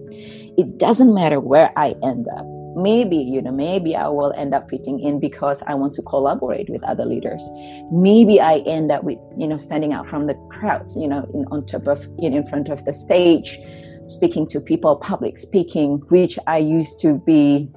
It 0.57 0.77
doesn't 0.77 1.13
matter 1.13 1.39
where 1.39 1.71
I 1.77 1.95
end 2.03 2.27
up. 2.35 2.45
Maybe 2.73 3.17
you 3.17 3.41
know 3.41 3.51
maybe 3.51 3.97
i 3.97 4.07
will 4.07 4.31
end 4.37 4.53
up 4.53 4.69
fitting 4.69 5.01
in 5.01 5.19
because 5.19 5.61
i 5.67 5.75
want 5.75 5.93
to 5.95 6.01
collaborate 6.03 6.69
with 6.69 6.81
other 6.85 7.03
leaders. 7.03 7.43
Maybe 7.91 8.39
i 8.39 8.59
end 8.59 8.93
up 8.93 9.03
with 9.03 9.17
you 9.37 9.45
know 9.45 9.57
standing 9.57 9.91
out 9.91 10.07
from 10.09 10.25
the 10.25 10.35
crowds 10.49 10.95
you 10.95 11.09
know 11.09 11.29
in, 11.33 11.43
on 11.51 11.65
top 11.65 11.87
of 11.87 12.07
you 12.17 12.29
know 12.29 12.37
in 12.37 12.47
front 12.47 12.69
of 12.69 12.85
the 12.85 12.93
stage 12.93 13.59
speaking 14.05 14.47
to 14.47 14.59
people 14.59 14.95
public 14.95 15.37
speaking 15.37 16.01
which 16.09 16.39
i 16.47 16.57
used 16.57 16.99
to 17.01 17.19
be 17.25 17.69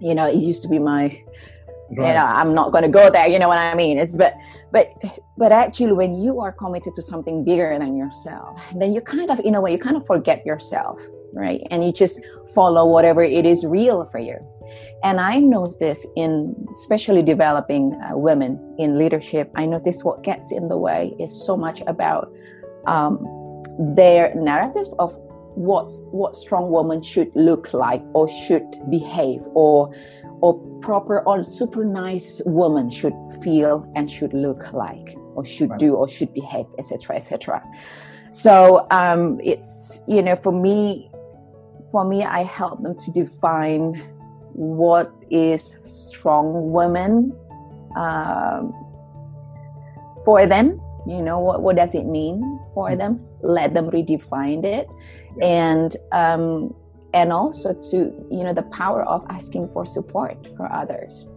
you 0.00 0.14
know 0.14 0.26
it 0.26 0.36
used 0.36 0.62
to 0.62 0.68
be 0.68 0.78
my 0.78 1.22
Right. 1.96 2.16
i'm 2.16 2.54
not 2.54 2.70
going 2.70 2.84
to 2.84 2.90
go 2.90 3.10
there 3.10 3.26
you 3.26 3.38
know 3.38 3.48
what 3.48 3.58
i 3.58 3.74
mean? 3.74 3.98
It's 3.98 4.16
but 4.16 4.34
but 4.72 4.92
but 5.36 5.52
actually 5.52 5.92
when 5.92 6.20
you 6.20 6.40
are 6.40 6.52
committed 6.52 6.94
to 6.96 7.02
something 7.02 7.44
bigger 7.44 7.76
than 7.78 7.96
yourself 7.96 8.60
then 8.76 8.92
you 8.92 9.00
kind 9.00 9.30
of 9.30 9.40
in 9.40 9.54
a 9.54 9.60
way 9.60 9.72
you 9.72 9.78
kind 9.78 9.96
of 9.96 10.04
forget 10.06 10.44
yourself 10.44 11.00
right? 11.32 11.66
And 11.70 11.84
you 11.84 11.92
just 11.92 12.20
follow 12.54 12.86
whatever 12.86 13.22
it 13.22 13.46
is 13.46 13.64
real 13.64 14.06
for 14.06 14.18
you. 14.18 14.36
And 15.02 15.20
I 15.20 15.38
notice 15.38 16.06
in 16.16 16.54
especially 16.72 17.22
developing 17.22 17.94
uh, 17.94 18.16
women 18.16 18.76
in 18.78 18.98
leadership, 18.98 19.50
I 19.54 19.66
notice 19.66 20.04
what 20.04 20.22
gets 20.22 20.52
in 20.52 20.68
the 20.68 20.76
way 20.76 21.14
is 21.18 21.32
so 21.46 21.56
much 21.56 21.82
about 21.86 22.32
um, 22.86 23.18
their 23.78 24.34
narrative 24.34 24.86
of 24.98 25.16
what's 25.54 26.04
what 26.12 26.36
strong 26.36 26.70
woman 26.70 27.02
should 27.02 27.32
look 27.34 27.72
like 27.72 28.02
or 28.12 28.28
should 28.28 28.64
behave 28.90 29.40
or 29.54 29.92
or 30.40 30.58
proper 30.80 31.20
or 31.20 31.42
super 31.42 31.84
nice 31.84 32.40
woman 32.46 32.90
should 32.90 33.14
feel 33.42 33.90
and 33.96 34.10
should 34.10 34.32
look 34.32 34.72
like 34.72 35.16
or 35.34 35.44
should 35.44 35.70
right. 35.70 35.80
do 35.80 35.94
or 35.94 36.08
should 36.08 36.32
behave 36.34 36.66
etc 36.78 37.16
etc 37.16 37.62
so 38.30 38.86
um, 38.90 39.40
it's 39.42 40.00
you 40.06 40.22
know 40.22 40.36
for 40.36 40.52
me 40.52 41.10
for 41.90 42.04
me 42.04 42.22
i 42.24 42.42
help 42.42 42.82
them 42.82 42.96
to 42.96 43.10
define 43.12 43.94
what 44.52 45.12
is 45.30 45.78
strong 45.84 46.72
women 46.72 47.32
um, 47.96 48.72
for 50.24 50.46
them. 50.46 50.80
You 51.06 51.22
know 51.22 51.38
what, 51.38 51.62
what 51.62 51.76
does 51.76 51.94
it 51.94 52.04
mean 52.04 52.60
for 52.74 52.88
mm-hmm. 52.90 52.98
them? 52.98 53.26
Let 53.40 53.72
them 53.72 53.90
redefine 53.90 54.64
it. 54.64 54.88
And 55.40 55.96
um, 56.12 56.74
and 57.18 57.32
also 57.32 57.74
to 57.90 57.96
you 58.30 58.42
know 58.44 58.54
the 58.54 58.68
power 58.80 59.02
of 59.04 59.24
asking 59.28 59.68
for 59.72 59.84
support 59.84 60.36
for 60.56 60.70
others. 60.72 61.28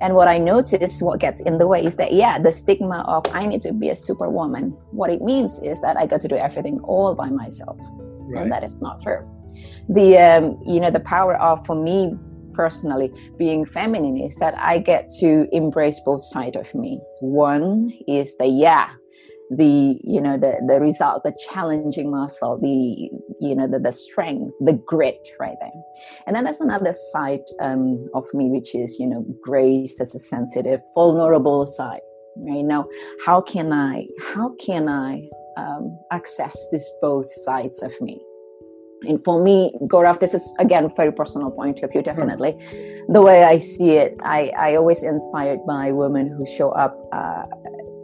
And 0.00 0.14
what 0.14 0.28
i 0.28 0.38
notice 0.38 1.02
what 1.02 1.18
gets 1.18 1.40
in 1.40 1.58
the 1.58 1.66
way 1.66 1.80
is 1.84 1.96
that 1.96 2.12
yeah 2.12 2.38
the 2.38 2.52
stigma 2.52 2.98
of 3.14 3.22
i 3.40 3.44
need 3.44 3.62
to 3.62 3.72
be 3.72 3.88
a 3.88 3.96
superwoman 3.96 4.66
what 5.00 5.10
it 5.10 5.20
means 5.30 5.60
is 5.70 5.80
that 5.80 5.96
i 5.96 6.06
got 6.06 6.20
to 6.20 6.28
do 6.28 6.36
everything 6.36 6.78
all 6.92 7.16
by 7.16 7.28
myself 7.28 7.76
right. 7.80 8.42
and 8.42 8.52
that 8.52 8.62
is 8.62 8.80
not 8.80 9.02
true. 9.02 9.22
The 9.88 10.08
um, 10.28 10.44
you 10.72 10.78
know 10.82 10.92
the 10.98 11.04
power 11.16 11.34
of 11.48 11.66
for 11.66 11.74
me 11.74 12.14
personally 12.60 13.08
being 13.38 13.66
feminine 13.66 14.16
is 14.28 14.36
that 14.36 14.54
i 14.72 14.78
get 14.78 15.10
to 15.18 15.30
embrace 15.60 15.98
both 16.08 16.22
sides 16.22 16.56
of 16.62 16.72
me. 16.82 17.00
One 17.20 17.92
is 18.06 18.36
the 18.36 18.46
yeah 18.46 18.88
the 19.50 19.98
you 20.04 20.20
know 20.20 20.36
the 20.36 20.60
the 20.66 20.78
result 20.80 21.22
the 21.24 21.34
challenging 21.50 22.10
muscle 22.10 22.58
the 22.60 23.10
you 23.40 23.54
know 23.54 23.66
the, 23.66 23.78
the 23.78 23.92
strength 23.92 24.52
the 24.60 24.74
grit 24.74 25.28
right 25.40 25.56
there. 25.60 25.70
And 26.26 26.36
then 26.36 26.44
there's 26.44 26.60
another 26.60 26.92
side 26.92 27.44
um, 27.60 28.08
of 28.14 28.26
me 28.34 28.50
which 28.50 28.74
is 28.74 28.98
you 28.98 29.06
know 29.06 29.24
grace 29.42 30.00
as 30.00 30.14
a 30.14 30.18
sensitive 30.18 30.80
vulnerable 30.94 31.66
side 31.66 32.00
right? 32.36 32.64
Now 32.64 32.88
how 33.24 33.40
can 33.40 33.72
i 33.72 34.06
how 34.34 34.54
can 34.60 34.88
i 34.88 35.28
um, 35.56 35.98
access 36.10 36.68
this 36.70 36.90
both 37.00 37.32
sides 37.32 37.82
of 37.82 37.92
me? 38.00 38.20
And 39.02 39.22
for 39.24 39.42
me 39.42 39.72
Gaurav 39.82 40.18
this 40.20 40.34
is 40.34 40.52
again 40.58 40.90
very 40.94 41.12
personal 41.12 41.50
point 41.50 41.82
of 41.82 41.90
view 41.92 42.02
definitely. 42.02 42.52
Mm. 42.52 43.12
the 43.14 43.22
way 43.22 43.44
i 43.44 43.56
see 43.56 43.92
it 43.92 44.14
i 44.22 44.50
i 44.58 44.74
always 44.74 45.02
inspired 45.02 45.60
by 45.66 45.92
women 45.92 46.28
who 46.28 46.44
show 46.44 46.70
up 46.70 46.98
uh, 47.12 47.44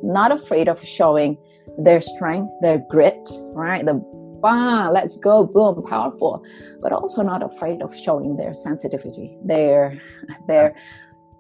not 0.05 0.31
afraid 0.31 0.69
of 0.69 0.83
showing 0.85 1.39
their 1.79 2.01
strength, 2.01 2.53
their 2.61 2.79
grit, 2.91 3.29
right? 3.55 3.85
The 3.85 3.95
bah, 4.41 4.91
let's 4.93 5.17
go, 5.17 5.45
boom, 5.45 5.83
powerful, 5.83 6.45
but 6.83 6.93
also 6.93 7.23
not 7.23 7.43
afraid 7.43 7.81
of 7.83 7.97
showing 7.97 8.37
their 8.37 8.53
sensitivity, 8.53 9.39
their 9.45 10.01
their 10.47 10.77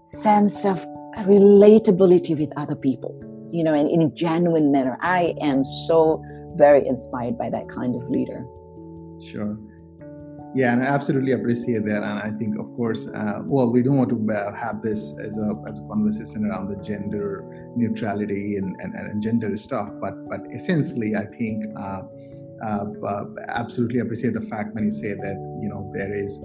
sense 0.07 0.65
of 0.65 0.85
relatability 1.19 2.37
with 2.39 2.53
other 2.57 2.75
people, 2.75 3.13
you 3.53 3.63
know, 3.63 3.75
and 3.75 3.91
in 3.91 4.03
a 4.03 4.11
genuine 4.11 4.73
manner. 4.73 4.97
I 5.01 5.35
am 5.41 5.65
so 5.87 6.23
very 6.57 6.87
inspired 6.87 7.37
by 7.37 7.51
that 7.51 7.69
kind 7.69 7.95
of 7.95 8.09
leader. 8.09 8.47
Sure. 9.23 9.57
Yeah, 10.55 10.73
and 10.73 10.83
I 10.83 10.87
absolutely 10.87 11.33
appreciate 11.33 11.85
that. 11.87 12.05
And 12.05 12.19
I 12.19 12.31
think, 12.39 12.61
of 12.61 12.73
course, 12.77 13.09
uh, 13.09 13.41
well, 13.45 13.73
we 13.73 13.83
don't 13.83 13.97
want 13.97 14.11
to 14.11 14.33
uh, 14.33 14.55
have 14.55 14.83
this 14.83 15.19
as 15.19 15.37
a, 15.37 15.63
as 15.69 15.81
a 15.81 15.83
conversation 15.89 16.47
around 16.47 16.69
the 16.69 16.77
gender 16.77 17.45
neutrality 17.75 18.57
and, 18.57 18.77
and, 18.81 18.95
and 18.95 19.21
gender 19.21 19.57
stuff, 19.57 19.91
but 20.01 20.15
but 20.29 20.47
essentially, 20.53 21.17
I 21.17 21.27
think 21.27 21.65
uh, 21.77 22.03
uh, 22.65 22.85
uh 23.05 23.25
absolutely 23.49 23.99
appreciate 23.99 24.35
the 24.35 24.43
fact 24.43 24.75
when 24.75 24.85
you 24.85 24.93
say 24.93 25.15
that 25.15 25.59
you 25.61 25.69
know 25.69 25.91
there 25.93 26.15
is 26.15 26.39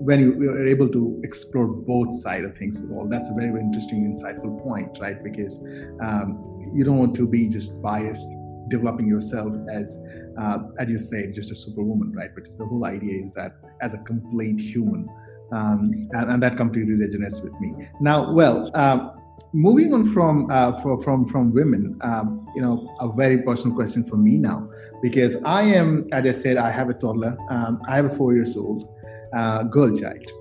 when 0.00 0.20
you 0.20 0.50
are 0.50 0.66
able 0.66 0.90
to 0.90 1.18
explore 1.24 1.66
both 1.66 2.12
side 2.14 2.44
of 2.44 2.56
things. 2.58 2.82
Well, 2.84 3.08
that's 3.08 3.30
a 3.30 3.32
very, 3.32 3.48
very 3.48 3.62
interesting, 3.62 4.04
insightful 4.04 4.62
point, 4.62 4.98
right? 5.00 5.22
Because 5.24 5.62
um, 6.02 6.68
you 6.72 6.84
don't 6.84 6.98
want 6.98 7.16
to 7.16 7.26
be 7.26 7.48
just 7.48 7.80
biased 7.80 8.28
developing 8.68 9.08
yourself 9.08 9.54
as 9.72 9.96
uh, 10.38 10.58
as 10.78 10.88
you 10.88 10.98
said 10.98 11.34
just 11.34 11.50
a 11.50 11.54
superwoman 11.54 12.12
right? 12.12 12.34
Because 12.34 12.56
the 12.56 12.66
whole 12.66 12.84
idea 12.84 13.22
is 13.22 13.32
that 13.32 13.56
as 13.80 13.94
a 13.94 13.98
complete 13.98 14.60
human 14.60 15.08
um, 15.52 16.08
and, 16.12 16.30
and, 16.30 16.42
that 16.42 16.56
completely 16.56 16.94
resonates 16.94 17.42
with 17.42 17.52
me. 17.60 17.88
Now 18.00 18.32
well 18.32 18.70
uh, 18.74 19.10
moving 19.52 19.94
on 19.94 20.04
from 20.12 20.50
uh, 20.50 20.80
from 20.80 21.00
from, 21.00 21.26
from 21.26 21.52
women 21.52 21.98
um, 22.02 22.46
you 22.54 22.62
know 22.62 22.94
a 23.00 23.12
very 23.12 23.42
personal 23.42 23.74
question 23.76 24.04
for 24.04 24.16
me 24.16 24.38
now 24.38 24.68
because 25.02 25.36
i 25.44 25.62
am 25.62 26.06
as 26.12 26.26
i 26.26 26.32
said 26.32 26.56
i 26.56 26.70
have 26.70 26.88
a 26.88 26.94
toddler 26.94 27.36
um, 27.50 27.80
i 27.86 27.96
have 27.96 28.06
a 28.06 28.10
four 28.10 28.34
years 28.34 28.56
old 28.56 28.88
uh, 29.34 29.62
girl 29.64 29.94
child. 29.96 30.32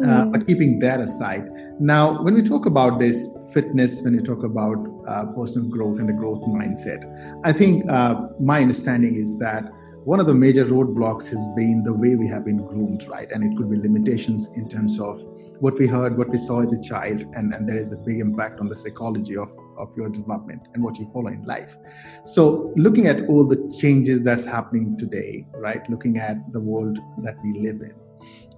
Uh, 0.00 0.24
mm. 0.24 0.32
but 0.32 0.46
keeping 0.46 0.78
that 0.78 1.00
aside 1.00 1.46
now, 1.80 2.22
when 2.22 2.34
we 2.34 2.42
talk 2.42 2.66
about 2.66 2.98
this 2.98 3.36
fitness, 3.52 4.02
when 4.02 4.16
we 4.16 4.22
talk 4.22 4.44
about 4.44 4.76
uh, 5.08 5.26
personal 5.34 5.68
growth 5.68 5.98
and 5.98 6.08
the 6.08 6.12
growth 6.12 6.42
mindset, 6.42 7.02
I 7.44 7.52
think 7.52 7.90
uh, 7.90 8.28
my 8.40 8.60
understanding 8.60 9.16
is 9.16 9.38
that 9.38 9.64
one 10.04 10.18
of 10.20 10.26
the 10.26 10.34
major 10.34 10.64
roadblocks 10.64 11.28
has 11.28 11.46
been 11.56 11.82
the 11.84 11.92
way 11.92 12.16
we 12.16 12.26
have 12.28 12.44
been 12.44 12.58
groomed, 12.58 13.06
right? 13.08 13.30
And 13.30 13.44
it 13.44 13.56
could 13.56 13.70
be 13.70 13.76
limitations 13.76 14.48
in 14.56 14.68
terms 14.68 14.98
of 14.98 15.24
what 15.60 15.78
we 15.78 15.86
heard, 15.86 16.18
what 16.18 16.28
we 16.28 16.38
saw 16.38 16.60
as 16.60 16.72
a 16.72 16.82
child, 16.82 17.20
and, 17.34 17.54
and 17.54 17.68
there 17.68 17.78
is 17.78 17.92
a 17.92 17.96
big 17.96 18.18
impact 18.18 18.58
on 18.58 18.68
the 18.68 18.76
psychology 18.76 19.36
of, 19.36 19.48
of 19.78 19.96
your 19.96 20.08
development 20.08 20.66
and 20.74 20.82
what 20.82 20.98
you 20.98 21.06
follow 21.12 21.28
in 21.28 21.44
life. 21.44 21.76
So, 22.24 22.72
looking 22.76 23.06
at 23.06 23.28
all 23.28 23.46
the 23.46 23.72
changes 23.80 24.24
that's 24.24 24.44
happening 24.44 24.98
today, 24.98 25.46
right? 25.54 25.88
Looking 25.88 26.18
at 26.18 26.52
the 26.52 26.58
world 26.58 26.98
that 27.18 27.36
we 27.44 27.52
live 27.60 27.80
in, 27.80 27.94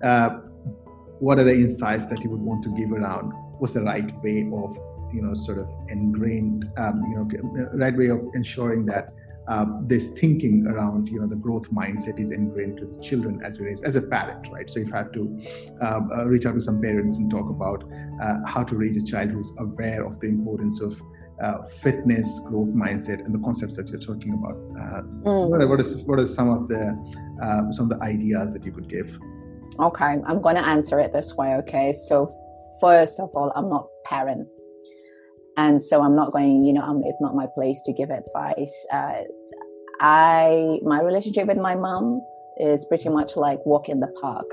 uh, 0.03 0.41
what 1.21 1.39
are 1.39 1.45
the 1.45 1.53
insights 1.53 2.05
that 2.07 2.23
you 2.23 2.31
would 2.31 2.41
want 2.41 2.62
to 2.62 2.71
give 2.71 2.93
around 2.93 3.33
what's 3.59 3.75
the 3.75 3.83
right 3.83 4.11
way 4.23 4.51
of 4.53 4.77
you 5.12 5.23
know 5.23 5.35
sort 5.35 5.59
of 5.59 5.69
ingrained 5.89 6.71
um, 6.77 7.03
you 7.09 7.17
know 7.17 7.69
right 7.75 7.97
way 7.97 8.09
of 8.09 8.21
ensuring 8.35 8.85
that 8.87 9.12
uh, 9.47 9.67
this 9.83 10.09
thinking 10.09 10.67
around 10.67 11.09
you 11.09 11.21
know 11.21 11.27
the 11.27 11.37
growth 11.37 11.71
mindset 11.71 12.19
is 12.19 12.31
ingrained 12.31 12.79
to 12.79 12.87
the 12.87 12.99
children 13.01 13.41
as 13.45 13.61
well 13.61 13.71
as 13.71 13.83
as 13.83 13.97
a 13.97 14.03
parent 14.03 14.49
right 14.51 14.71
so 14.71 14.81
if 14.81 14.93
i 14.93 14.99
have 14.99 15.12
to 15.12 15.39
uh, 15.83 16.01
uh, 16.17 16.27
reach 16.27 16.47
out 16.47 16.55
to 16.55 16.61
some 16.61 16.81
parents 16.81 17.19
and 17.19 17.31
talk 17.31 17.49
about 17.51 17.85
uh, 18.21 18.39
how 18.47 18.65
to 18.65 18.77
raise 18.77 18.97
a 18.97 19.05
child 19.05 19.31
who 19.31 19.39
is 19.39 19.53
aware 19.59 20.05
of 20.05 20.19
the 20.21 20.27
importance 20.27 20.81
of 20.81 21.01
uh, 21.43 21.62
fitness 21.65 22.41
growth 22.47 22.73
mindset 22.75 23.25
and 23.25 23.35
the 23.35 23.39
concepts 23.41 23.77
that 23.77 23.89
you're 23.91 23.99
talking 23.99 24.33
about 24.35 24.55
uh, 24.55 25.03
mm. 25.03 25.49
what, 25.49 25.69
what 25.69 25.81
is 25.81 25.97
what 26.05 26.19
are 26.19 26.27
some 26.27 26.49
of 26.49 26.69
the 26.69 26.83
some 27.71 27.91
of 27.91 27.99
the 27.99 28.05
ideas 28.05 28.55
that 28.55 28.65
you 28.65 28.73
could 28.73 28.89
give 28.89 29.19
Okay, 29.81 30.05
I'm 30.05 30.41
going 30.41 30.55
to 30.55 30.66
answer 30.66 31.01
it 31.01 31.12
this 31.12 31.35
way. 31.37 31.55
Okay, 31.57 31.93
so 31.93 32.33
first 32.81 33.18
of 33.18 33.31
all, 33.35 33.53
I'm 33.57 33.68
not 33.68 33.89
parent, 34.05 34.47
and 35.57 35.81
so 35.81 36.01
I'm 36.03 36.14
not 36.14 36.33
going. 36.33 36.64
You 36.64 36.75
know, 36.75 36.83
I'm, 36.83 37.03
it's 37.05 37.20
not 37.20 37.35
my 37.35 37.47
place 37.55 37.83
to 37.87 37.93
give 37.93 38.11
advice. 38.11 38.87
Uh, 38.93 39.22
I 40.01 40.79
my 40.83 41.01
relationship 41.01 41.49
with 41.49 41.59
my 41.59 41.75
mom 41.75 42.20
is 42.59 42.85
pretty 42.85 43.09
much 43.09 43.37
like 43.37 43.64
walk 43.66 43.89
in 43.89 43.99
the 43.99 44.12
park, 44.20 44.47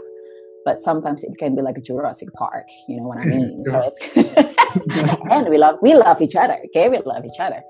but 0.65 0.79
sometimes 0.79 1.23
it 1.23 1.37
can 1.37 1.55
be 1.55 1.61
like 1.61 1.77
a 1.77 1.81
Jurassic 1.81 2.31
Park. 2.33 2.67
You 2.87 2.97
know 2.97 3.07
what 3.07 3.19
I 3.19 3.25
mean? 3.25 3.63
so 3.63 3.81
it's. 3.83 4.57
and 5.31 5.49
we 5.49 5.57
love 5.57 5.77
we 5.81 5.93
love 5.93 6.21
each 6.21 6.35
other 6.35 6.57
okay 6.65 6.89
we 6.89 6.99
love 7.05 7.25
each 7.25 7.39
other 7.39 7.61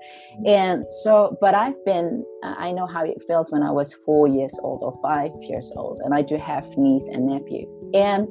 and 0.46 0.84
so 1.02 1.36
but 1.40 1.54
i've 1.54 1.84
been 1.84 2.24
i 2.44 2.70
know 2.70 2.86
how 2.86 3.04
it 3.04 3.22
feels 3.26 3.50
when 3.50 3.62
i 3.62 3.70
was 3.70 3.94
four 4.06 4.28
years 4.28 4.56
old 4.62 4.82
or 4.82 4.96
five 5.02 5.30
years 5.40 5.72
old 5.76 6.00
and 6.04 6.14
i 6.14 6.22
do 6.22 6.36
have 6.36 6.66
niece 6.76 7.08
and 7.08 7.26
nephew 7.26 7.66
and 7.94 8.28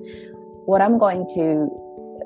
what 0.66 0.82
i'm 0.82 0.98
going 0.98 1.26
to 1.36 1.70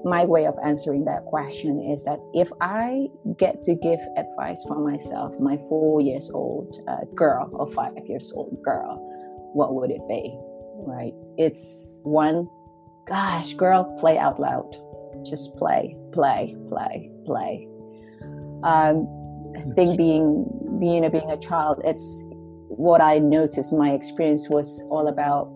my 0.04 0.24
way 0.24 0.46
of 0.46 0.56
answering 0.64 1.04
that 1.06 1.26
question 1.26 1.82
is 1.82 2.04
that 2.04 2.20
if 2.34 2.52
i 2.62 3.08
get 3.40 3.64
to 3.64 3.74
give 3.76 4.00
advice 4.18 4.64
for 4.68 4.80
myself 4.80 5.34
my 5.40 5.58
four 5.70 6.00
years 6.00 6.30
old 6.32 6.76
uh, 6.88 7.06
girl 7.16 7.50
or 7.54 7.72
five 7.72 7.94
years 8.06 8.32
old 8.36 8.56
girl 8.64 8.98
what 9.54 9.74
would 9.74 9.90
it 9.90 10.02
be 10.08 10.38
right 10.86 11.14
it's 11.38 11.98
one 12.04 12.48
gosh 13.08 13.54
girl 13.54 13.96
play 14.00 14.18
out 14.18 14.40
loud 14.40 14.76
just 15.26 15.58
play, 15.58 15.96
play, 16.12 16.56
play, 16.70 17.12
play. 17.26 17.68
Um, 18.64 19.08
I 19.56 19.62
think 19.74 19.98
being 19.98 20.46
being 20.80 21.06
a 21.06 21.10
being 21.10 21.30
a 21.32 21.38
child, 21.38 21.82
it's 21.84 22.26
what 22.68 23.02
I 23.02 23.20
noticed. 23.20 23.74
My 23.74 23.92
experience 23.92 24.50
was 24.50 24.84
all 24.90 25.08
about. 25.08 25.52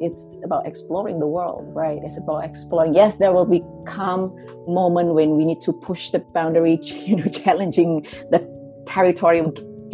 It's 0.00 0.38
about 0.42 0.66
exploring 0.66 1.20
the 1.20 1.26
world, 1.26 1.72
right? 1.72 2.00
It's 2.02 2.18
about 2.18 2.44
exploring. 2.44 2.94
Yes, 2.94 3.16
there 3.16 3.32
will 3.32 3.46
be 3.46 3.62
become 3.84 4.34
moment 4.66 5.14
when 5.14 5.36
we 5.36 5.44
need 5.44 5.60
to 5.62 5.72
push 5.72 6.10
the 6.10 6.18
boundary, 6.18 6.80
you 6.82 7.16
know, 7.16 7.26
challenging 7.26 8.06
the 8.30 8.40
territory, 8.86 9.42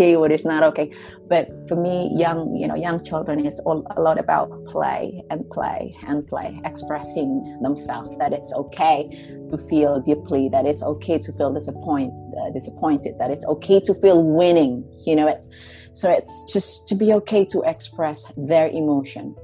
okay 0.01 0.17
what 0.17 0.33
is 0.33 0.45
not 0.45 0.63
okay. 0.63 0.91
But 1.29 1.49
for 1.69 1.77
me 1.77 2.11
young 2.15 2.57
you 2.57 2.67
know 2.67 2.75
young 2.75 3.05
children 3.05 3.45
is 3.45 3.61
all, 3.61 3.87
a 3.97 4.01
lot 4.01 4.19
about 4.19 4.49
play 4.67 5.23
and 5.31 5.49
play 5.51 5.95
and 6.07 6.27
play 6.27 6.61
expressing 6.65 7.59
themselves 7.63 8.17
that 8.19 8.33
it's 8.33 8.53
okay 8.55 9.09
to 9.51 9.59
feel 9.69 10.01
deeply 10.01 10.49
that 10.49 10.65
it's 10.65 10.83
okay 10.83 11.19
to 11.19 11.33
feel 11.33 11.53
disappoint, 11.53 12.13
uh, 12.41 12.51
disappointed 12.51 13.19
that 13.19 13.31
it's 13.31 13.45
okay 13.47 13.81
to 13.81 13.95
feel 13.95 14.25
winning 14.25 14.85
you 15.05 15.15
know 15.15 15.29
it's 15.29 15.49
so 15.93 16.09
it's 16.11 16.45
just 16.53 16.89
to 16.89 16.95
be 16.95 17.13
okay 17.13 17.45
to 17.47 17.63
express 17.63 18.33
their 18.37 18.69
emotion. 18.69 19.35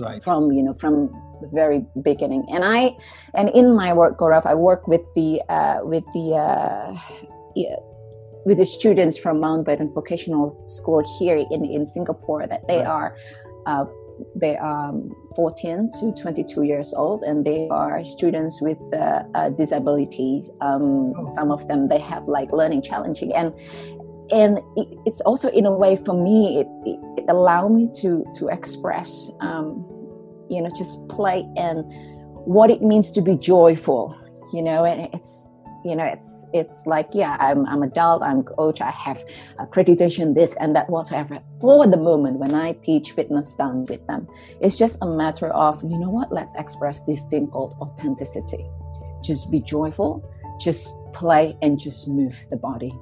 Right. 0.00 0.22
From 0.22 0.52
you 0.52 0.62
know 0.62 0.74
from 0.74 1.10
the 1.42 1.48
very 1.52 1.84
beginning. 2.02 2.46
And 2.50 2.64
i 2.64 2.96
and 3.34 3.50
in 3.50 3.76
my 3.76 3.92
work 3.92 4.16
Gaurav, 4.16 4.46
i 4.46 4.54
work 4.54 4.88
with 4.88 5.02
the 5.14 5.42
uh, 5.48 5.80
with 5.82 6.04
the 6.14 6.26
uh, 6.38 6.96
yeah, 7.54 7.76
with 8.44 8.58
the 8.58 8.66
students 8.66 9.16
from 9.16 9.38
Mountbatten 9.38 9.92
Vocational 9.94 10.50
School 10.68 11.02
here 11.18 11.36
in, 11.36 11.64
in 11.64 11.86
Singapore 11.86 12.46
that 12.46 12.66
they 12.66 12.78
right. 12.78 12.86
are 12.86 13.16
uh, 13.66 13.84
they 14.34 14.56
are 14.56 14.88
um, 14.90 15.14
14 15.36 15.90
to 16.00 16.12
22 16.20 16.62
years 16.62 16.92
old 16.94 17.22
and 17.22 17.44
they 17.44 17.68
are 17.70 18.04
students 18.04 18.60
with 18.60 18.78
uh, 18.92 19.22
uh, 19.34 19.50
disabilities 19.50 20.50
um, 20.60 21.14
oh. 21.16 21.34
some 21.34 21.50
of 21.50 21.66
them 21.68 21.88
they 21.88 21.98
have 21.98 22.26
like 22.28 22.52
learning 22.52 22.82
challenging 22.82 23.34
and 23.34 23.52
and 24.30 24.60
it's 25.06 25.20
also 25.22 25.48
in 25.50 25.66
a 25.66 25.72
way 25.72 25.96
for 25.96 26.14
me 26.14 26.60
it, 26.60 26.66
it, 26.86 27.00
it 27.18 27.24
allowed 27.28 27.68
me 27.68 27.88
to 28.00 28.24
to 28.34 28.48
express 28.48 29.32
um, 29.40 29.84
you 30.48 30.62
know 30.62 30.70
just 30.76 31.08
play 31.08 31.46
and 31.56 31.84
what 32.44 32.70
it 32.70 32.82
means 32.82 33.10
to 33.10 33.22
be 33.22 33.36
joyful 33.36 34.16
you 34.52 34.62
know 34.62 34.84
and 34.84 35.08
it's 35.14 35.48
you 35.84 35.96
know 35.96 36.04
it's 36.04 36.48
it's 36.52 36.86
like 36.86 37.08
yeah 37.12 37.36
i'm 37.40 37.66
i'm 37.66 37.82
adult 37.82 38.22
i'm 38.22 38.42
coach 38.42 38.80
i 38.80 38.90
have 38.90 39.24
accreditation 39.58 40.34
this 40.34 40.54
and 40.60 40.74
that 40.76 40.88
whatsoever. 40.88 41.40
For 41.60 41.86
the 41.86 41.96
moment 41.96 42.38
when 42.38 42.54
i 42.54 42.72
teach 42.72 43.12
fitness 43.12 43.54
dance 43.54 43.90
with 43.90 44.06
them 44.06 44.28
it's 44.60 44.78
just 44.78 44.98
a 45.02 45.06
matter 45.06 45.48
of 45.48 45.82
you 45.82 45.98
know 45.98 46.10
what 46.10 46.32
let's 46.32 46.54
express 46.56 47.00
this 47.04 47.22
thing 47.30 47.48
called 47.48 47.74
authenticity. 47.80 48.64
Just 49.22 49.50
be 49.50 49.60
joyful 49.60 50.28
just 50.62 50.94
play 51.12 51.56
and 51.62 51.78
just 51.78 52.08
move 52.08 52.36
the 52.50 52.56
body. 52.56 52.92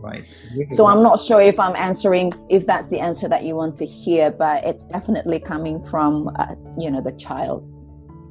Right. 0.00 0.24
So 0.70 0.86
i'm 0.86 1.02
not 1.02 1.20
sure 1.20 1.40
if 1.40 1.58
i'm 1.58 1.76
answering 1.76 2.32
if 2.50 2.66
that's 2.66 2.90
the 2.90 2.98
answer 2.98 3.28
that 3.28 3.44
you 3.44 3.54
want 3.54 3.76
to 3.76 3.86
hear 3.86 4.30
but 4.30 4.64
it's 4.64 4.84
definitely 4.84 5.38
coming 5.38 5.82
from 5.84 6.28
uh, 6.36 6.56
you 6.76 6.90
know 6.90 7.00
the 7.00 7.12
child 7.12 7.62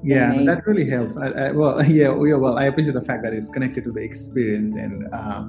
yeah 0.03 0.43
that 0.45 0.65
really 0.67 0.89
helps. 0.89 1.17
I, 1.17 1.27
I, 1.27 1.51
well 1.51 1.83
yeah, 1.85 2.13
yeah 2.25 2.35
well 2.35 2.57
i 2.57 2.65
appreciate 2.65 2.93
the 2.93 3.03
fact 3.03 3.23
that 3.23 3.33
it's 3.33 3.49
connected 3.49 3.83
to 3.85 3.91
the 3.91 4.01
experience 4.01 4.75
and 4.75 5.07
uh, 5.13 5.45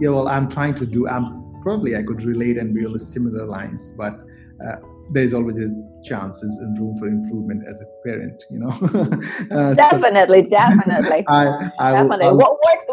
yeah 0.00 0.10
well 0.10 0.28
i'm 0.28 0.48
trying 0.48 0.74
to 0.74 0.86
do 0.86 1.08
i'm 1.08 1.44
probably 1.62 1.96
i 1.96 2.02
could 2.02 2.22
relate 2.22 2.56
and 2.58 2.74
build 2.74 3.00
similar 3.00 3.44
lines 3.46 3.90
but 3.96 4.14
uh, 4.64 4.76
there 5.10 5.22
is 5.22 5.34
always 5.34 5.58
a 5.58 5.70
chances 6.04 6.58
and 6.58 6.78
room 6.78 6.96
for 6.96 7.08
improvement 7.08 7.62
as 7.68 7.80
a 7.80 7.86
parent 8.06 8.42
you 8.50 8.58
know? 8.60 8.70
Uh, 9.50 9.74
definitely 9.74 10.42
so 10.42 10.48
definitely 10.50 11.24
I, 11.28 11.70
I 11.78 11.92
definitely. 11.92 12.26
will, 12.26 12.36
what 12.38 12.56
works 12.64 12.86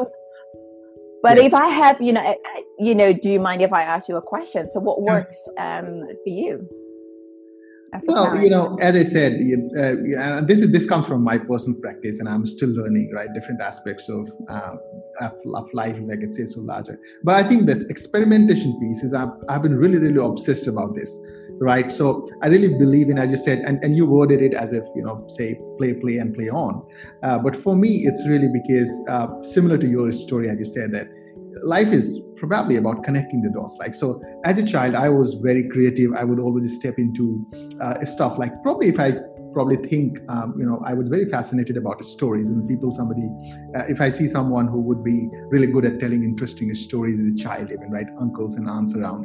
but 1.21 1.37
yeah. 1.37 1.43
if 1.43 1.53
i 1.53 1.67
have 1.67 2.01
you 2.01 2.13
know 2.13 2.35
you 2.79 2.95
know 2.95 3.13
do 3.13 3.29
you 3.29 3.39
mind 3.39 3.61
if 3.61 3.73
i 3.73 3.83
ask 3.83 4.09
you 4.09 4.15
a 4.15 4.21
question? 4.21 4.67
So 4.67 4.79
what 4.79 5.01
works 5.01 5.49
um, 5.57 6.07
for 6.07 6.29
you 6.29 6.67
well, 8.07 8.41
you 8.41 8.49
know, 8.49 8.75
as 8.81 8.95
I 8.95 9.03
said, 9.03 9.33
uh, 9.33 10.41
this 10.41 10.61
is 10.61 10.71
this 10.71 10.87
comes 10.87 11.07
from 11.07 11.23
my 11.23 11.37
personal 11.37 11.79
practice, 11.79 12.19
and 12.19 12.29
I'm 12.29 12.45
still 12.45 12.69
learning, 12.69 13.11
right, 13.13 13.27
different 13.33 13.61
aspects 13.61 14.09
of 14.09 14.27
uh, 14.49 14.75
of, 15.21 15.73
life, 15.73 15.95
if 15.95 16.09
I 16.11 16.15
could 16.15 16.33
say 16.33 16.45
so 16.45 16.61
larger. 16.61 16.99
But 17.23 17.35
I 17.35 17.47
think 17.47 17.67
that 17.67 17.89
experimentation 17.89 18.79
piece 18.79 19.03
is 19.03 19.13
I've, 19.13 19.29
I've 19.49 19.61
been 19.61 19.75
really, 19.75 19.97
really 19.97 20.23
obsessed 20.23 20.67
about 20.67 20.95
this, 20.95 21.17
right? 21.59 21.91
So 21.91 22.27
I 22.41 22.47
really 22.47 22.77
believe 22.77 23.09
in, 23.09 23.17
as 23.17 23.29
you 23.29 23.37
said, 23.37 23.59
and, 23.59 23.83
and 23.83 23.95
you 23.95 24.05
worded 24.05 24.41
it 24.41 24.53
as 24.53 24.73
if 24.73 24.83
you 24.95 25.03
know, 25.03 25.25
say, 25.27 25.59
play, 25.77 25.93
play, 25.93 26.17
and 26.17 26.33
play 26.35 26.49
on. 26.49 26.85
Uh, 27.23 27.39
but 27.39 27.55
for 27.55 27.75
me, 27.75 28.01
it's 28.03 28.27
really 28.27 28.49
because 28.51 28.91
uh, 29.09 29.41
similar 29.41 29.77
to 29.77 29.87
your 29.87 30.11
story, 30.11 30.49
as 30.49 30.59
you 30.59 30.65
said 30.65 30.91
that 30.91 31.07
life 31.63 31.91
is 31.91 32.21
probably 32.35 32.75
about 32.77 33.03
connecting 33.03 33.41
the 33.41 33.49
dots. 33.49 33.77
Like 33.79 33.93
so 33.93 34.21
as 34.43 34.57
a 34.57 34.65
child 34.65 34.95
i 34.95 35.09
was 35.09 35.35
very 35.35 35.67
creative. 35.69 36.11
I 36.13 36.23
would 36.23 36.39
always 36.39 36.75
step 36.75 36.97
into 36.97 37.45
uh, 37.81 38.03
stuff 38.05 38.37
like 38.37 38.51
probably 38.63 38.89
if 38.89 38.99
i 38.99 39.13
probably 39.55 39.77
think 39.77 40.19
um, 40.27 40.53
you 40.59 40.65
know 40.65 40.81
i 40.85 40.93
was 40.93 41.07
very 41.07 41.25
fascinated 41.25 41.77
about 41.77 42.03
stories 42.03 42.49
and 42.49 42.67
people 42.67 42.91
somebody 42.91 43.27
uh, 43.77 43.85
if 43.87 44.01
i 44.01 44.09
see 44.09 44.27
someone 44.27 44.67
who 44.67 44.81
would 44.81 45.01
be 45.03 45.29
really 45.53 45.69
good 45.75 45.85
at 45.85 45.97
telling 45.97 46.25
interesting 46.25 46.75
stories 46.75 47.21
as 47.21 47.27
a 47.27 47.35
child 47.35 47.71
even 47.71 47.89
right? 47.89 48.07
Uncles 48.19 48.57
and 48.57 48.67
aunts 48.67 48.95
around. 48.95 49.21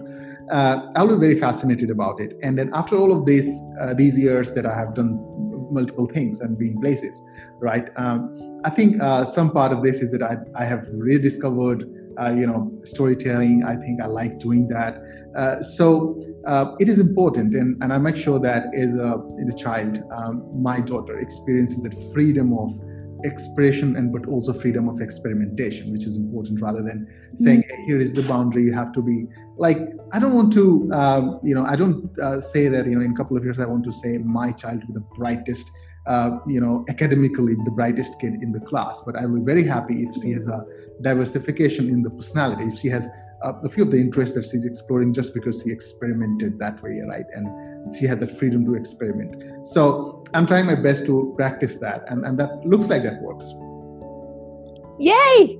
Uh, 0.50 0.86
i 0.94 1.02
was 1.02 1.18
very 1.18 1.36
fascinated 1.36 1.90
about 1.90 2.20
it. 2.20 2.34
And 2.42 2.56
then 2.56 2.70
after 2.72 2.96
all 2.96 3.12
of 3.16 3.26
this 3.26 3.46
uh, 3.80 3.92
these 3.94 4.16
years 4.16 4.52
that 4.52 4.64
i 4.64 4.74
have 4.80 4.94
done 4.94 5.10
multiple 5.78 6.06
things 6.06 6.40
and 6.40 6.56
been 6.56 6.80
places 6.80 7.20
right? 7.58 7.88
Um, 7.96 8.20
i 8.64 8.70
think 8.70 9.02
uh, 9.02 9.24
some 9.24 9.50
part 9.50 9.72
of 9.72 9.82
this 9.82 10.00
is 10.04 10.12
that 10.12 10.22
i, 10.22 10.36
I 10.62 10.64
have 10.64 10.86
rediscovered 10.92 11.80
uh, 12.20 12.30
you 12.30 12.46
know 12.46 12.70
storytelling. 12.82 13.64
I 13.64 13.76
think 13.76 14.00
i 14.02 14.06
like 14.06 14.38
doing 14.38 14.68
that. 14.68 15.02
Uh, 15.36 15.62
so 15.62 16.20
uh, 16.46 16.74
it 16.80 16.88
is 16.88 16.98
important 16.98 17.54
and, 17.54 17.80
and 17.82 17.92
i 17.92 17.98
make 17.98 18.16
sure 18.16 18.40
that 18.40 18.66
as 18.74 18.96
a, 18.96 19.22
as 19.40 19.54
a 19.54 19.56
child 19.56 20.02
um, 20.12 20.42
my 20.60 20.80
daughter 20.80 21.18
experiences 21.20 21.84
that 21.84 21.94
freedom 22.12 22.52
of 22.58 22.72
expression 23.22 23.94
and 23.94 24.12
but 24.12 24.26
also 24.26 24.52
freedom 24.52 24.88
of 24.88 25.00
experimentation 25.00 25.92
which 25.92 26.04
is 26.04 26.16
important 26.16 26.60
rather 26.60 26.82
than 26.82 27.06
saying 27.36 27.62
hey, 27.68 27.84
here 27.86 27.98
is 27.98 28.12
the 28.12 28.22
boundary. 28.22 28.64
You 28.64 28.72
have 28.72 28.92
to 28.92 29.02
be 29.02 29.26
like 29.56 29.78
i 30.12 30.18
don't 30.18 30.32
want 30.32 30.52
to 30.54 30.90
um, 30.92 31.38
you 31.44 31.54
know 31.54 31.64
i 31.64 31.76
don't 31.76 32.10
uh, 32.18 32.40
say 32.40 32.66
that 32.66 32.86
you 32.86 32.96
know 32.96 33.04
in 33.04 33.12
a 33.12 33.14
couple 33.14 33.36
of 33.36 33.44
years 33.44 33.60
i 33.60 33.66
want 33.66 33.84
to 33.84 33.92
say 33.92 34.18
my 34.18 34.50
child 34.50 34.82
with 34.86 34.94
the 34.94 35.06
brightest 35.16 35.70
uh, 36.06 36.38
you 36.46 36.60
know, 36.60 36.84
academically 36.88 37.54
the 37.64 37.70
brightest 37.70 38.18
kid 38.20 38.42
in 38.42 38.52
the 38.52 38.60
class. 38.60 39.00
But 39.04 39.16
I 39.16 39.26
will 39.26 39.40
be 39.40 39.44
very 39.44 39.64
happy 39.64 40.02
if 40.02 40.14
she 40.20 40.32
has 40.32 40.46
a 40.48 40.64
diversification 41.03 41.88
in 41.88 42.03
the 42.03 42.11
personality. 42.11 42.64
If 42.64 42.78
she 42.78 42.88
has 42.88 43.09
uh, 43.42 43.55
a 43.64 43.68
few 43.68 43.84
of 43.84 43.90
the 43.90 43.98
interests 43.98 44.34
that 44.36 44.44
she's 44.44 44.64
exploring 44.64 45.12
just 45.12 45.32
because 45.34 45.62
she 45.62 45.70
experimented 45.70 46.59
that 46.59 46.82
way, 46.82 47.01
right? 47.09 47.24
And 47.34 47.94
she 47.94 48.07
has 48.07 48.18
that 48.18 48.38
freedom 48.38 48.64
to 48.66 48.74
experiment. 48.74 49.66
So 49.66 50.24
I'm 50.34 50.46
trying 50.46 50.66
my 50.66 50.74
best 50.74 51.07
to 51.07 51.32
practice 51.36 51.76
that, 51.76 52.03
and, 52.09 52.24
and 52.24 52.38
that 52.38 52.64
looks 52.66 52.88
like 52.88 53.03
that 53.05 53.20
works. 53.22 53.53
Yay! 54.98 55.59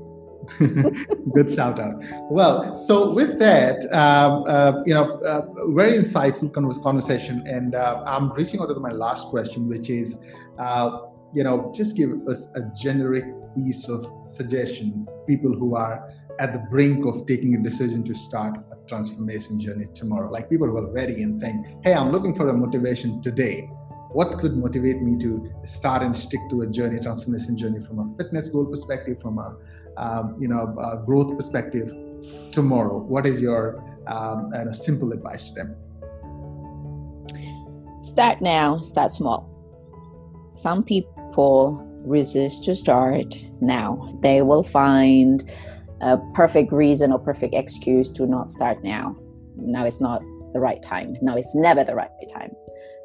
Good 1.35 1.53
shout 1.55 1.79
out. 1.79 2.03
Well, 2.31 2.77
so 2.77 3.13
with 3.13 3.39
that, 3.39 3.85
um, 3.93 4.45
uh, 4.47 4.83
you 4.85 4.95
know, 4.95 5.19
uh, 5.21 5.43
very 5.73 5.95
insightful 5.95 6.53
conversation, 6.53 7.47
and 7.47 7.75
uh, 7.75 8.03
I'm 8.07 8.33
reaching 8.33 8.61
out 8.61 8.69
to 8.69 8.81
my 8.81 8.91
last 8.91 9.27
question, 9.29 9.69
which 9.69 9.91
is, 9.91 10.19
uh, 10.59 10.99
you 11.33 11.45
know, 11.45 11.73
just 11.75 11.97
give 11.97 12.11
us 12.29 12.51
a 12.55 12.63
generic 12.81 13.25
piece 13.55 13.89
of 13.89 14.07
suggestion 14.27 15.07
people 15.27 15.53
who 15.53 15.75
are 15.75 16.09
at 16.39 16.53
the 16.53 16.59
brink 16.71 17.05
of 17.05 17.27
taking 17.27 17.55
a 17.55 17.63
decision 17.63 18.05
to 18.05 18.15
start 18.15 18.57
a 18.73 18.89
transformation 18.89 19.59
journey 19.59 19.87
tomorrow. 19.95 20.31
Like 20.31 20.49
people 20.49 20.69
who 20.69 20.77
are 20.79 20.91
ready 20.93 21.23
and 21.23 21.35
saying, 21.35 21.81
"Hey, 21.83 21.95
I'm 21.95 22.11
looking 22.11 22.35
for 22.35 22.49
a 22.49 22.55
motivation 22.55 23.21
today." 23.23 23.69
what 24.13 24.39
could 24.39 24.57
motivate 24.57 25.01
me 25.01 25.17
to 25.19 25.53
start 25.65 26.03
and 26.03 26.17
stick 26.17 26.41
to 26.51 26.63
a 26.63 26.67
journey, 26.67 26.99
transformation 26.99 27.57
journey 27.57 27.81
from 27.81 28.01
a 28.01 28.17
fitness 28.17 28.49
goal 28.49 28.67
perspective, 28.67 29.21
from 29.21 29.39
a 29.39 29.57
um, 29.97 30.37
you 30.41 30.49
know, 30.49 30.75
uh, 30.81 30.97
growth 30.97 31.37
perspective 31.37 31.95
tomorrow? 32.51 32.99
What 32.99 33.27
is 33.27 33.41
your 33.41 33.79
um, 34.09 34.49
and 34.53 34.71
a 34.71 34.75
simple 34.75 35.13
advice 35.13 35.51
to 35.51 35.55
them? 35.55 35.77
Start 38.01 38.41
now, 38.41 38.81
start 38.81 39.13
small. 39.13 39.49
Some 40.51 40.83
people 40.83 41.20
resist 42.05 42.65
to 42.65 42.75
start 42.75 43.37
now. 43.61 44.19
They 44.23 44.43
will 44.43 44.63
find 44.63 45.49
a 46.01 46.19
perfect 46.35 46.73
reason 46.73 47.13
or 47.13 47.19
perfect 47.19 47.55
excuse 47.55 48.11
to 48.13 48.27
not 48.27 48.49
start 48.49 48.83
now. 48.83 49.17
Now 49.57 49.85
is 49.85 50.01
not 50.01 50.23
the 50.53 50.61
right 50.61 50.83
time. 50.83 51.17
Now 51.21 51.37
is 51.37 51.51
never 51.55 51.85
the 51.85 51.95
right 51.95 52.11
time. 52.33 52.51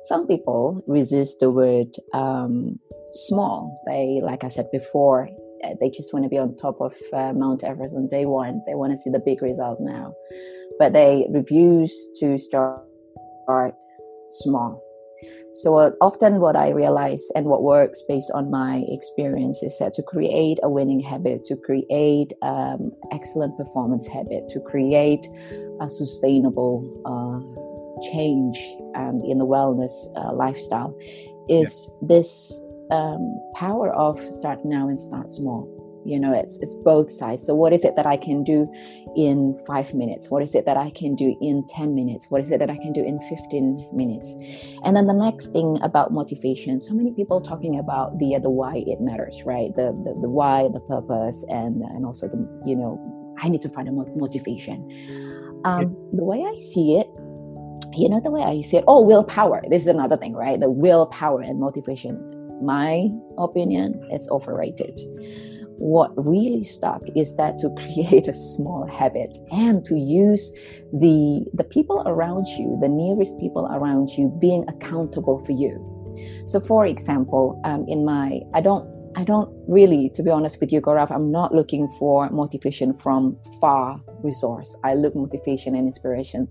Some 0.03 0.27
people 0.27 0.83
resist 0.87 1.39
the 1.39 1.49
word 1.49 1.95
um, 2.13 2.79
small. 3.11 3.81
They, 3.87 4.21
like 4.23 4.43
I 4.43 4.47
said 4.47 4.69
before, 4.71 5.29
uh, 5.63 5.69
they 5.79 5.89
just 5.89 6.13
want 6.13 6.23
to 6.23 6.29
be 6.29 6.37
on 6.37 6.55
top 6.55 6.79
of 6.79 6.93
uh, 7.11 7.33
Mount 7.33 7.63
Everest 7.63 7.95
on 7.95 8.07
day 8.07 8.25
one. 8.25 8.61
They 8.67 8.75
want 8.75 8.93
to 8.93 8.97
see 8.97 9.09
the 9.09 9.19
big 9.19 9.41
result 9.41 9.79
now, 9.81 10.13
but 10.77 10.93
they 10.93 11.27
refuse 11.31 11.93
to 12.19 12.37
start 12.37 12.83
small. 14.29 14.84
So 15.55 15.77
uh, 15.77 15.91
often, 16.01 16.41
what 16.41 16.57
I 16.57 16.71
realize 16.71 17.31
and 17.33 17.45
what 17.45 17.63
works 17.63 18.03
based 18.09 18.29
on 18.33 18.51
my 18.51 18.83
experience 18.89 19.63
is 19.63 19.77
that 19.79 19.93
to 19.93 20.03
create 20.03 20.59
a 20.63 20.69
winning 20.69 20.99
habit, 20.99 21.45
to 21.45 21.55
create 21.55 22.33
um, 22.41 22.91
excellent 23.13 23.55
performance 23.55 24.05
habit, 24.05 24.49
to 24.49 24.59
create 24.59 25.25
a 25.79 25.89
sustainable 25.89 26.83
uh, 27.07 27.39
change 28.11 28.57
um, 28.95 29.21
in 29.25 29.37
the 29.37 29.45
wellness 29.45 29.93
uh, 30.17 30.33
lifestyle, 30.33 30.93
is 31.47 31.89
yeah. 32.01 32.07
this 32.09 32.59
um, 32.91 33.39
power 33.55 33.93
of 33.93 34.19
start 34.33 34.65
now 34.65 34.89
and 34.89 34.99
start 34.99 35.31
small. 35.31 35.74
You 36.05 36.19
know 36.19 36.33
it's 36.33 36.59
it's 36.59 36.75
both 36.75 37.11
sides. 37.11 37.45
So 37.45 37.55
what 37.55 37.73
is 37.73 37.83
it 37.83 37.95
that 37.95 38.05
i 38.05 38.17
can 38.17 38.43
do 38.43 38.71
in 39.15 39.59
5 39.65 39.93
minutes? 39.93 40.29
What 40.29 40.43
is 40.43 40.53
it 40.55 40.65
that 40.65 40.77
i 40.77 40.89
can 40.91 41.15
do 41.15 41.35
in 41.41 41.65
10 41.67 41.95
minutes? 41.95 42.27
What 42.29 42.41
is 42.41 42.51
it 42.51 42.59
that 42.59 42.69
i 42.69 42.77
can 42.77 42.93
do 42.93 43.03
in 43.03 43.19
15 43.21 43.89
minutes? 43.93 44.35
And 44.83 44.95
then 44.95 45.07
the 45.07 45.13
next 45.13 45.47
thing 45.47 45.79
about 45.81 46.11
motivation 46.11 46.79
so 46.79 46.93
many 46.93 47.11
people 47.13 47.41
talking 47.41 47.79
about 47.79 48.17
the 48.19 48.37
the 48.41 48.49
why 48.49 48.83
it 48.85 49.01
matters 49.01 49.43
right? 49.45 49.75
The, 49.75 49.91
the 50.03 50.13
the 50.21 50.29
why 50.29 50.69
the 50.71 50.81
purpose 50.81 51.43
and 51.49 51.81
and 51.81 52.05
also 52.05 52.27
the 52.27 52.37
you 52.65 52.75
know 52.75 52.99
i 53.41 53.49
need 53.49 53.61
to 53.61 53.69
find 53.69 53.87
a 53.87 53.91
motivation. 53.91 54.79
Um, 55.65 55.95
the 56.13 56.23
way 56.23 56.45
i 56.45 56.57
see 56.59 56.97
it 56.97 57.07
you 57.93 58.09
know 58.09 58.19
the 58.19 58.31
way 58.31 58.43
i 58.43 58.61
see 58.61 58.77
it 58.77 58.83
oh 58.87 59.01
willpower. 59.01 59.61
This 59.69 59.83
is 59.83 59.87
another 59.87 60.17
thing 60.17 60.33
right? 60.33 60.59
The 60.59 60.69
willpower 60.69 61.41
and 61.41 61.59
motivation. 61.59 62.31
My 62.61 63.09
opinion 63.37 64.01
it's 64.11 64.29
overrated 64.29 64.99
what 65.77 66.11
really 66.15 66.63
stuck 66.63 67.01
is 67.15 67.35
that 67.35 67.57
to 67.57 67.69
create 67.75 68.27
a 68.33 68.33
small 68.33 68.87
habit 68.87 69.37
and 69.51 69.83
to 69.85 69.97
use 69.97 70.53
the 70.93 71.45
the 71.53 71.63
people 71.63 72.03
around 72.05 72.45
you 72.57 72.77
the 72.81 72.87
nearest 72.87 73.39
people 73.39 73.67
around 73.71 74.09
you 74.17 74.29
being 74.39 74.63
accountable 74.67 75.43
for 75.45 75.51
you. 75.51 75.73
So 76.45 76.59
for 76.59 76.85
example 76.85 77.59
um, 77.65 77.85
in 77.87 78.05
my 78.05 78.39
i 78.53 78.61
don't 78.61 78.87
i 79.17 79.23
don't 79.23 79.49
really 79.67 80.09
to 80.13 80.23
be 80.23 80.29
honest 80.29 80.59
with 80.61 80.71
you 80.71 80.79
gaurav 80.79 81.11
i'm 81.11 81.31
not 81.31 81.53
looking 81.53 81.89
for 81.99 82.29
motivation 82.29 82.93
from 82.93 83.37
far 83.59 83.99
resource. 84.25 84.75
I 84.83 84.95
look 84.95 85.15
motivation 85.15 85.75
and 85.75 85.85
inspiration. 85.85 86.47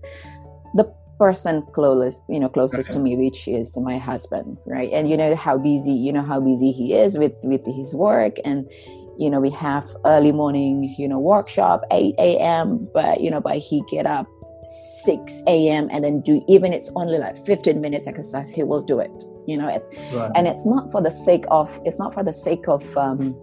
The 0.73 0.91
person 1.19 1.65
closest 1.73 2.21
you 2.27 2.39
know 2.41 2.49
closest 2.49 2.91
to 2.91 2.99
me 2.99 3.15
which 3.15 3.47
is 3.47 3.71
to 3.71 3.79
my 3.79 3.97
husband 3.97 4.57
right? 4.65 4.91
And 4.91 5.09
you 5.09 5.15
know 5.15 5.35
how 5.35 5.57
busy 5.57 5.93
you 5.93 6.11
know 6.11 6.21
how 6.21 6.41
busy 6.41 6.71
he 6.71 6.93
is 6.93 7.17
with 7.17 7.33
with 7.43 7.65
his 7.65 7.95
work 7.95 8.35
and 8.43 8.69
you 9.17 9.29
know 9.29 9.39
we 9.39 9.49
have 9.49 9.87
early 10.05 10.31
morning 10.31 10.93
you 10.97 11.07
know 11.07 11.19
workshop 11.19 11.83
8 11.91 12.15
a.m 12.19 12.87
but 12.93 13.21
you 13.21 13.29
know 13.29 13.41
but 13.41 13.57
he 13.57 13.83
get 13.89 14.05
up 14.05 14.27
6 14.63 15.43
a.m 15.47 15.87
and 15.91 16.03
then 16.03 16.21
do 16.21 16.43
even 16.47 16.73
it's 16.73 16.91
only 16.95 17.17
like 17.17 17.37
15 17.45 17.79
minutes 17.79 18.07
exercise 18.07 18.51
he 18.51 18.63
will 18.63 18.81
do 18.81 18.99
it 18.99 19.11
you 19.47 19.57
know 19.57 19.67
it's 19.67 19.89
right. 20.13 20.31
and 20.35 20.47
it's 20.47 20.65
not 20.65 20.91
for 20.91 21.01
the 21.01 21.11
sake 21.11 21.45
of 21.49 21.79
it's 21.85 21.99
not 21.99 22.13
for 22.13 22.23
the 22.23 22.33
sake 22.33 22.67
of 22.67 22.97
um, 22.97 23.35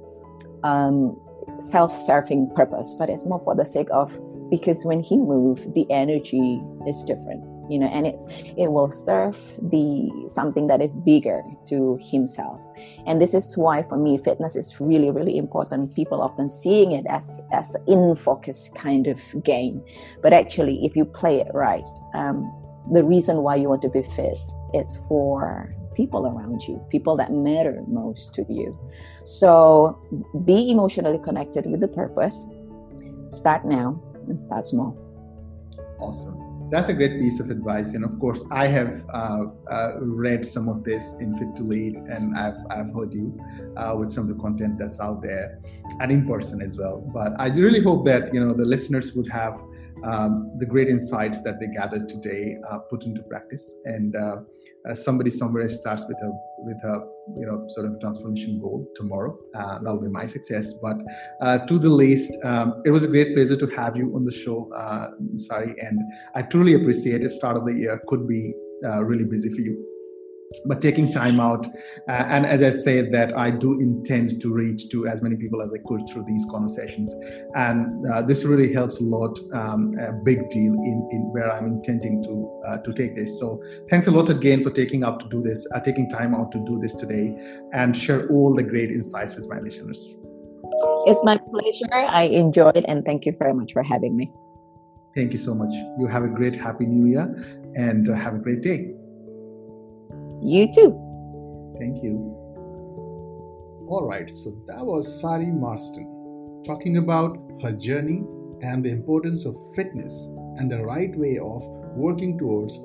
um, 0.64 1.18
self-serving 1.60 2.50
purpose 2.54 2.94
but 2.98 3.08
it's 3.08 3.26
more 3.26 3.40
for 3.44 3.54
the 3.54 3.64
sake 3.64 3.88
of 3.92 4.18
because 4.50 4.84
when 4.84 5.00
he 5.00 5.16
move 5.16 5.66
the 5.74 5.90
energy 5.90 6.60
is 6.86 7.02
different 7.04 7.42
you 7.72 7.78
know 7.78 7.86
and 7.86 8.06
it's 8.06 8.26
it 8.62 8.70
will 8.70 8.90
serve 8.90 9.36
the 9.70 10.10
something 10.28 10.66
that 10.66 10.82
is 10.82 10.94
bigger 10.96 11.42
to 11.66 11.98
himself. 12.00 12.60
And 13.06 13.20
this 13.20 13.32
is 13.32 13.56
why 13.56 13.82
for 13.82 13.96
me 13.96 14.18
fitness 14.18 14.56
is 14.56 14.78
really 14.80 15.10
really 15.10 15.38
important. 15.38 15.94
People 15.96 16.20
often 16.20 16.50
seeing 16.50 16.92
it 16.92 17.06
as 17.08 17.40
as 17.50 17.74
in 17.86 18.14
focus 18.14 18.70
kind 18.76 19.06
of 19.06 19.18
game 19.42 19.82
but 20.22 20.32
actually 20.32 20.84
if 20.84 20.94
you 20.94 21.04
play 21.04 21.40
it 21.40 21.48
right 21.54 21.88
um, 22.14 22.36
the 22.92 23.02
reason 23.02 23.38
why 23.38 23.56
you 23.56 23.68
want 23.68 23.82
to 23.82 23.88
be 23.88 24.02
fit 24.02 24.38
is 24.74 24.98
for 25.08 25.74
people 25.94 26.26
around 26.26 26.62
you 26.62 26.82
people 26.90 27.16
that 27.16 27.32
matter 27.32 27.82
most 27.88 28.34
to 28.34 28.44
you. 28.48 28.78
So 29.24 29.98
be 30.44 30.70
emotionally 30.70 31.18
connected 31.18 31.66
with 31.66 31.80
the 31.80 31.88
purpose. 31.88 32.46
Start 33.28 33.64
now 33.64 34.02
and 34.28 34.38
start 34.38 34.64
small. 34.66 34.98
Awesome 35.98 36.51
that's 36.72 36.88
a 36.88 36.94
great 36.94 37.20
piece 37.20 37.38
of 37.38 37.50
advice. 37.50 37.88
And 37.88 38.02
of 38.02 38.18
course, 38.18 38.42
I 38.50 38.66
have 38.66 39.04
uh, 39.12 39.44
uh, 39.70 39.96
read 40.00 40.46
some 40.46 40.70
of 40.70 40.84
this 40.84 41.14
in 41.20 41.36
Fit 41.36 41.54
to 41.56 41.62
Lead, 41.62 41.94
and 41.94 42.34
I've, 42.34 42.56
I've 42.70 42.94
heard 42.94 43.12
you 43.12 43.38
uh, 43.76 43.94
with 43.98 44.10
some 44.10 44.30
of 44.30 44.34
the 44.34 44.42
content 44.42 44.78
that's 44.78 44.98
out 44.98 45.20
there 45.20 45.60
and 46.00 46.10
in 46.10 46.26
person 46.26 46.62
as 46.62 46.78
well. 46.78 47.00
But 47.12 47.32
I 47.38 47.48
really 47.48 47.82
hope 47.82 48.06
that 48.06 48.32
you 48.32 48.42
know 48.42 48.54
the 48.54 48.64
listeners 48.64 49.12
would 49.12 49.30
have 49.30 49.60
um, 50.02 50.50
the 50.58 50.64
great 50.64 50.88
insights 50.88 51.42
that 51.42 51.60
they 51.60 51.66
gathered 51.66 52.08
today 52.08 52.56
uh, 52.70 52.78
put 52.78 53.04
into 53.04 53.22
practice 53.24 53.76
and 53.84 54.16
uh, 54.88 54.94
somebody 54.94 55.30
somewhere 55.30 55.68
starts 55.68 56.06
with 56.08 56.16
a 56.22 56.30
with 56.58 56.76
a 56.84 57.06
you 57.36 57.46
know 57.46 57.64
sort 57.68 57.86
of 57.86 58.00
transformation 58.00 58.60
goal 58.60 58.86
tomorrow. 58.94 59.36
Uh, 59.54 59.78
that'll 59.78 60.00
be 60.00 60.08
my 60.08 60.26
success. 60.26 60.72
But 60.74 60.96
uh, 61.40 61.66
to 61.66 61.78
the 61.78 61.88
least 61.88 62.32
um, 62.44 62.82
it 62.84 62.90
was 62.90 63.04
a 63.04 63.08
great 63.08 63.34
pleasure 63.34 63.56
to 63.56 63.66
have 63.76 63.96
you 63.96 64.14
on 64.14 64.24
the 64.24 64.32
show 64.32 64.72
uh, 64.72 65.10
Sari 65.36 65.74
and 65.78 66.00
i 66.34 66.42
truly 66.42 66.74
appreciate 66.74 67.22
it. 67.22 67.30
Start 67.30 67.56
of 67.56 67.64
the 67.64 67.74
year 67.74 68.00
could 68.06 68.26
be 68.28 68.54
uh, 68.84 69.04
really 69.04 69.24
busy 69.24 69.50
for 69.50 69.60
you 69.60 69.91
but 70.66 70.80
taking 70.80 71.12
time 71.12 71.40
out 71.40 71.66
uh, 72.08 72.24
and 72.28 72.46
as 72.46 72.62
i 72.62 72.70
said 72.70 73.12
that 73.12 73.36
i 73.36 73.50
do 73.50 73.80
intend 73.80 74.40
to 74.40 74.52
reach 74.52 74.88
to 74.88 75.06
as 75.06 75.22
many 75.22 75.36
people 75.36 75.62
as 75.62 75.72
i 75.72 75.78
could 75.86 76.02
through 76.08 76.24
these 76.26 76.44
conversations. 76.50 77.14
And 77.54 78.06
uh, 78.12 78.22
this 78.22 78.44
really 78.44 78.72
helps 78.72 79.00
a 79.00 79.02
lot 79.02 79.38
um, 79.54 79.94
a 79.98 80.12
big 80.12 80.48
deal 80.50 80.72
in, 80.72 81.08
in 81.10 81.20
where 81.32 81.50
i'm 81.52 81.66
intending 81.66 82.22
to 82.24 82.60
uh, 82.66 82.78
to 82.78 82.92
take 82.92 83.16
this. 83.16 83.38
So 83.38 83.62
thanks 83.90 84.06
a 84.06 84.10
lot 84.10 84.30
again 84.30 84.62
for 84.62 84.70
taking 84.70 85.04
up 85.04 85.18
to 85.20 85.28
do 85.28 85.42
this 85.42 85.66
uh, 85.74 85.80
taking 85.80 86.08
time 86.08 86.34
out 86.34 86.52
to 86.52 86.58
do 86.64 86.78
this 86.78 86.94
today 86.94 87.34
and 87.72 87.96
share 87.96 88.28
all 88.28 88.54
the 88.54 88.62
great 88.62 88.90
insights 88.90 89.34
with 89.34 89.48
my 89.48 89.58
listeners. 89.58 90.16
It's 91.06 91.22
my 91.24 91.38
pleasure. 91.38 91.92
I 91.92 92.24
enjoyed 92.24 92.84
and 92.86 93.04
thank 93.04 93.26
you 93.26 93.34
very 93.38 93.54
much 93.54 93.72
for 93.72 93.82
having 93.82 94.16
me. 94.16 94.30
Thank 95.14 95.32
you 95.32 95.38
so 95.38 95.54
much. 95.54 95.74
You 95.98 96.06
have 96.06 96.24
a 96.24 96.28
great 96.28 96.56
happy 96.56 96.86
new 96.86 97.06
year 97.06 97.26
and 97.74 98.08
uh, 98.08 98.14
have 98.14 98.34
a 98.34 98.38
great 98.38 98.62
day 98.62 98.94
you 100.40 100.72
too. 100.72 100.90
Thank 101.78 102.02
you. 102.02 102.38
All 103.88 104.06
right, 104.08 104.30
so 104.34 104.50
that 104.68 104.84
was 104.84 105.20
Sari 105.20 105.50
Marsden 105.50 106.62
talking 106.64 106.98
about 106.98 107.36
her 107.62 107.72
journey 107.72 108.24
and 108.62 108.84
the 108.84 108.90
importance 108.90 109.44
of 109.44 109.56
fitness 109.74 110.28
and 110.56 110.70
the 110.70 110.82
right 110.82 111.14
way 111.16 111.38
of 111.38 111.62
working 111.96 112.38
towards 112.38 112.78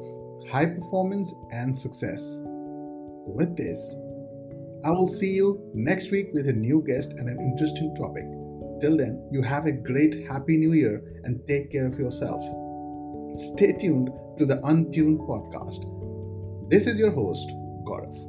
high 0.49 0.65
performance 0.65 1.33
and 1.51 1.75
success. 1.75 2.41
With 2.43 3.55
this, 3.55 3.95
I 4.83 4.91
will 4.91 5.07
see 5.07 5.31
you 5.31 5.61
next 5.73 6.11
week 6.11 6.29
with 6.33 6.47
a 6.47 6.53
new 6.53 6.83
guest 6.85 7.11
and 7.11 7.29
an 7.29 7.39
interesting 7.39 7.93
topic. 7.95 8.25
Till 8.81 8.97
then, 8.97 9.27
you 9.31 9.41
have 9.41 9.65
a 9.65 9.71
great 9.71 10.27
Happy 10.27 10.57
New 10.57 10.73
Year 10.73 11.01
and 11.23 11.41
take 11.47 11.71
care 11.71 11.87
of 11.87 11.99
yourself. 11.99 12.41
Stay 13.35 13.73
tuned 13.73 14.09
to 14.37 14.45
the 14.45 14.61
Untuned 14.65 15.19
podcast 15.19 15.96
this 16.69 16.87
is 16.87 16.99
your 16.99 17.11
host, 17.11 17.49
Gaurav. 17.83 18.26